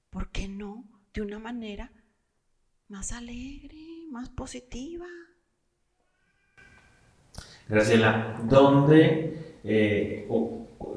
¿por 0.09 0.29
qué 0.29 0.47
no? 0.47 0.83
De 1.13 1.21
una 1.21 1.39
manera 1.39 1.91
más 2.87 3.13
alegre, 3.13 4.05
más 4.11 4.29
positiva. 4.29 5.07
Graciela, 7.67 8.39
¿dónde, 8.43 9.57
eh, 9.63 10.27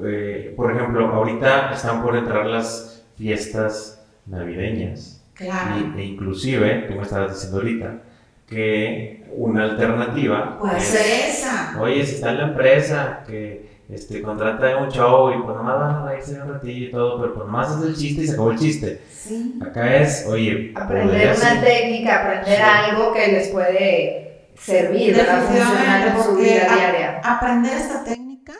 eh, 0.03 0.53
por 0.55 0.75
ejemplo, 0.75 1.07
ahorita 1.07 1.73
están 1.73 2.03
por 2.03 2.15
entrar 2.15 2.45
las 2.45 2.96
fiestas 3.17 4.05
navideñas? 4.25 5.23
Claro. 5.33 5.93
e 5.95 6.03
inclusive, 6.03 6.85
tú 6.87 6.95
me 6.95 7.03
estabas 7.03 7.33
diciendo 7.33 7.57
ahorita, 7.57 8.01
que 8.47 9.25
una 9.35 9.65
alternativa 9.65 10.57
puede 10.57 10.79
ser 10.79 11.29
esa. 11.29 11.79
Oye, 11.79 12.05
si 12.05 12.15
está 12.15 12.31
en 12.31 12.37
la 12.37 12.43
empresa 12.45 13.23
que 13.27 13.77
este, 13.89 14.21
contrata 14.21 14.77
un 14.77 14.89
show 14.89 15.31
y 15.31 15.41
pues 15.43 15.55
nomás 15.55 15.79
van 15.79 15.95
a 15.95 16.05
reírse 16.05 16.41
un 16.41 16.53
ratillo 16.53 16.87
y 16.87 16.91
todo, 16.91 17.21
pero 17.21 17.33
pues 17.33 17.45
nomás 17.45 17.77
es 17.77 17.83
el 17.83 17.95
chiste 17.95 18.23
y 18.23 18.27
se 18.27 18.33
acabó 18.33 18.51
el 18.51 18.59
chiste. 18.59 19.01
Sí. 19.11 19.59
Acá 19.61 19.97
es, 19.97 20.25
oye, 20.27 20.73
aprender 20.75 21.35
una 21.37 21.61
técnica, 21.61 22.21
aprender 22.21 22.61
algo 22.61 23.13
que 23.13 23.27
les 23.27 23.49
puede 23.49 24.49
servir 24.57 25.15
para 25.15 25.41
funcionar 25.41 26.07
en 26.07 26.23
su 26.23 26.35
vida 26.35 26.73
diaria. 26.73 27.21
aprender 27.23 27.77
esta 27.77 28.03
técnica 28.03 28.53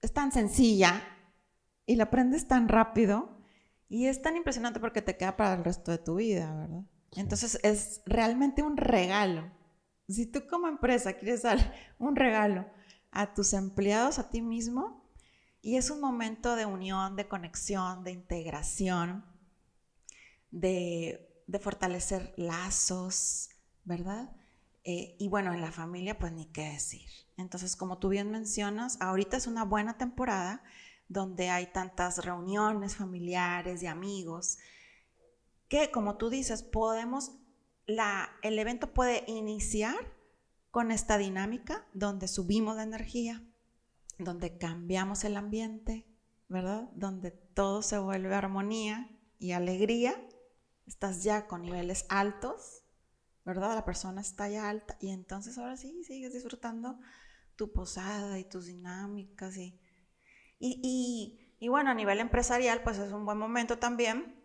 es 0.00 0.12
tan 0.12 0.30
sencilla 0.30 1.02
y 1.86 1.96
la 1.96 2.04
aprendes 2.04 2.46
tan 2.46 2.68
rápido 2.68 3.33
y 3.88 4.06
es 4.06 4.22
tan 4.22 4.36
impresionante 4.36 4.80
porque 4.80 5.02
te 5.02 5.16
queda 5.16 5.36
para 5.36 5.54
el 5.54 5.64
resto 5.64 5.90
de 5.90 5.98
tu 5.98 6.16
vida, 6.16 6.54
¿verdad? 6.54 6.84
Entonces 7.12 7.58
es 7.62 8.02
realmente 8.06 8.62
un 8.62 8.76
regalo. 8.76 9.50
Si 10.08 10.26
tú 10.26 10.46
como 10.48 10.68
empresa 10.68 11.14
quieres 11.14 11.42
dar 11.42 11.74
un 11.98 12.16
regalo 12.16 12.66
a 13.10 13.32
tus 13.34 13.52
empleados, 13.52 14.18
a 14.18 14.30
ti 14.30 14.42
mismo, 14.42 15.04
y 15.62 15.76
es 15.76 15.88
un 15.90 16.00
momento 16.00 16.56
de 16.56 16.66
unión, 16.66 17.16
de 17.16 17.26
conexión, 17.26 18.04
de 18.04 18.10
integración, 18.10 19.24
de, 20.50 21.30
fortalecer 21.60 22.34
lazos, 22.36 23.48
¿verdad? 23.84 24.36
Eh, 24.84 25.16
y 25.18 25.28
bueno, 25.28 25.54
en 25.54 25.62
la 25.62 25.72
familia, 25.72 26.18
pues 26.18 26.32
ni 26.32 26.46
qué 26.46 26.72
decir. 26.72 27.08
Entonces, 27.38 27.76
como 27.76 27.98
tú 27.98 28.10
bien 28.10 28.30
mencionas, 28.30 29.00
ahorita 29.00 29.38
es 29.38 29.46
una 29.46 29.64
buena 29.64 29.96
temporada 29.96 30.62
donde 31.08 31.50
hay 31.50 31.66
tantas 31.72 32.24
reuniones 32.24 32.96
familiares 32.96 33.82
y 33.82 33.86
amigos 33.86 34.58
que, 35.68 35.90
como 35.90 36.16
tú 36.16 36.30
dices, 36.30 36.62
podemos, 36.62 37.32
la, 37.86 38.30
el 38.42 38.58
evento 38.58 38.92
puede 38.92 39.24
iniciar 39.26 39.96
con 40.70 40.90
esta 40.90 41.18
dinámica 41.18 41.86
donde 41.92 42.28
subimos 42.28 42.76
de 42.76 42.82
energía, 42.82 43.42
donde 44.18 44.58
cambiamos 44.58 45.24
el 45.24 45.36
ambiente, 45.36 46.06
¿verdad? 46.48 46.90
Donde 46.94 47.30
todo 47.30 47.82
se 47.82 47.98
vuelve 47.98 48.34
armonía 48.34 49.10
y 49.38 49.52
alegría. 49.52 50.14
Estás 50.86 51.22
ya 51.22 51.46
con 51.46 51.62
niveles 51.62 52.06
altos, 52.08 52.82
¿verdad? 53.44 53.74
La 53.74 53.84
persona 53.84 54.20
está 54.20 54.48
ya 54.48 54.68
alta 54.68 54.96
y 55.00 55.10
entonces 55.10 55.58
ahora 55.58 55.76
sí 55.76 56.04
sigues 56.04 56.32
disfrutando 56.32 56.98
tu 57.56 57.72
posada 57.72 58.38
y 58.38 58.44
tus 58.44 58.66
dinámicas 58.66 59.56
y, 59.56 59.80
y, 60.58 61.38
y, 61.58 61.68
bueno, 61.68 61.90
a 61.90 61.94
nivel 61.94 62.20
empresarial 62.20 62.82
pues 62.82 62.98
es 62.98 63.12
un 63.12 63.24
buen 63.24 63.38
momento 63.38 63.78
también 63.78 64.36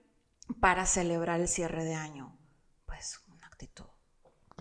para 0.60 0.86
celebrar 0.86 1.40
el 1.40 1.48
cierre 1.48 1.84
de 1.84 1.96
año, 1.96 2.38
pues 2.86 3.24
una 3.28 3.48
actitud 3.48 3.86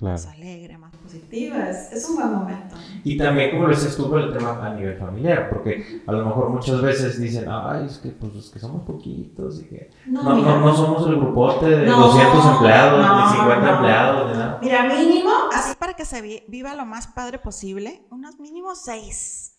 más 0.02 0.26
alegre, 0.26 0.78
más 0.78 0.94
positiva. 0.96 1.70
Es, 1.70 2.08
un 2.08 2.16
buen 2.16 2.32
momento. 2.32 2.76
Y 3.04 3.16
también, 3.16 3.50
como 3.50 3.66
lo 3.66 3.74
dices 3.74 3.96
tú, 3.96 4.14
el 4.16 4.32
tema 4.32 4.64
a 4.64 4.74
nivel 4.74 4.98
familiar, 4.98 5.48
porque 5.50 6.02
a 6.06 6.12
lo 6.12 6.24
mejor 6.24 6.50
muchas 6.50 6.80
veces 6.80 7.20
dicen, 7.20 7.46
ay, 7.48 7.86
es 7.86 7.98
que, 7.98 8.10
pues, 8.10 8.34
es 8.34 8.50
que 8.50 8.58
somos 8.58 8.84
poquitos 8.84 9.60
y 9.60 9.64
que 9.66 9.90
no, 10.06 10.22
no, 10.22 10.60
no, 10.60 10.76
somos 10.76 11.06
el 11.06 11.16
grupote 11.16 11.66
de 11.66 11.86
200 11.86 12.46
empleados, 12.46 13.32
ni 13.32 13.38
50 13.38 13.70
empleados, 13.74 14.30
ni 14.30 14.38
nada. 14.38 14.58
Mira, 14.62 14.84
mínimo, 14.84 15.30
así 15.52 15.74
para 15.76 15.94
que 15.94 16.04
se 16.04 16.44
viva 16.48 16.74
lo 16.74 16.86
más 16.86 17.08
padre 17.08 17.38
posible, 17.38 18.06
unos 18.10 18.38
mínimos 18.38 18.82
seis. 18.82 19.57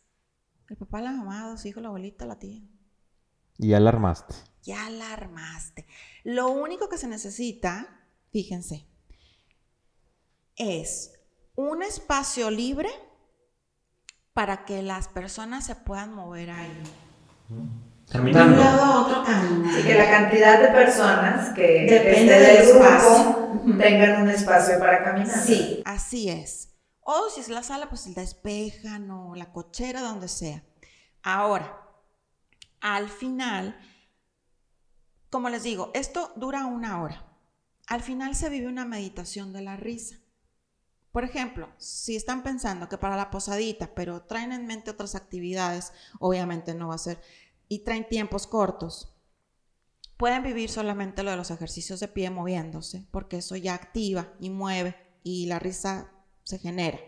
El 0.70 0.78
papá, 0.78 1.02
la 1.02 1.12
mamá, 1.12 1.48
dos 1.48 1.66
hijos, 1.66 1.82
la 1.82 1.90
abuelita, 1.90 2.26
la 2.26 2.38
tía. 2.38 2.62
Y 3.58 3.70
ya 3.70 3.80
la 3.80 3.90
armaste. 3.90 4.36
Ya 4.64 4.90
la 4.90 5.14
armaste. 5.14 5.88
Lo 6.24 6.50
único 6.50 6.90
que 6.90 6.98
se 6.98 7.08
necesita, 7.08 8.06
fíjense, 8.32 8.88
es 10.56 11.14
un 11.56 11.82
espacio 11.82 12.52
libre 12.52 12.90
para 14.34 14.64
que 14.66 14.84
las 14.84 15.08
personas 15.08 15.66
se 15.66 15.76
puedan 15.76 16.14
mover 16.14 16.52
ahí. 16.52 16.84
Caminando. 18.12 18.54
De 18.54 18.60
un 18.60 18.60
lado 18.60 18.84
a 18.84 19.06
otro 19.06 19.24
caminando. 19.24 19.80
Y 19.80 19.84
que 19.84 19.96
la 19.96 20.10
cantidad 20.10 20.62
de 20.62 20.68
personas 20.68 21.54
que 21.54 21.88
depende 21.90 22.40
del 22.40 22.58
espacio 22.58 23.62
tengan 23.78 24.22
un 24.22 24.30
espacio 24.30 24.78
para 24.78 25.04
caminar. 25.04 25.38
Sí, 25.38 25.82
así 25.84 26.30
es. 26.30 26.70
O 27.12 27.28
si 27.32 27.42
es 27.42 27.50
la 27.50 27.64
sala, 27.64 27.90
pues 27.90 28.14
despejan 28.14 29.10
o 29.10 29.34
la 29.34 29.52
cochera, 29.52 30.02
donde 30.02 30.28
sea. 30.28 30.64
Ahora, 31.24 31.82
al 32.82 33.10
final, 33.10 33.76
como 35.32 35.50
les 35.50 35.64
digo, 35.64 35.90
esto 35.96 36.32
dura 36.36 36.68
una 36.68 37.02
hora. 37.02 37.26
Al 37.88 38.04
final 38.04 38.36
se 38.36 38.50
vive 38.50 38.68
una 38.68 38.86
meditación 38.86 39.54
de 39.54 39.64
la 39.64 39.76
risa. 39.76 40.18
Por 41.12 41.24
ejemplo, 41.24 41.74
si 41.80 42.16
están 42.16 42.44
pensando 42.44 42.88
que 42.88 43.00
para 43.00 43.18
la 43.18 43.32
posadita, 43.32 43.96
pero 43.96 44.22
traen 44.22 44.52
en 44.52 44.68
mente 44.68 44.92
otras 44.92 45.16
actividades, 45.16 45.94
obviamente 46.20 46.76
no 46.76 46.90
va 46.90 46.94
a 46.94 47.00
ser, 47.00 47.20
y 47.68 47.80
traen 47.80 48.08
tiempos 48.08 48.46
cortos, 48.46 49.16
pueden 50.16 50.44
vivir 50.44 50.70
solamente 50.70 51.24
lo 51.24 51.32
de 51.32 51.38
los 51.38 51.50
ejercicios 51.50 52.02
de 52.02 52.08
pie 52.08 52.30
moviéndose, 52.30 53.08
porque 53.10 53.38
eso 53.38 53.56
ya 53.56 53.74
activa 53.74 54.32
y 54.40 54.52
mueve 54.52 54.96
y 55.24 55.48
la 55.48 55.58
risa 55.58 56.14
se 56.50 56.58
genera. 56.58 57.00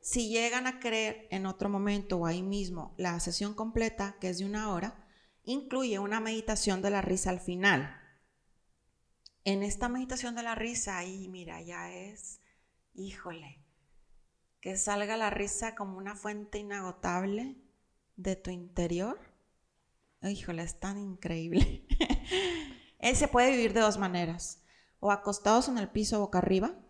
Si 0.00 0.28
llegan 0.28 0.68
a 0.68 0.78
creer 0.78 1.26
en 1.32 1.44
otro 1.44 1.68
momento 1.68 2.18
o 2.18 2.26
ahí 2.26 2.40
mismo 2.40 2.94
la 2.96 3.18
sesión 3.18 3.52
completa, 3.52 4.16
que 4.20 4.28
es 4.28 4.38
de 4.38 4.44
una 4.44 4.72
hora, 4.72 5.08
incluye 5.42 5.98
una 5.98 6.20
meditación 6.20 6.80
de 6.80 6.90
la 6.90 7.02
risa 7.02 7.30
al 7.30 7.40
final. 7.40 8.00
En 9.42 9.64
esta 9.64 9.88
meditación 9.88 10.36
de 10.36 10.44
la 10.44 10.54
risa, 10.54 10.98
ahí 10.98 11.26
mira, 11.28 11.60
ya 11.62 11.92
es 11.92 12.40
híjole, 12.94 13.60
que 14.60 14.76
salga 14.76 15.16
la 15.16 15.30
risa 15.30 15.74
como 15.74 15.98
una 15.98 16.14
fuente 16.14 16.58
inagotable 16.58 17.56
de 18.14 18.36
tu 18.36 18.52
interior. 18.52 19.18
Híjole, 20.22 20.62
es 20.62 20.78
tan 20.78 20.96
increíble. 20.96 21.88
Él 23.00 23.16
se 23.16 23.26
puede 23.26 23.50
vivir 23.50 23.72
de 23.72 23.80
dos 23.80 23.98
maneras, 23.98 24.62
o 25.00 25.10
acostados 25.10 25.68
en 25.68 25.76
el 25.76 25.88
piso 25.88 26.20
boca 26.20 26.38
arriba, 26.38 26.83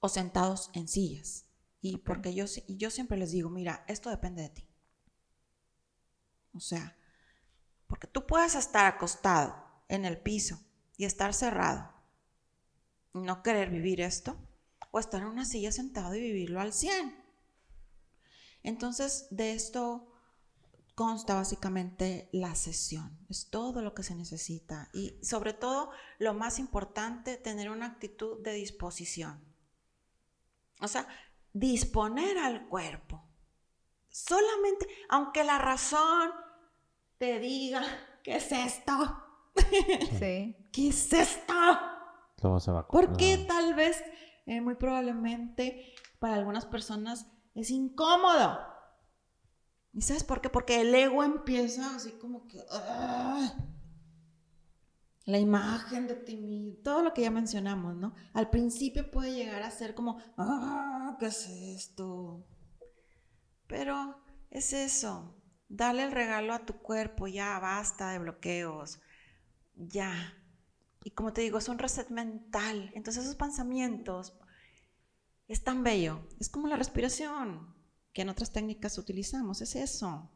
o 0.00 0.08
sentados 0.08 0.70
en 0.74 0.88
sillas. 0.88 1.46
Y 1.80 1.98
porque 1.98 2.34
yo, 2.34 2.44
yo 2.68 2.90
siempre 2.90 3.18
les 3.18 3.30
digo, 3.30 3.50
mira, 3.50 3.84
esto 3.88 4.10
depende 4.10 4.42
de 4.42 4.48
ti. 4.50 4.68
O 6.52 6.60
sea, 6.60 6.96
porque 7.86 8.06
tú 8.06 8.26
puedes 8.26 8.54
estar 8.54 8.86
acostado 8.86 9.54
en 9.88 10.04
el 10.04 10.18
piso 10.18 10.60
y 10.96 11.04
estar 11.04 11.32
cerrado, 11.32 11.92
y 13.14 13.20
no 13.20 13.42
querer 13.42 13.70
vivir 13.70 14.00
esto, 14.00 14.36
o 14.90 14.98
estar 14.98 15.20
en 15.20 15.28
una 15.28 15.44
silla 15.44 15.72
sentado 15.72 16.14
y 16.14 16.20
vivirlo 16.20 16.60
al 16.60 16.72
100. 16.72 17.16
Entonces, 18.62 19.28
de 19.30 19.52
esto 19.52 20.12
consta 20.94 21.34
básicamente 21.34 22.28
la 22.32 22.56
sesión. 22.56 23.24
Es 23.28 23.50
todo 23.50 23.82
lo 23.82 23.94
que 23.94 24.02
se 24.02 24.16
necesita. 24.16 24.90
Y 24.92 25.16
sobre 25.22 25.52
todo, 25.52 25.90
lo 26.18 26.34
más 26.34 26.58
importante, 26.58 27.36
tener 27.36 27.70
una 27.70 27.86
actitud 27.86 28.42
de 28.42 28.54
disposición. 28.54 29.47
O 30.80 30.88
sea, 30.88 31.06
disponer 31.52 32.38
al 32.38 32.68
cuerpo. 32.68 33.24
Solamente, 34.08 34.86
aunque 35.08 35.44
la 35.44 35.58
razón 35.58 36.30
te 37.18 37.38
diga, 37.38 37.82
¿qué 38.22 38.36
es 38.36 38.52
esto? 38.52 39.24
Sí. 40.18 40.56
¿Qué 40.72 40.88
es 40.88 41.12
esto? 41.12 41.54
Todo 42.36 42.60
se 42.60 42.70
va 42.70 42.80
a 42.80 42.86
Porque 42.86 43.44
tal 43.48 43.74
vez 43.74 44.02
eh, 44.46 44.60
muy 44.60 44.76
probablemente 44.76 45.94
para 46.20 46.34
algunas 46.34 46.64
personas 46.64 47.26
es 47.54 47.70
incómodo. 47.70 48.58
¿Y 49.92 50.02
sabes 50.02 50.22
por 50.22 50.40
qué? 50.40 50.48
Porque 50.48 50.80
el 50.80 50.94
ego 50.94 51.24
empieza 51.24 51.96
así 51.96 52.12
como 52.12 52.46
que... 52.46 52.62
la 55.28 55.38
imagen 55.38 56.06
de 56.06 56.14
ti 56.14 56.80
todo 56.82 57.02
lo 57.02 57.12
que 57.12 57.20
ya 57.20 57.30
mencionamos, 57.30 57.94
¿no? 57.94 58.14
Al 58.32 58.48
principio 58.48 59.10
puede 59.10 59.34
llegar 59.34 59.62
a 59.62 59.70
ser 59.70 59.94
como, 59.94 60.18
ah, 60.38 61.18
¿qué 61.20 61.26
es 61.26 61.46
esto? 61.46 62.46
Pero 63.66 64.22
es 64.48 64.72
eso, 64.72 65.38
dale 65.68 66.04
el 66.04 66.12
regalo 66.12 66.54
a 66.54 66.64
tu 66.64 66.78
cuerpo, 66.80 67.26
ya 67.26 67.58
basta 67.58 68.10
de 68.10 68.20
bloqueos, 68.20 69.00
ya, 69.74 70.34
y 71.04 71.10
como 71.10 71.34
te 71.34 71.42
digo, 71.42 71.58
es 71.58 71.68
un 71.68 71.78
reset 71.78 72.08
mental. 72.08 72.90
Entonces 72.94 73.24
esos 73.24 73.36
pensamientos 73.36 74.32
es 75.46 75.62
tan 75.62 75.84
bello. 75.84 76.26
Es 76.40 76.48
como 76.48 76.68
la 76.68 76.76
respiración 76.76 77.74
que 78.14 78.22
en 78.22 78.30
otras 78.30 78.50
técnicas 78.50 78.96
utilizamos. 78.96 79.60
Es 79.60 79.76
eso. 79.76 80.30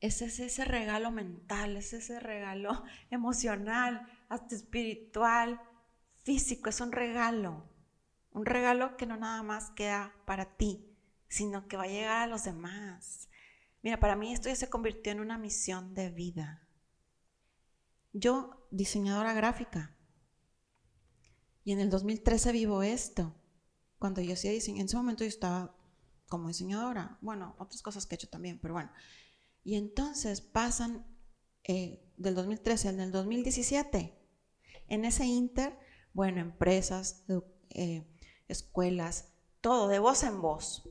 Es 0.00 0.22
ese, 0.22 0.64
regalo 0.64 1.10
mental, 1.10 1.76
es 1.76 1.92
ese 1.92 2.20
regalo 2.20 2.84
emocional, 3.10 4.06
hasta 4.28 4.54
espiritual, 4.54 5.60
físico. 6.22 6.70
Es 6.70 6.80
un 6.80 6.92
regalo. 6.92 7.68
Un 8.32 8.46
regalo 8.46 8.96
que 8.96 9.06
no 9.06 9.16
nada 9.16 9.42
más 9.42 9.70
queda 9.70 10.14
para 10.24 10.56
ti, 10.56 10.86
sino 11.28 11.68
que 11.68 11.76
va 11.76 11.84
a 11.84 11.88
llegar 11.88 12.22
a 12.22 12.26
los 12.26 12.44
demás. 12.44 13.28
Mira, 13.82 13.98
para 14.00 14.16
mí 14.16 14.32
esto 14.32 14.48
ya 14.48 14.56
se 14.56 14.70
convirtió 14.70 15.12
en 15.12 15.20
una 15.20 15.36
misión 15.36 15.94
de 15.94 16.10
vida. 16.10 16.66
Yo 18.12 18.66
diseñadora 18.70 19.32
gráfica. 19.32 19.96
Y 21.62 21.72
en 21.72 21.80
el 21.80 21.90
2013 21.90 22.52
vivo 22.52 22.82
esto. 22.82 23.34
Cuando 23.98 24.22
yo 24.22 24.32
hacía 24.32 24.50
diseño, 24.50 24.80
en 24.80 24.86
ese 24.86 24.96
momento 24.96 25.24
yo 25.24 25.28
estaba 25.28 25.76
como 26.28 26.48
diseñadora. 26.48 27.18
Bueno, 27.20 27.54
otras 27.58 27.82
cosas 27.82 28.06
que 28.06 28.14
he 28.14 28.16
hecho 28.16 28.28
también, 28.28 28.58
pero 28.58 28.74
bueno. 28.74 28.90
Y 29.62 29.76
entonces 29.76 30.40
pasan 30.40 31.06
eh, 31.64 32.02
del 32.16 32.34
2013 32.34 32.88
al 32.88 32.96
del 32.96 33.12
2017. 33.12 34.18
En 34.88 35.04
ese 35.04 35.26
inter, 35.26 35.78
bueno, 36.12 36.40
empresas, 36.40 37.24
eh, 37.70 38.06
escuelas, 38.48 39.32
todo 39.60 39.88
de 39.88 39.98
voz 39.98 40.24
en 40.24 40.40
voz. 40.40 40.88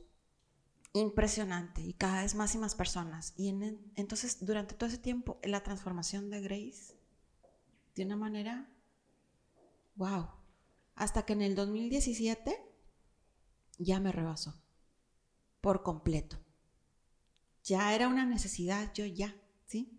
Impresionante. 0.92 1.82
Y 1.82 1.94
cada 1.94 2.22
vez 2.22 2.34
más 2.34 2.54
y 2.54 2.58
más 2.58 2.74
personas. 2.74 3.34
Y 3.36 3.48
entonces, 3.94 4.44
durante 4.44 4.74
todo 4.74 4.88
ese 4.88 4.98
tiempo, 4.98 5.38
la 5.42 5.62
transformación 5.62 6.30
de 6.30 6.40
Grace 6.40 6.96
de 7.94 8.04
una 8.04 8.16
manera, 8.16 8.68
wow, 9.96 10.28
hasta 10.94 11.24
que 11.24 11.32
en 11.32 11.42
el 11.42 11.54
2017 11.54 12.56
ya 13.78 14.00
me 14.00 14.12
rebasó 14.12 14.60
por 15.60 15.82
completo. 15.82 16.38
Ya 17.64 17.94
era 17.94 18.08
una 18.08 18.24
necesidad, 18.26 18.92
yo 18.94 19.04
ya, 19.06 19.34
¿sí? 19.66 19.98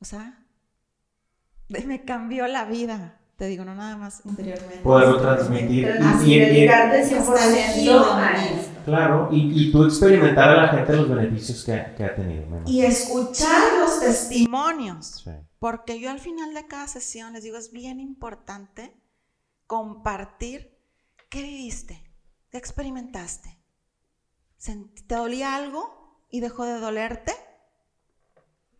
O 0.00 0.04
sea, 0.04 0.44
me 1.68 2.04
cambió 2.04 2.46
la 2.46 2.64
vida 2.64 3.20
Te 3.36 3.46
digo, 3.46 3.64
no 3.64 3.74
nada 3.74 3.96
más 3.96 4.22
interiormente. 4.24 4.78
Poderlo 4.78 5.20
transmitir. 5.20 5.84
y- 5.84 6.02
Así, 6.04 6.34
y- 6.34 6.38
dedicarte 6.40 7.00
hasta 7.02 7.16
100% 7.36 7.78
el 7.78 7.88
a. 7.88 8.68
Claro, 8.84 9.28
y, 9.30 9.68
y 9.68 9.70
tú 9.70 9.84
experimentar 9.84 10.48
a 10.48 10.62
la 10.62 10.68
gente 10.68 10.96
los 10.96 11.08
beneficios 11.08 11.62
que, 11.64 11.94
que 11.96 12.04
ha 12.04 12.14
tenido. 12.16 12.46
Y 12.66 12.80
escuchar 12.84 13.78
los 13.80 14.00
testimonios. 14.00 15.22
Sí. 15.24 15.30
Porque 15.58 16.00
yo 16.00 16.10
al 16.10 16.18
final 16.20 16.54
de 16.54 16.66
cada 16.66 16.88
sesión 16.88 17.34
les 17.34 17.42
digo, 17.44 17.58
es 17.58 17.70
bien 17.70 18.00
importante 18.00 18.94
compartir 19.66 20.78
qué 21.28 21.42
viviste, 21.42 22.02
qué 22.50 22.56
experimentaste. 22.58 23.58
¿Te 25.06 25.14
dolía 25.14 25.54
algo 25.54 25.97
y 26.30 26.40
dejó 26.40 26.64
de 26.64 26.78
dolerte? 26.80 27.32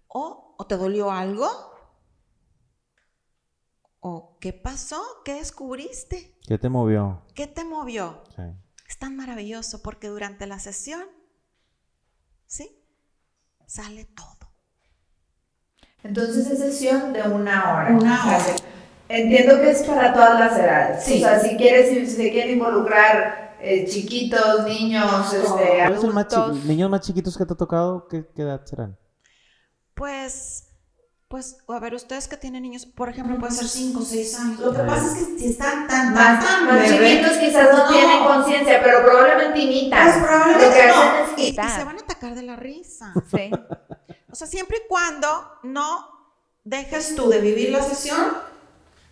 ¿O, 0.07 0.55
o 0.57 0.67
te 0.67 0.77
dolió 0.77 1.11
algo? 1.11 1.49
¿O 4.01 4.39
qué 4.41 4.53
pasó? 4.53 5.03
¿Qué 5.25 5.35
descubriste? 5.35 6.39
¿Qué 6.47 6.59
te 6.59 6.69
movió? 6.69 7.23
¿Qué 7.35 7.47
te 7.47 7.65
movió? 7.65 8.23
Sí. 8.35 8.43
Es 8.89 8.99
tan 8.99 9.17
maravilloso 9.17 9.83
porque 9.83 10.09
durante 10.09 10.47
la 10.47 10.59
sesión, 10.59 11.05
¿sí? 12.47 12.83
Sale 13.67 14.07
todo. 14.07 14.39
Entonces 16.03 16.47
es 16.47 16.59
sesión 16.59 17.13
de 17.13 17.23
una 17.23 17.75
hora. 17.75 17.91
Una 17.91 18.27
hora. 18.27 18.57
Entiendo 19.09 19.61
que 19.61 19.71
es 19.71 19.83
para 19.83 20.13
todas 20.13 20.39
las 20.39 20.59
edades. 20.59 21.05
Sí. 21.05 21.17
O 21.17 21.27
sea, 21.27 21.41
si 21.41 21.57
quieres, 21.57 21.91
si 21.91 22.07
se 22.07 22.31
quieren 22.31 22.53
involucrar 22.55 23.48
eh, 23.61 23.87
chiquitos, 23.89 24.65
niños, 24.67 25.33
este, 25.33 25.47
¿Cuál 25.49 25.95
es 25.95 26.05
el 26.05 26.13
más 26.13 26.29
chi- 26.29 26.37
Adultos. 26.37 26.65
niños 26.65 26.91
más 26.91 27.01
chiquitos 27.01 27.37
que 27.37 27.45
te 27.47 27.53
ha 27.53 27.57
tocado? 27.57 28.07
¿Qué, 28.09 28.25
qué 28.35 28.43
edad 28.43 28.65
serán? 28.65 28.97
Pues, 29.95 30.65
pues, 31.29 31.59
a 31.69 31.81
ver, 31.81 31.95
ustedes 31.95 32.29
que 32.29 32.37
tienen 32.37 32.63
niños, 32.63 32.87
por 32.87 33.09
ejemplo, 33.09 33.37
pueden 33.39 33.55
ser 33.55 33.67
5 33.69 33.99
o 34.01 34.03
6 34.03 34.39
años. 34.39 34.61
Lo 34.61 34.73
que 34.73 34.79
pasa 34.79 35.07
es 35.19 35.27
que 35.27 35.39
si 35.39 35.47
están 35.51 35.87
tan, 35.89 36.15
más, 36.15 36.45
tan 36.45 36.67
más 36.67 36.89
chiquitos 36.89 37.37
quizás 37.39 37.69
no, 37.77 37.85
no. 37.85 37.93
tienen 37.93 38.25
conciencia, 38.25 38.81
pero 38.83 39.03
probablemente 39.05 39.59
imitan. 39.59 40.05
pues 40.13 40.25
probablemente 40.25 40.67
Lo 40.67 40.73
que 40.75 40.87
no. 40.87 40.95
hacen 40.95 41.25
es 41.35 41.39
Y, 41.39 41.43
y 41.51 41.53
se 41.55 41.85
van 41.85 41.97
a 41.99 42.01
atacar 42.01 42.35
de 42.35 42.43
la 42.43 42.57
risa. 42.57 43.13
Sí. 43.31 43.51
O 44.31 44.35
sea, 44.35 44.47
siempre 44.47 44.79
y 44.85 44.89
cuando 44.89 45.27
no 45.65 46.07
dejes 46.65 47.15
tú 47.17 47.29
de 47.29 47.41
vivir 47.41 47.71
la 47.71 47.83
sesión. 47.83 48.19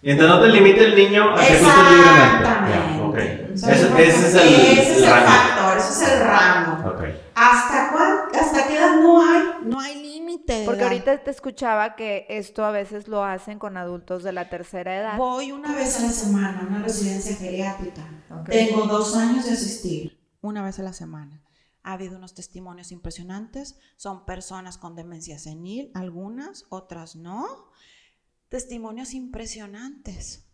Mientras 0.07 0.29
no 0.31 0.41
te 0.41 0.49
limite 0.49 0.85
el 0.85 0.95
niño 0.97 1.35
a 1.35 1.41
que 1.45 1.53
libremente. 1.55 1.67
Exactamente. 1.67 2.73
Ya, 2.73 3.03
ok. 3.05 3.17
Ese, 3.17 3.73
ese 3.73 4.29
es 4.29 4.35
el, 4.35 4.49
Ese 4.49 4.93
es 4.93 4.99
el 4.99 5.05
rango. 5.11 5.27
factor, 5.27 5.79
ese 5.79 5.91
es 6.05 6.11
el 6.13 6.21
rango. 6.21 6.89
Ok. 6.91 7.05
¿Hasta, 7.35 7.91
cuán- 7.93 8.19
¿Hasta 8.41 8.67
qué 8.69 8.77
edad 8.79 8.97
no 9.03 9.21
hay? 9.21 9.43
No 9.65 9.81
hay 9.81 10.01
límite. 10.03 10.63
Porque 10.65 10.81
edad. 10.83 10.89
ahorita 10.93 11.25
te 11.25 11.31
escuchaba 11.33 11.97
que 11.97 12.25
esto 12.29 12.65
a 12.65 12.71
veces 12.71 13.09
lo 13.09 13.25
hacen 13.25 13.59
con 13.59 13.77
adultos 13.77 14.23
de 14.23 14.33
la 14.33 14.49
tercera 14.49 14.97
edad. 14.97 15.19
Voy 15.19 15.51
una 15.53 15.75
vez 15.75 15.99
a 15.99 16.03
la 16.07 16.13
semana 16.13 16.61
a 16.63 16.67
una 16.67 16.83
residencia 16.85 17.35
geriátrica. 17.37 18.03
Ok. 18.31 18.49
Tengo 18.49 18.87
dos 18.87 19.17
años 19.17 19.45
de 19.45 19.53
asistir. 19.53 20.19
Una 20.41 20.63
vez 20.63 20.79
a 20.79 20.83
la 20.85 20.93
semana. 20.93 21.43
Ha 21.83 21.93
habido 21.93 22.17
unos 22.17 22.35
testimonios 22.35 22.93
impresionantes. 22.93 23.79
Son 23.97 24.25
personas 24.25 24.79
con 24.79 24.95
demencia 24.97 25.39
senil, 25.39 25.91
algunas, 25.95 26.65
otras 26.69 27.17
no. 27.17 27.45
Testimonios 28.49 29.13
impresionantes. 29.15 30.45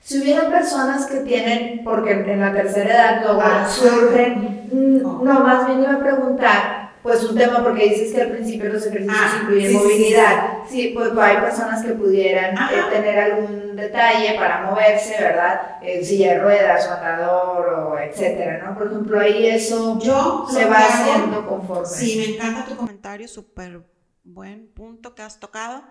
Si 0.00 0.20
hubiera 0.20 0.48
personas 0.48 1.06
que 1.06 1.18
tienen, 1.20 1.82
porque 1.84 2.12
en 2.12 2.40
la 2.40 2.52
tercera 2.52 2.90
edad 2.94 3.22
luego 3.24 3.40
Ah, 3.44 3.68
surgen, 3.68 4.68
mm, 4.72 5.02
no. 5.02 5.22
no, 5.22 5.40
más 5.40 5.66
bien 5.66 5.80
iba 5.82 5.94
a 5.94 6.00
preguntar, 6.00 6.92
pues 7.02 7.22
un 7.24 7.36
tema, 7.36 7.62
porque 7.62 7.88
dices 7.90 8.14
que 8.14 8.22
al 8.22 8.30
principio 8.30 8.72
los 8.72 8.86
ejercicios 8.86 9.18
Ah, 9.20 9.38
incluyen 9.42 9.66
sí, 9.70 9.72
sí, 9.72 9.78
sí, 9.78 9.84
movilidad. 9.84 10.48
Sí, 10.68 10.92
pues 10.94 11.10
hay 11.18 11.36
personas 11.38 11.84
que 11.84 11.92
pudieran 11.92 12.54
eh, 12.56 12.82
tener 12.90 13.18
algún 13.18 13.76
detalle 13.76 14.34
para 14.38 14.62
moverse, 14.70 15.16
¿verdad? 15.20 15.76
En 15.82 16.04
silla 16.04 16.34
de 16.34 16.38
ruedas 16.40 16.86
o 16.88 16.92
andador 16.92 17.68
o 17.68 17.98
etcétera, 17.98 18.64
¿no? 18.64 18.78
Por 18.78 18.86
ejemplo, 18.86 19.20
ahí 19.20 19.46
eso 19.46 19.98
Yo 20.00 20.46
se 20.48 20.64
va 20.64 20.78
haciendo 20.78 21.46
conforme. 21.46 21.86
Sí, 21.86 22.16
me 22.16 22.34
encanta 22.36 22.64
tu 22.64 22.76
comentario, 22.76 23.28
súper 23.28 23.82
buen 24.24 24.68
punto 24.68 25.14
que 25.14 25.22
has 25.22 25.38
tocado. 25.38 25.82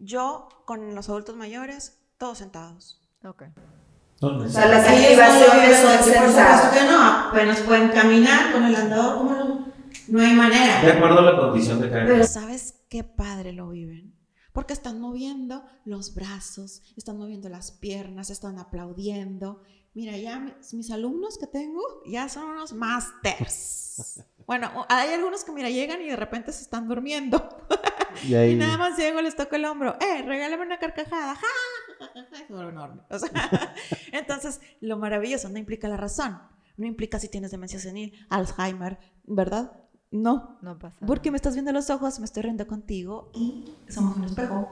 Yo 0.00 0.48
con 0.64 0.94
los 0.94 1.08
adultos 1.08 1.36
mayores, 1.36 2.00
todos 2.18 2.38
sentados. 2.38 3.00
Ok. 3.22 3.44
O 4.22 4.48
sea, 4.48 4.66
las 4.66 4.86
no 4.86 4.96
activaciones 4.96 5.78
son 5.78 5.92
así, 5.92 6.10
por 6.10 6.70
que 6.72 6.90
no, 6.90 7.02
apenas 7.02 7.60
pueden 7.60 7.88
caminar 7.88 8.52
con 8.52 8.64
el 8.64 8.76
andador, 8.76 9.16
¿cómo 9.16 9.32
no? 9.32 9.72
No 10.08 10.20
hay 10.20 10.34
manera. 10.34 10.82
De 10.82 10.92
acuerdo 10.92 11.20
a 11.20 11.22
la 11.22 11.38
condición 11.38 11.80
de 11.80 11.88
cada 11.88 12.06
Pero 12.06 12.24
¿sabes 12.24 12.74
qué 12.90 13.02
padre 13.04 13.52
lo 13.52 13.70
viven? 13.70 14.14
Porque 14.52 14.72
están 14.74 15.00
moviendo 15.00 15.64
los 15.84 16.14
brazos, 16.14 16.82
están 16.96 17.16
moviendo 17.16 17.48
las 17.48 17.72
piernas, 17.72 18.28
están 18.30 18.58
aplaudiendo. 18.58 19.62
Mira, 19.94 20.16
ya 20.18 20.38
mis, 20.38 20.74
mis 20.74 20.90
alumnos 20.90 21.38
que 21.38 21.46
tengo 21.46 21.80
ya 22.04 22.28
son 22.28 22.44
unos 22.44 22.72
masters. 22.72 24.22
Bueno, 24.50 24.68
hay 24.88 25.12
algunos 25.14 25.44
que, 25.44 25.52
mira, 25.52 25.70
llegan 25.70 26.02
y 26.02 26.08
de 26.08 26.16
repente 26.16 26.50
se 26.50 26.62
están 26.62 26.88
durmiendo. 26.88 27.48
Y 28.28 28.34
ahí, 28.34 28.50
Y 28.50 28.56
nada 28.56 28.76
más 28.76 28.98
llego, 28.98 29.22
les 29.22 29.36
toco 29.36 29.54
el 29.54 29.64
hombro. 29.64 29.96
¡Eh, 30.00 30.22
regálame 30.22 30.64
una 30.64 30.80
carcajada! 30.80 31.36
¡Ja! 31.36 31.46
Son 32.48 32.68
enormes. 32.68 33.04
O 33.08 33.18
sea, 33.20 33.30
entonces, 34.12 34.60
lo 34.80 34.98
maravilloso 34.98 35.48
no 35.48 35.58
implica 35.58 35.88
la 35.88 35.96
razón. 35.96 36.36
No 36.76 36.86
implica 36.86 37.20
si 37.20 37.28
tienes 37.28 37.52
demencia 37.52 37.78
senil, 37.78 38.12
Alzheimer, 38.28 38.98
¿verdad? 39.22 39.72
No. 40.10 40.58
No 40.60 40.76
pasa 40.80 41.06
Porque 41.06 41.30
me 41.30 41.36
estás 41.36 41.54
viendo 41.54 41.70
los 41.70 41.88
ojos, 41.88 42.18
me 42.18 42.24
estoy 42.24 42.42
riendo 42.42 42.66
contigo 42.66 43.30
y 43.32 43.72
somos 43.88 44.16
un 44.16 44.24
espejo. 44.24 44.68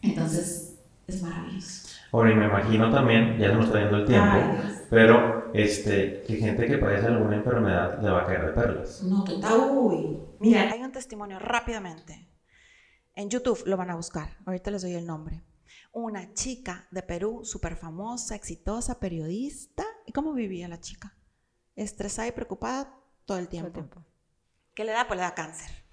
Entonces, 0.00 0.75
es 1.06 1.22
maravilloso. 1.22 1.88
Ahora, 2.12 2.32
y 2.32 2.34
me 2.34 2.46
imagino 2.46 2.90
también, 2.90 3.38
ya 3.38 3.48
se 3.48 3.54
nos 3.54 3.66
está 3.66 3.80
yendo 3.80 3.96
el 3.98 4.06
tiempo, 4.06 4.30
Ay, 4.32 4.78
pero 4.90 5.52
este, 5.54 6.22
que 6.26 6.36
gente 6.36 6.66
que 6.66 6.78
padece 6.78 7.06
alguna 7.06 7.36
enfermedad 7.36 8.00
le 8.02 8.10
va 8.10 8.22
a 8.22 8.26
caer 8.26 8.46
de 8.46 8.52
perlas. 8.52 9.02
No, 9.02 9.24
total. 9.24 9.70
Uy. 9.72 10.18
Mira, 10.40 10.70
hay 10.70 10.82
un 10.82 10.92
testimonio 10.92 11.38
rápidamente. 11.38 12.28
En 13.14 13.30
YouTube 13.30 13.62
lo 13.66 13.76
van 13.76 13.90
a 13.90 13.96
buscar. 13.96 14.36
Ahorita 14.44 14.70
les 14.70 14.82
doy 14.82 14.94
el 14.94 15.06
nombre. 15.06 15.42
Una 15.92 16.34
chica 16.34 16.86
de 16.90 17.02
Perú, 17.02 17.40
súper 17.44 17.76
famosa, 17.76 18.34
exitosa, 18.34 19.00
periodista. 19.00 19.84
¿Y 20.04 20.12
cómo 20.12 20.34
vivía 20.34 20.68
la 20.68 20.80
chica? 20.80 21.16
Estresada 21.74 22.28
y 22.28 22.32
preocupada 22.32 22.84
todo 22.84 22.92
el 22.92 23.24
todo 23.24 23.38
el 23.38 23.48
tiempo. 23.48 23.72
tiempo. 23.72 24.04
¿Qué 24.74 24.84
le 24.84 24.92
da? 24.92 25.06
Pues 25.06 25.16
le 25.16 25.22
da 25.22 25.34
cáncer. 25.34 25.85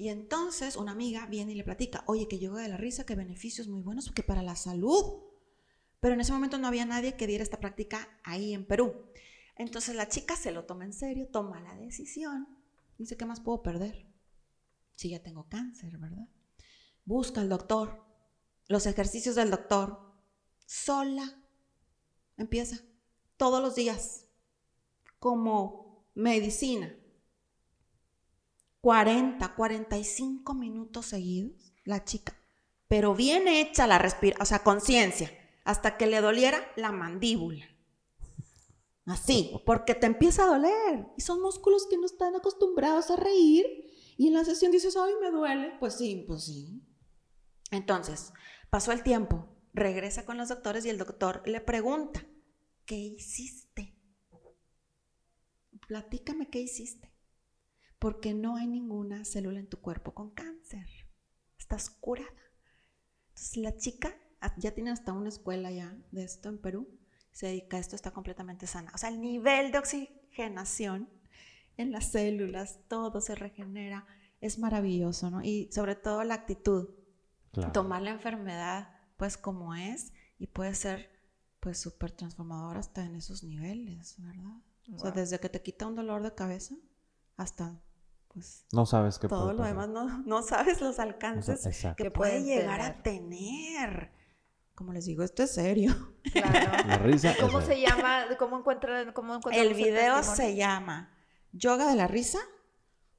Y 0.00 0.08
entonces 0.08 0.76
una 0.76 0.92
amiga 0.92 1.26
viene 1.26 1.52
y 1.52 1.56
le 1.56 1.62
platica, 1.62 2.04
oye, 2.06 2.26
que 2.26 2.38
yoga 2.38 2.62
de 2.62 2.70
la 2.70 2.78
risa, 2.78 3.04
que 3.04 3.14
beneficios 3.14 3.68
muy 3.68 3.82
buenos, 3.82 4.06
porque 4.06 4.22
para 4.22 4.42
la 4.42 4.56
salud. 4.56 5.24
Pero 6.00 6.14
en 6.14 6.22
ese 6.22 6.32
momento 6.32 6.56
no 6.56 6.68
había 6.68 6.86
nadie 6.86 7.18
que 7.18 7.26
diera 7.26 7.44
esta 7.44 7.60
práctica 7.60 8.08
ahí 8.24 8.54
en 8.54 8.64
Perú. 8.64 8.94
Entonces 9.56 9.94
la 9.94 10.08
chica 10.08 10.36
se 10.36 10.52
lo 10.52 10.64
toma 10.64 10.86
en 10.86 10.94
serio, 10.94 11.28
toma 11.30 11.60
la 11.60 11.74
decisión. 11.74 12.48
Dice, 12.96 13.18
¿qué 13.18 13.26
más 13.26 13.40
puedo 13.40 13.62
perder? 13.62 14.06
Si 14.94 15.10
ya 15.10 15.22
tengo 15.22 15.50
cáncer, 15.50 15.98
¿verdad? 15.98 16.30
Busca 17.04 17.42
al 17.42 17.50
doctor, 17.50 18.02
los 18.68 18.86
ejercicios 18.86 19.34
del 19.34 19.50
doctor, 19.50 20.14
sola. 20.64 21.42
Empieza 22.38 22.80
todos 23.36 23.60
los 23.60 23.74
días, 23.74 24.24
como 25.18 26.06
medicina. 26.14 26.90
40, 28.80 29.54
45 29.54 30.54
minutos 30.54 31.06
seguidos, 31.06 31.74
la 31.84 32.04
chica, 32.04 32.34
pero 32.88 33.14
bien 33.14 33.46
hecha 33.46 33.86
la 33.86 33.98
respiración, 33.98 34.42
o 34.42 34.46
sea, 34.46 34.62
conciencia, 34.62 35.30
hasta 35.64 35.96
que 35.96 36.06
le 36.06 36.20
doliera 36.20 36.58
la 36.76 36.90
mandíbula. 36.90 37.66
Así, 39.06 39.60
porque 39.66 39.94
te 39.94 40.06
empieza 40.06 40.44
a 40.44 40.56
doler. 40.56 41.06
Y 41.16 41.20
son 41.20 41.42
músculos 41.42 41.86
que 41.88 41.96
no 41.96 42.06
están 42.06 42.34
acostumbrados 42.36 43.10
a 43.10 43.16
reír. 43.16 43.66
Y 44.16 44.28
en 44.28 44.34
la 44.34 44.44
sesión 44.44 44.70
dices, 44.70 44.96
ay, 44.96 45.14
me 45.20 45.30
duele. 45.30 45.72
Pues 45.80 45.94
sí, 45.94 46.24
pues 46.26 46.44
sí. 46.44 46.82
Entonces, 47.70 48.32
pasó 48.70 48.92
el 48.92 49.02
tiempo, 49.02 49.48
regresa 49.72 50.24
con 50.24 50.38
los 50.38 50.48
doctores 50.48 50.84
y 50.84 50.90
el 50.90 50.98
doctor 50.98 51.42
le 51.44 51.60
pregunta, 51.60 52.24
¿qué 52.84 52.96
hiciste? 52.96 53.96
Platícame 55.88 56.48
qué 56.48 56.60
hiciste 56.60 57.09
porque 58.00 58.34
no 58.34 58.56
hay 58.56 58.66
ninguna 58.66 59.24
célula 59.24 59.60
en 59.60 59.68
tu 59.68 59.80
cuerpo 59.80 60.12
con 60.14 60.30
cáncer. 60.30 60.88
Estás 61.58 61.90
curada. 61.90 62.28
Entonces 63.28 63.56
la 63.58 63.76
chica 63.76 64.12
ah, 64.40 64.54
ya 64.56 64.72
tiene 64.72 64.90
hasta 64.90 65.12
una 65.12 65.28
escuela 65.28 65.70
ya 65.70 65.96
de 66.10 66.24
esto 66.24 66.48
en 66.48 66.58
Perú, 66.58 66.88
se 67.30 67.46
dedica 67.46 67.76
a 67.76 67.80
esto, 67.80 67.94
está 67.94 68.10
completamente 68.10 68.66
sana. 68.66 68.90
O 68.94 68.98
sea, 68.98 69.10
el 69.10 69.20
nivel 69.20 69.70
de 69.70 69.78
oxigenación 69.78 71.08
en 71.76 71.92
las 71.92 72.10
células, 72.10 72.80
todo 72.88 73.20
se 73.20 73.34
regenera, 73.34 74.06
es 74.40 74.58
maravilloso, 74.58 75.30
¿no? 75.30 75.42
Y 75.42 75.70
sobre 75.70 75.94
todo 75.94 76.24
la 76.24 76.34
actitud, 76.34 76.90
Claro. 77.52 77.72
tomar 77.72 78.02
la 78.02 78.10
enfermedad 78.10 78.96
pues 79.16 79.36
como 79.36 79.74
es 79.74 80.12
y 80.38 80.46
puede 80.46 80.74
ser 80.74 81.10
pues 81.58 81.78
súper 81.78 82.12
transformador 82.12 82.78
hasta 82.78 83.04
en 83.04 83.16
esos 83.16 83.42
niveles, 83.44 84.16
¿verdad? 84.18 84.62
O 84.94 84.98
sea, 84.98 85.10
desde 85.10 85.38
que 85.38 85.48
te 85.50 85.60
quita 85.60 85.86
un 85.86 85.96
dolor 85.96 86.22
de 86.22 86.34
cabeza 86.34 86.74
hasta 87.36 87.80
pues 88.32 88.64
No 88.72 88.86
sabes 88.86 89.18
qué 89.18 89.28
todo 89.28 89.44
puede 89.44 89.52
lo 89.54 89.58
pasar. 89.58 89.74
demás 89.74 89.88
no, 89.88 90.22
no 90.26 90.42
sabes 90.42 90.80
los 90.80 90.90
O 90.90 90.92
sea, 90.94 91.04
alcances 91.04 91.62
que 91.96 92.04
Que 92.04 92.10
puede 92.10 92.42
llegar 92.42 92.80
a 92.80 93.02
tener 93.02 94.12
como 94.74 94.94
les 94.94 95.04
digo, 95.04 95.22
esto 95.22 95.42
es 95.42 95.50
serio. 95.50 95.94
Claro. 96.32 96.88
La 96.88 96.96
risa. 96.98 97.34
¿Cómo 97.38 97.58
es- 97.60 97.66
se 97.66 97.80
llama? 97.82 98.24
¿Cómo 98.38 98.58
encuentran? 98.58 99.12
Cómo 99.12 99.38
El 99.52 99.74
video 99.74 100.22
se 100.22 100.56
llama 100.56 101.12
Yoga 101.52 101.86
de 101.90 101.96
la 101.96 102.06
risa, 102.06 102.38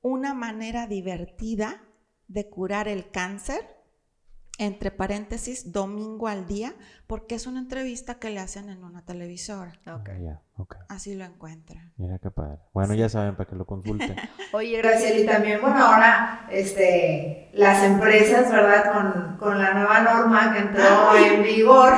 una 0.02 0.34
manera 0.34 0.88
divertida 0.88 1.84
de 2.28 2.50
curar 2.50 2.88
el 2.88 3.12
cáncer, 3.12 3.78
entre 4.62 4.92
paréntesis, 4.92 5.72
domingo 5.72 6.28
al 6.28 6.46
día, 6.46 6.76
porque 7.08 7.34
es 7.34 7.48
una 7.48 7.60
entrevista 7.60 8.20
que 8.20 8.30
le 8.30 8.40
hacen 8.40 8.70
en 8.70 8.84
una 8.84 9.04
televisora. 9.04 9.74
Ok. 9.88 10.10
Ah, 10.10 10.18
ya, 10.22 10.42
ok. 10.58 10.76
Así 10.88 11.16
lo 11.16 11.26
encuentran. 11.26 11.92
Mira 11.98 12.20
qué 12.20 12.30
padre. 12.30 12.60
Bueno, 12.72 12.94
ya 12.94 13.10
saben 13.10 13.36
para 13.36 13.50
que 13.50 13.56
lo 13.56 13.66
consulten. 13.66 14.16
Oye, 14.54 14.78
Gracias, 14.78 15.18
y 15.18 15.26
también, 15.26 15.60
bueno, 15.62 15.84
ahora 15.84 16.46
este, 16.52 17.50
las 17.54 17.84
empresas, 17.84 18.52
¿verdad? 18.52 18.94
Con, 18.94 19.38
con 19.38 19.58
la 19.58 19.74
nueva 19.74 20.02
norma 20.02 20.54
que 20.54 20.60
entró 20.60 21.16
en 21.18 21.42
vigor, 21.42 21.94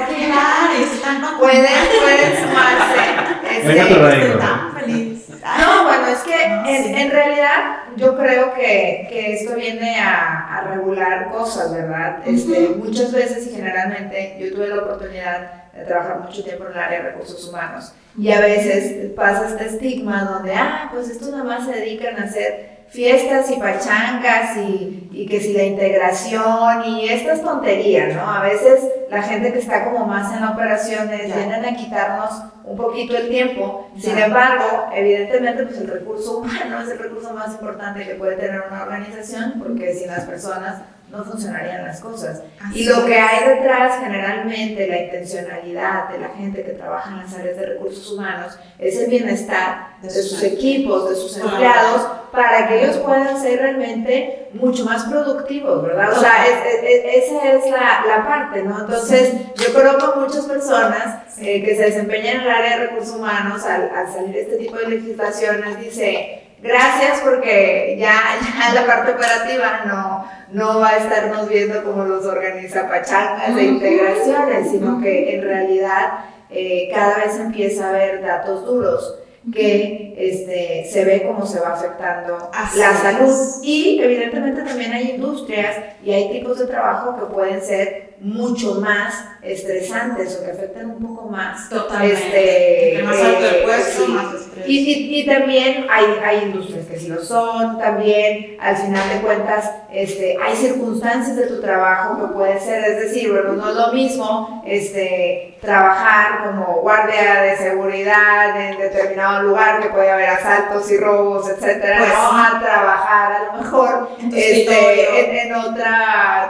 pueden, 1.39 1.66
pueden 1.99 2.47
sumarse. 2.47 3.57
este, 3.57 3.68
Venga 3.68 3.88
tu 3.89 3.95
reino. 3.95 4.39
Tan 4.39 4.74
feliz. 4.74 5.30
No, 5.30 5.84
bueno, 6.04 6.18
es 6.18 6.24
que 6.24 6.49
No, 6.49 6.68
en, 6.70 6.84
sí. 6.84 6.93
en 6.95 7.12
realidad 7.12 7.78
yo 7.95 8.18
creo 8.18 8.54
que, 8.54 9.08
que 9.10 9.34
esto 9.34 9.56
viene 9.56 9.99
a, 9.99 10.58
a 10.58 10.62
regular 10.74 11.30
cosas, 11.32 11.74
¿verdad? 11.74 12.20
Este, 12.26 12.70
Muchas 12.70 13.12
veces 13.12 13.47
y 13.47 13.56
generalmente 13.56 14.38
yo 14.39 14.54
tuve 14.56 14.68
la 14.68 14.82
oportunidad 14.84 15.72
de 15.74 15.86
trabajar 15.86 16.20
mucho 16.20 16.43
tiempo 16.43 16.66
en 16.66 16.72
el 16.74 16.78
área 16.80 17.01
de 17.04 17.10
recursos 17.12 17.47
humanos 17.47 17.93
y 18.18 18.32
a 18.32 18.39
veces 18.41 19.11
pasa 19.16 19.47
este 19.47 19.66
estigma 19.66 20.24
donde, 20.24 20.53
ah, 20.53 20.89
pues 20.93 21.09
estos 21.09 21.30
nada 21.32 21.43
más 21.43 21.66
se 21.66 21.72
dedican 21.74 22.18
a 22.20 22.26
hacer 22.26 22.74
fiestas 22.89 23.49
y 23.49 23.55
pachangas 23.55 24.55
y, 24.57 25.09
y 25.11 25.26
que 25.26 25.39
si 25.39 25.53
la 25.53 25.64
integración 25.64 26.86
y 26.86 27.09
estas 27.09 27.41
tonterías, 27.41 28.14
¿no? 28.16 28.22
A 28.30 28.43
veces 28.43 28.82
la 29.09 29.24
gente 29.24 29.51
que 29.51 29.59
está 29.59 29.86
como 29.86 30.05
más 30.05 30.36
en 30.38 30.43
operaciones 30.43 31.28
Ya. 31.28 31.36
vienen 31.38 31.66
a 31.66 31.76
quitarnos 31.76 32.30
un 32.64 32.78
poquito 32.78 33.18
el 33.18 33.30
tiempo. 33.30 33.89
Sin 33.99 34.16
Ya. 34.16 34.26
embargo, 34.26 34.89
evidentemente, 34.93 35.64
pues 35.66 35.80
el 35.80 35.88
recurso 35.88 36.38
humano 36.39 36.82
es 36.84 36.89
el 36.89 36.99
recurso 36.99 37.34
más 37.34 37.53
importante 37.53 38.05
que 38.05 38.14
puede 38.16 38.36
tener 38.36 38.61
una 38.70 38.84
organización 38.84 39.55
porque 39.57 39.93
sin 39.95 40.07
las 40.09 40.26
personas 40.26 40.82
no 41.09 41.24
funcionarían 41.24 41.84
las 41.86 41.99
cosas. 41.99 42.41
Y 42.74 42.86
lo 42.86 43.05
que 43.05 43.16
hay 43.16 43.47
detrás, 43.47 43.99
generalmente, 44.03 44.88
la 44.88 44.97
intencionalidad 45.03 46.09
de 46.09 46.18
la 46.20 46.30
gente 46.30 46.64
que 46.64 46.72
trabaja 46.72 47.11
en 47.11 47.18
las 47.20 47.34
áreas 47.36 47.57
de 47.57 47.66
recursos 47.68 48.03
humanos, 48.12 48.58
es 48.80 48.97
el 48.99 49.10
bienestar 49.10 49.97
de 50.01 50.10
sus 50.10 50.41
equipos, 50.43 51.10
de 51.10 51.16
sus 51.16 51.38
empleados, 51.38 52.01
para 52.32 52.68
que 52.68 52.84
ellos 52.84 52.97
puedan 52.97 53.39
ser 53.39 53.60
realmente 53.60 54.49
mucho 54.54 54.86
más 54.86 55.04
productivos, 55.06 55.84
¿verdad? 55.84 56.14
O 56.14 56.20
sea, 56.20 56.45
es- 56.47 56.84
es- 56.84 57.24
esa 57.26 57.51
es 57.51 57.72
la, 57.72 58.04
la 58.08 58.28
parte, 58.28 58.64
¿no? 58.64 58.80
Entonces, 58.82 59.34
yo 59.56 59.74
creo 59.74 59.97
que 59.97 60.20
muchas 60.20 60.45
personas 60.45 61.38
eh, 61.39 61.64
que 61.64 61.76
se 61.76 61.84
desempeñan 61.84 62.38
en 62.38 62.41
el 62.41 62.49
área 62.49 62.80
de 62.80 62.88
recursos 62.88 63.16
humanos, 63.16 63.64
al, 63.66 63.91
al 63.95 64.12
salir 64.12 64.36
este 64.38 64.58
tipo 64.58 64.78
de 64.78 64.88
legislaciones, 64.89 65.80
dice, 65.80 66.39
gracias 66.62 67.20
porque 67.22 67.97
ya, 67.99 68.14
ya 68.41 68.74
la 68.74 68.88
parte 68.88 69.12
operativa 69.12 69.82
no, 69.86 70.26
no 70.51 70.80
va 70.80 70.89
a 70.89 70.97
estarnos 70.97 71.47
viendo 71.49 71.84
como 71.84 72.04
los 72.06 72.26
organiza 72.26 72.88
pachangas 72.89 73.56
de 73.56 73.64
integraciones, 73.64 74.72
sino 74.72 75.01
que 75.01 75.36
en 75.36 75.43
realidad 75.43 76.14
eh, 76.54 76.89
cada 76.93 77.18
vez 77.26 77.36
empieza 77.39 77.86
a 77.88 77.89
haber 77.89 78.22
datos 78.22 78.66
duros 78.66 79.20
que 79.54 80.14
este, 80.18 80.89
se 80.89 81.04
ve 81.04 81.24
cómo 81.28 81.45
se 81.45 81.60
va 81.60 81.74
afectando 81.74 82.49
Así 82.54 82.80
la 82.80 82.91
es. 82.91 82.97
salud 82.99 83.62
y 83.62 83.99
evidentemente 84.01 84.62
también 84.62 84.93
hay 84.93 85.12
industrias 85.16 85.76
y 86.01 86.12
hay 86.14 86.32
tipos 86.32 86.60
de 86.60 86.68
trabajo 86.68 87.18
que 87.20 87.26
pueden 87.26 87.62
ser 87.62 88.14
mucho 88.22 88.76
más 88.76 89.14
estresantes 89.41 90.39
o 90.39 90.45
que 90.45 90.51
afectan 90.51 90.91
un 90.91 90.99
poco 91.06 91.28
más 91.28 91.70
Totalmente. 91.70 92.93
este, 92.93 93.04
más 93.04 93.18
alto 93.20 93.45
el 93.45 93.56
eh, 93.56 93.62
puesto, 93.66 94.06
sí. 94.06 94.12
más. 94.14 94.43
Y, 94.66 94.80
y- 94.80 95.20
y 95.22 95.26
también 95.26 95.86
hay, 95.91 96.05
hay 96.26 96.43
industrias 96.45 96.86
que 96.88 96.97
sí 96.99 97.07
lo 97.07 97.24
son, 97.24 97.78
también 97.80 98.57
al 98.59 98.76
final 98.78 99.09
de 99.09 99.22
cuentas 99.22 99.72
este, 99.91 100.38
hay 100.43 100.55
circunstancias 100.55 101.36
de 101.36 101.47
tu 101.47 101.61
trabajo 101.61 102.20
que 102.20 102.34
puede 102.34 102.59
ser, 102.59 102.84
es 102.84 102.99
decir, 103.01 103.32
bueno, 103.32 103.53
no 103.53 103.70
es 103.70 103.76
lo 103.76 103.93
mismo 103.93 104.64
este, 104.66 105.55
trabajar 105.61 106.45
como 106.45 106.82
guardia 106.82 107.41
de 107.43 107.57
seguridad 107.57 108.59
en 108.70 108.78
determinado 108.80 109.43
lugar 109.43 109.82
que 109.82 109.89
puede 109.89 110.09
haber 110.11 110.30
asaltos 110.30 110.89
y 110.91 110.97
robos, 110.97 111.49
etcétera, 111.49 111.97
Pues 111.99 112.09
no 112.14 112.38
a 112.38 112.59
trabajar 112.59 113.32
a 113.34 113.45
lo 113.55 113.61
mejor 113.64 114.09
este, 114.36 115.20
en, 115.41 115.47
en 115.47 115.55
otro 115.55 115.84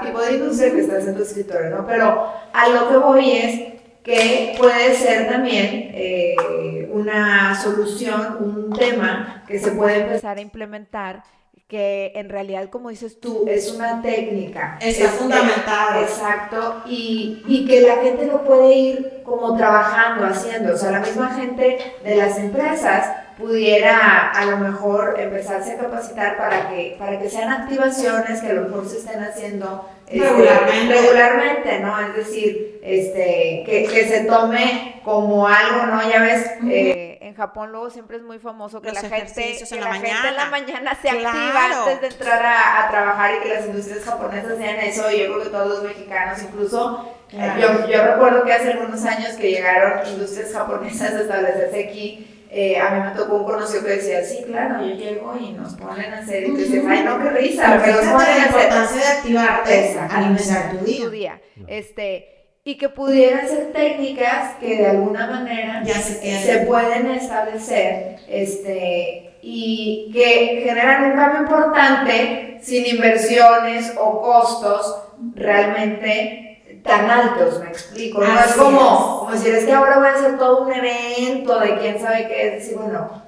tipo 0.03 0.21
de 0.21 0.31
industria 0.33 0.71
que 0.71 0.81
estás 0.81 1.05
en 1.07 1.15
tu 1.15 1.23
escritorio, 1.23 1.69
¿no? 1.71 1.85
Pero 1.87 2.27
a 2.53 2.69
lo 2.69 2.89
que 2.89 2.97
voy 2.97 3.31
es 3.31 3.73
que 4.03 4.55
puede 4.57 4.93
ser 4.95 5.29
también 5.29 5.91
eh, 5.93 6.89
una 6.91 7.55
solución, 7.55 8.37
un 8.39 8.73
tema 8.73 9.43
que 9.47 9.59
se 9.59 9.71
puede 9.71 10.01
empezar. 10.01 10.37
a 10.37 10.41
implementar 10.41 11.23
que 11.67 12.11
en 12.15 12.29
realidad, 12.29 12.69
como 12.69 12.89
dices 12.89 13.19
tú, 13.19 13.45
es 13.47 13.71
una 13.73 14.01
técnica. 14.01 14.77
Está 14.79 15.05
Es- 15.05 15.11
fundamentado. 15.11 16.01
Exacto, 16.01 16.83
y, 16.85 17.41
y 17.47 17.65
que 17.65 17.81
la 17.81 17.95
gente 17.95 18.27
lo 18.27 18.43
puede 18.43 18.75
ir 18.75 19.21
como 19.23 19.57
trabajando, 19.57 20.25
haciendo. 20.25 20.73
O 20.73 20.77
sea, 20.77 20.91
la 20.91 20.99
misma 20.99 21.33
gente 21.33 21.77
de 22.03 22.15
las 22.15 22.37
empresas 22.37 23.07
pudiera 23.39 24.29
a 24.29 24.45
lo 24.45 24.57
mejor 24.57 25.15
empezarse 25.19 25.71
a 25.73 25.77
capacitar 25.77 26.37
para 26.37 26.69
que, 26.69 26.95
para 26.99 27.17
que 27.19 27.29
sean 27.29 27.51
activaciones 27.51 28.41
que 28.41 28.47
a 28.49 28.53
lo 28.53 28.63
mejor 28.67 28.87
se 28.87 28.97
estén 28.97 29.23
haciendo 29.23 29.89
este, 30.13 30.27
Regularmente. 30.29 30.93
regularmente, 30.93 31.79
¿no? 31.79 31.99
Es 31.99 32.15
decir, 32.15 32.79
este, 32.83 33.63
que, 33.65 33.87
que 33.91 34.07
se 34.07 34.25
tome 34.25 35.01
como 35.03 35.47
algo, 35.47 35.85
¿no? 35.87 36.07
Ya 36.09 36.21
ves, 36.21 36.45
eh, 36.67 36.91
eh, 36.91 37.17
en 37.21 37.35
Japón 37.35 37.71
luego 37.71 37.89
siempre 37.89 38.17
es 38.17 38.23
muy 38.23 38.37
famoso 38.39 38.81
que 38.81 38.89
Los 38.91 39.01
la 39.01 39.09
gente, 39.09 39.33
que 39.57 39.75
en 39.75 39.81
la 39.81 39.87
la 39.87 39.93
gente 39.95 40.27
en 40.27 40.35
la 40.35 40.45
mañana. 40.45 40.97
se 41.01 41.09
activa 41.09 41.31
Claro. 41.51 41.75
antes 41.83 42.01
de 42.01 42.07
entrar 42.07 42.45
a, 42.45 42.85
a 42.85 42.89
trabajar 42.91 43.31
y 43.35 43.39
que 43.43 43.53
las 43.55 43.65
industrias 43.65 44.03
japonesas 44.03 44.51
hacían 44.51 44.75
eso, 44.81 45.09
y 45.11 45.19
yo 45.19 45.25
creo 45.33 45.43
que 45.43 45.49
todos 45.49 45.67
los 45.69 45.83
mexicanos, 45.83 46.41
incluso 46.43 47.09
eh, 47.31 47.51
yo, 47.59 47.87
yo 47.89 48.03
recuerdo 48.05 48.43
que 48.43 48.53
hace 48.53 48.73
algunos 48.73 49.03
años 49.05 49.29
que 49.33 49.49
llegaron 49.51 50.07
industrias 50.07 50.53
japonesas 50.53 51.13
a 51.13 51.21
establecerse 51.21 51.83
aquí. 51.89 52.29
Eh, 52.55 52.77
a 52.77 52.91
mí 52.91 53.09
me 53.09 53.15
tocó 53.15 53.37
un 53.37 53.45
conocido 53.45 53.83
que 53.83 53.91
decía, 53.91 54.23
sí, 54.23 54.43
claro, 54.45 54.85
yo 54.85 54.93
llego 54.93 55.35
y 55.39 55.53
nos 55.53 55.73
ponen 55.73 56.13
a 56.13 56.19
hacer, 56.19 56.43
y 56.43 56.47
tú 56.47 56.57
dices, 56.57 56.83
ay, 56.87 57.03
no, 57.03 57.21
qué 57.21 57.29
risa, 57.31 57.81
pero 57.83 58.03
nos 58.03 58.13
ponen 58.13 58.41
a 58.41 58.83
hacer 58.83 59.01
de 59.01 59.07
activarte 59.07 59.97
al 60.09 60.37
tu 60.77 60.85
día. 60.85 61.03
su 61.03 61.09
día. 61.09 61.41
No. 61.55 61.65
Este, 61.67 62.33
y 62.63 62.77
que 62.77 62.89
pudieran 62.89 63.47
ser 63.47 63.73
técnicas 63.73 64.55
que 64.59 64.77
de 64.77 64.85
alguna 64.85 65.27
manera 65.27 65.83
Ya 65.83 65.95
se 65.95 66.39
se 66.39 66.59
pueden 66.59 67.11
establecer 67.11 68.19
este, 68.29 69.37
y 69.41 70.11
que 70.13 70.61
generan 70.63 71.11
un 71.11 71.17
cambio 71.17 71.41
importante 71.41 72.59
sin 72.61 72.85
inversiones 72.85 73.93
o 73.97 74.21
costos 74.21 75.03
realmente 75.35 76.52
tan 76.83 77.09
altos, 77.09 77.59
me 77.61 77.67
explico. 77.69 78.21
No 78.21 78.39
es 78.39 78.53
como, 78.53 79.19
como 79.19 79.31
decir, 79.31 79.53
es 79.55 79.65
que 79.65 79.73
ahora 79.73 79.99
voy 79.99 80.07
a 80.07 80.11
hacer 80.13 80.37
todo 80.37 80.63
un 80.65 80.73
evento 80.73 81.59
de 81.59 81.77
quién 81.79 81.99
sabe 81.99 82.27
qué, 82.27 82.47
es 82.47 82.53
decir, 82.63 82.77
bueno, 82.77 83.23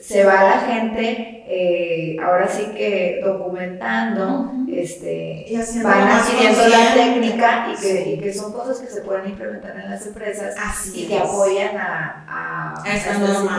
se 0.00 0.24
va 0.24 0.42
la 0.44 0.60
gente, 0.60 1.44
eh, 1.46 2.16
ahora 2.22 2.48
sí 2.48 2.64
que 2.76 3.20
documentando, 3.24 4.52
este, 4.70 5.44
Y 5.48 5.56
van 5.82 6.08
adquiriendo 6.08 6.68
la 6.68 6.94
técnica 6.94 7.66
y 7.70 7.80
que, 7.80 8.04
Sí. 8.04 8.10
y 8.12 8.18
que 8.20 8.32
son 8.32 8.52
cosas 8.52 8.78
que 8.78 8.86
se 8.86 9.02
pueden 9.02 9.28
implementar 9.30 9.76
en 9.78 9.90
las 9.90 10.06
empresas 10.06 10.54
Así 10.58 11.04
y 11.04 11.08
que 11.08 11.16
es. 11.16 11.22
apoyan 11.22 11.76
a, 11.76 12.24
a, 12.28 12.82
A 12.82 12.94
esta 12.94 13.12
estas 13.12 13.18
¿no? 13.18 13.50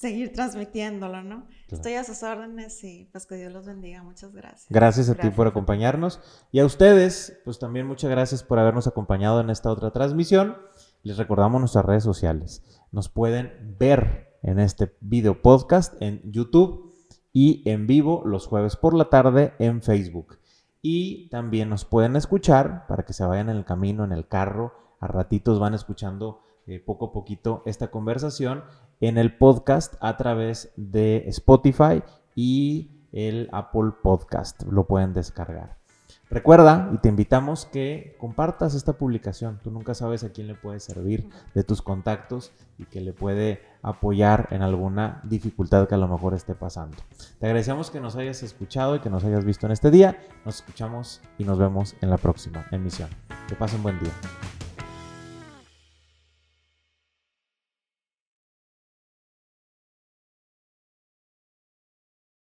seguir 0.00 0.32
transmitiéndolo, 0.32 1.22
¿no? 1.22 1.46
Estoy 1.68 1.92
a 1.94 2.04
sus 2.04 2.22
órdenes 2.22 2.82
y 2.84 3.04
pues 3.12 3.26
que 3.26 3.34
Dios 3.34 3.52
los 3.52 3.66
bendiga. 3.66 4.02
Muchas 4.02 4.32
gracias. 4.32 4.66
Gracias 4.70 5.10
a 5.10 5.12
ti 5.12 5.18
Gracias 5.18 5.36
por 5.36 5.46
ti. 5.46 5.50
acompañarnos. 5.50 6.20
Y 6.50 6.60
a 6.60 6.64
ustedes, 6.64 7.38
pues 7.44 7.58
también 7.58 7.86
muchas 7.86 8.10
gracias 8.10 8.42
por 8.42 8.58
habernos 8.58 8.86
acompañado 8.86 9.42
en 9.42 9.50
esta 9.50 9.70
otra 9.70 9.90
transmisión. 9.90 10.56
Les 11.02 11.18
recordamos 11.18 11.60
nuestras 11.60 11.84
redes 11.84 12.02
sociales. 12.02 12.62
Nos 12.92 13.10
pueden 13.10 13.76
ver 13.78 14.38
en 14.42 14.58
este 14.58 14.96
video 15.00 15.42
podcast 15.42 16.00
en 16.00 16.22
YouTube 16.32 16.94
y 17.34 17.62
en 17.68 17.86
vivo 17.86 18.22
los 18.24 18.46
jueves 18.46 18.76
por 18.76 18.94
la 18.94 19.10
tarde 19.10 19.52
en 19.58 19.82
Facebook. 19.82 20.38
Y 20.80 21.28
también 21.28 21.68
nos 21.68 21.84
pueden 21.84 22.16
escuchar 22.16 22.86
para 22.86 23.04
que 23.04 23.12
se 23.12 23.24
vayan 23.24 23.50
en 23.50 23.58
el 23.58 23.66
camino, 23.66 24.04
en 24.04 24.12
el 24.12 24.26
carro. 24.26 24.72
A 24.98 25.08
ratitos 25.08 25.60
van 25.60 25.74
escuchando 25.74 26.40
eh, 26.66 26.78
poco 26.80 27.06
a 27.06 27.12
poquito 27.12 27.62
esta 27.66 27.90
conversación 27.90 28.64
en 29.00 29.18
el 29.18 29.36
podcast 29.36 29.94
a 30.00 30.16
través 30.16 30.72
de 30.76 31.24
Spotify 31.28 32.02
y 32.34 32.90
el 33.12 33.48
Apple 33.52 33.92
Podcast. 34.02 34.62
Lo 34.64 34.86
pueden 34.86 35.12
descargar. 35.12 35.80
Recuerda 36.28 36.90
y 36.94 36.98
te 36.98 37.08
invitamos 37.08 37.66
que 37.66 38.16
compartas 38.20 38.74
esta 38.74 38.92
publicación. 38.92 39.58
Tú 39.64 39.72
nunca 39.72 39.94
sabes 39.94 40.22
a 40.22 40.30
quién 40.30 40.46
le 40.46 40.54
puede 40.54 40.78
servir 40.78 41.28
de 41.54 41.64
tus 41.64 41.82
contactos 41.82 42.52
y 42.78 42.84
que 42.84 43.00
le 43.00 43.12
puede 43.12 43.62
apoyar 43.82 44.46
en 44.52 44.62
alguna 44.62 45.20
dificultad 45.24 45.88
que 45.88 45.96
a 45.96 45.98
lo 45.98 46.06
mejor 46.06 46.34
esté 46.34 46.54
pasando. 46.54 46.96
Te 47.40 47.46
agradecemos 47.46 47.90
que 47.90 48.00
nos 48.00 48.14
hayas 48.14 48.44
escuchado 48.44 48.94
y 48.94 49.00
que 49.00 49.10
nos 49.10 49.24
hayas 49.24 49.44
visto 49.44 49.66
en 49.66 49.72
este 49.72 49.90
día. 49.90 50.20
Nos 50.44 50.56
escuchamos 50.56 51.20
y 51.36 51.44
nos 51.44 51.58
vemos 51.58 51.96
en 52.00 52.10
la 52.10 52.16
próxima 52.16 52.64
emisión. 52.70 53.08
Que 53.48 53.56
pasen 53.56 53.82
buen 53.82 53.98
día. 53.98 54.12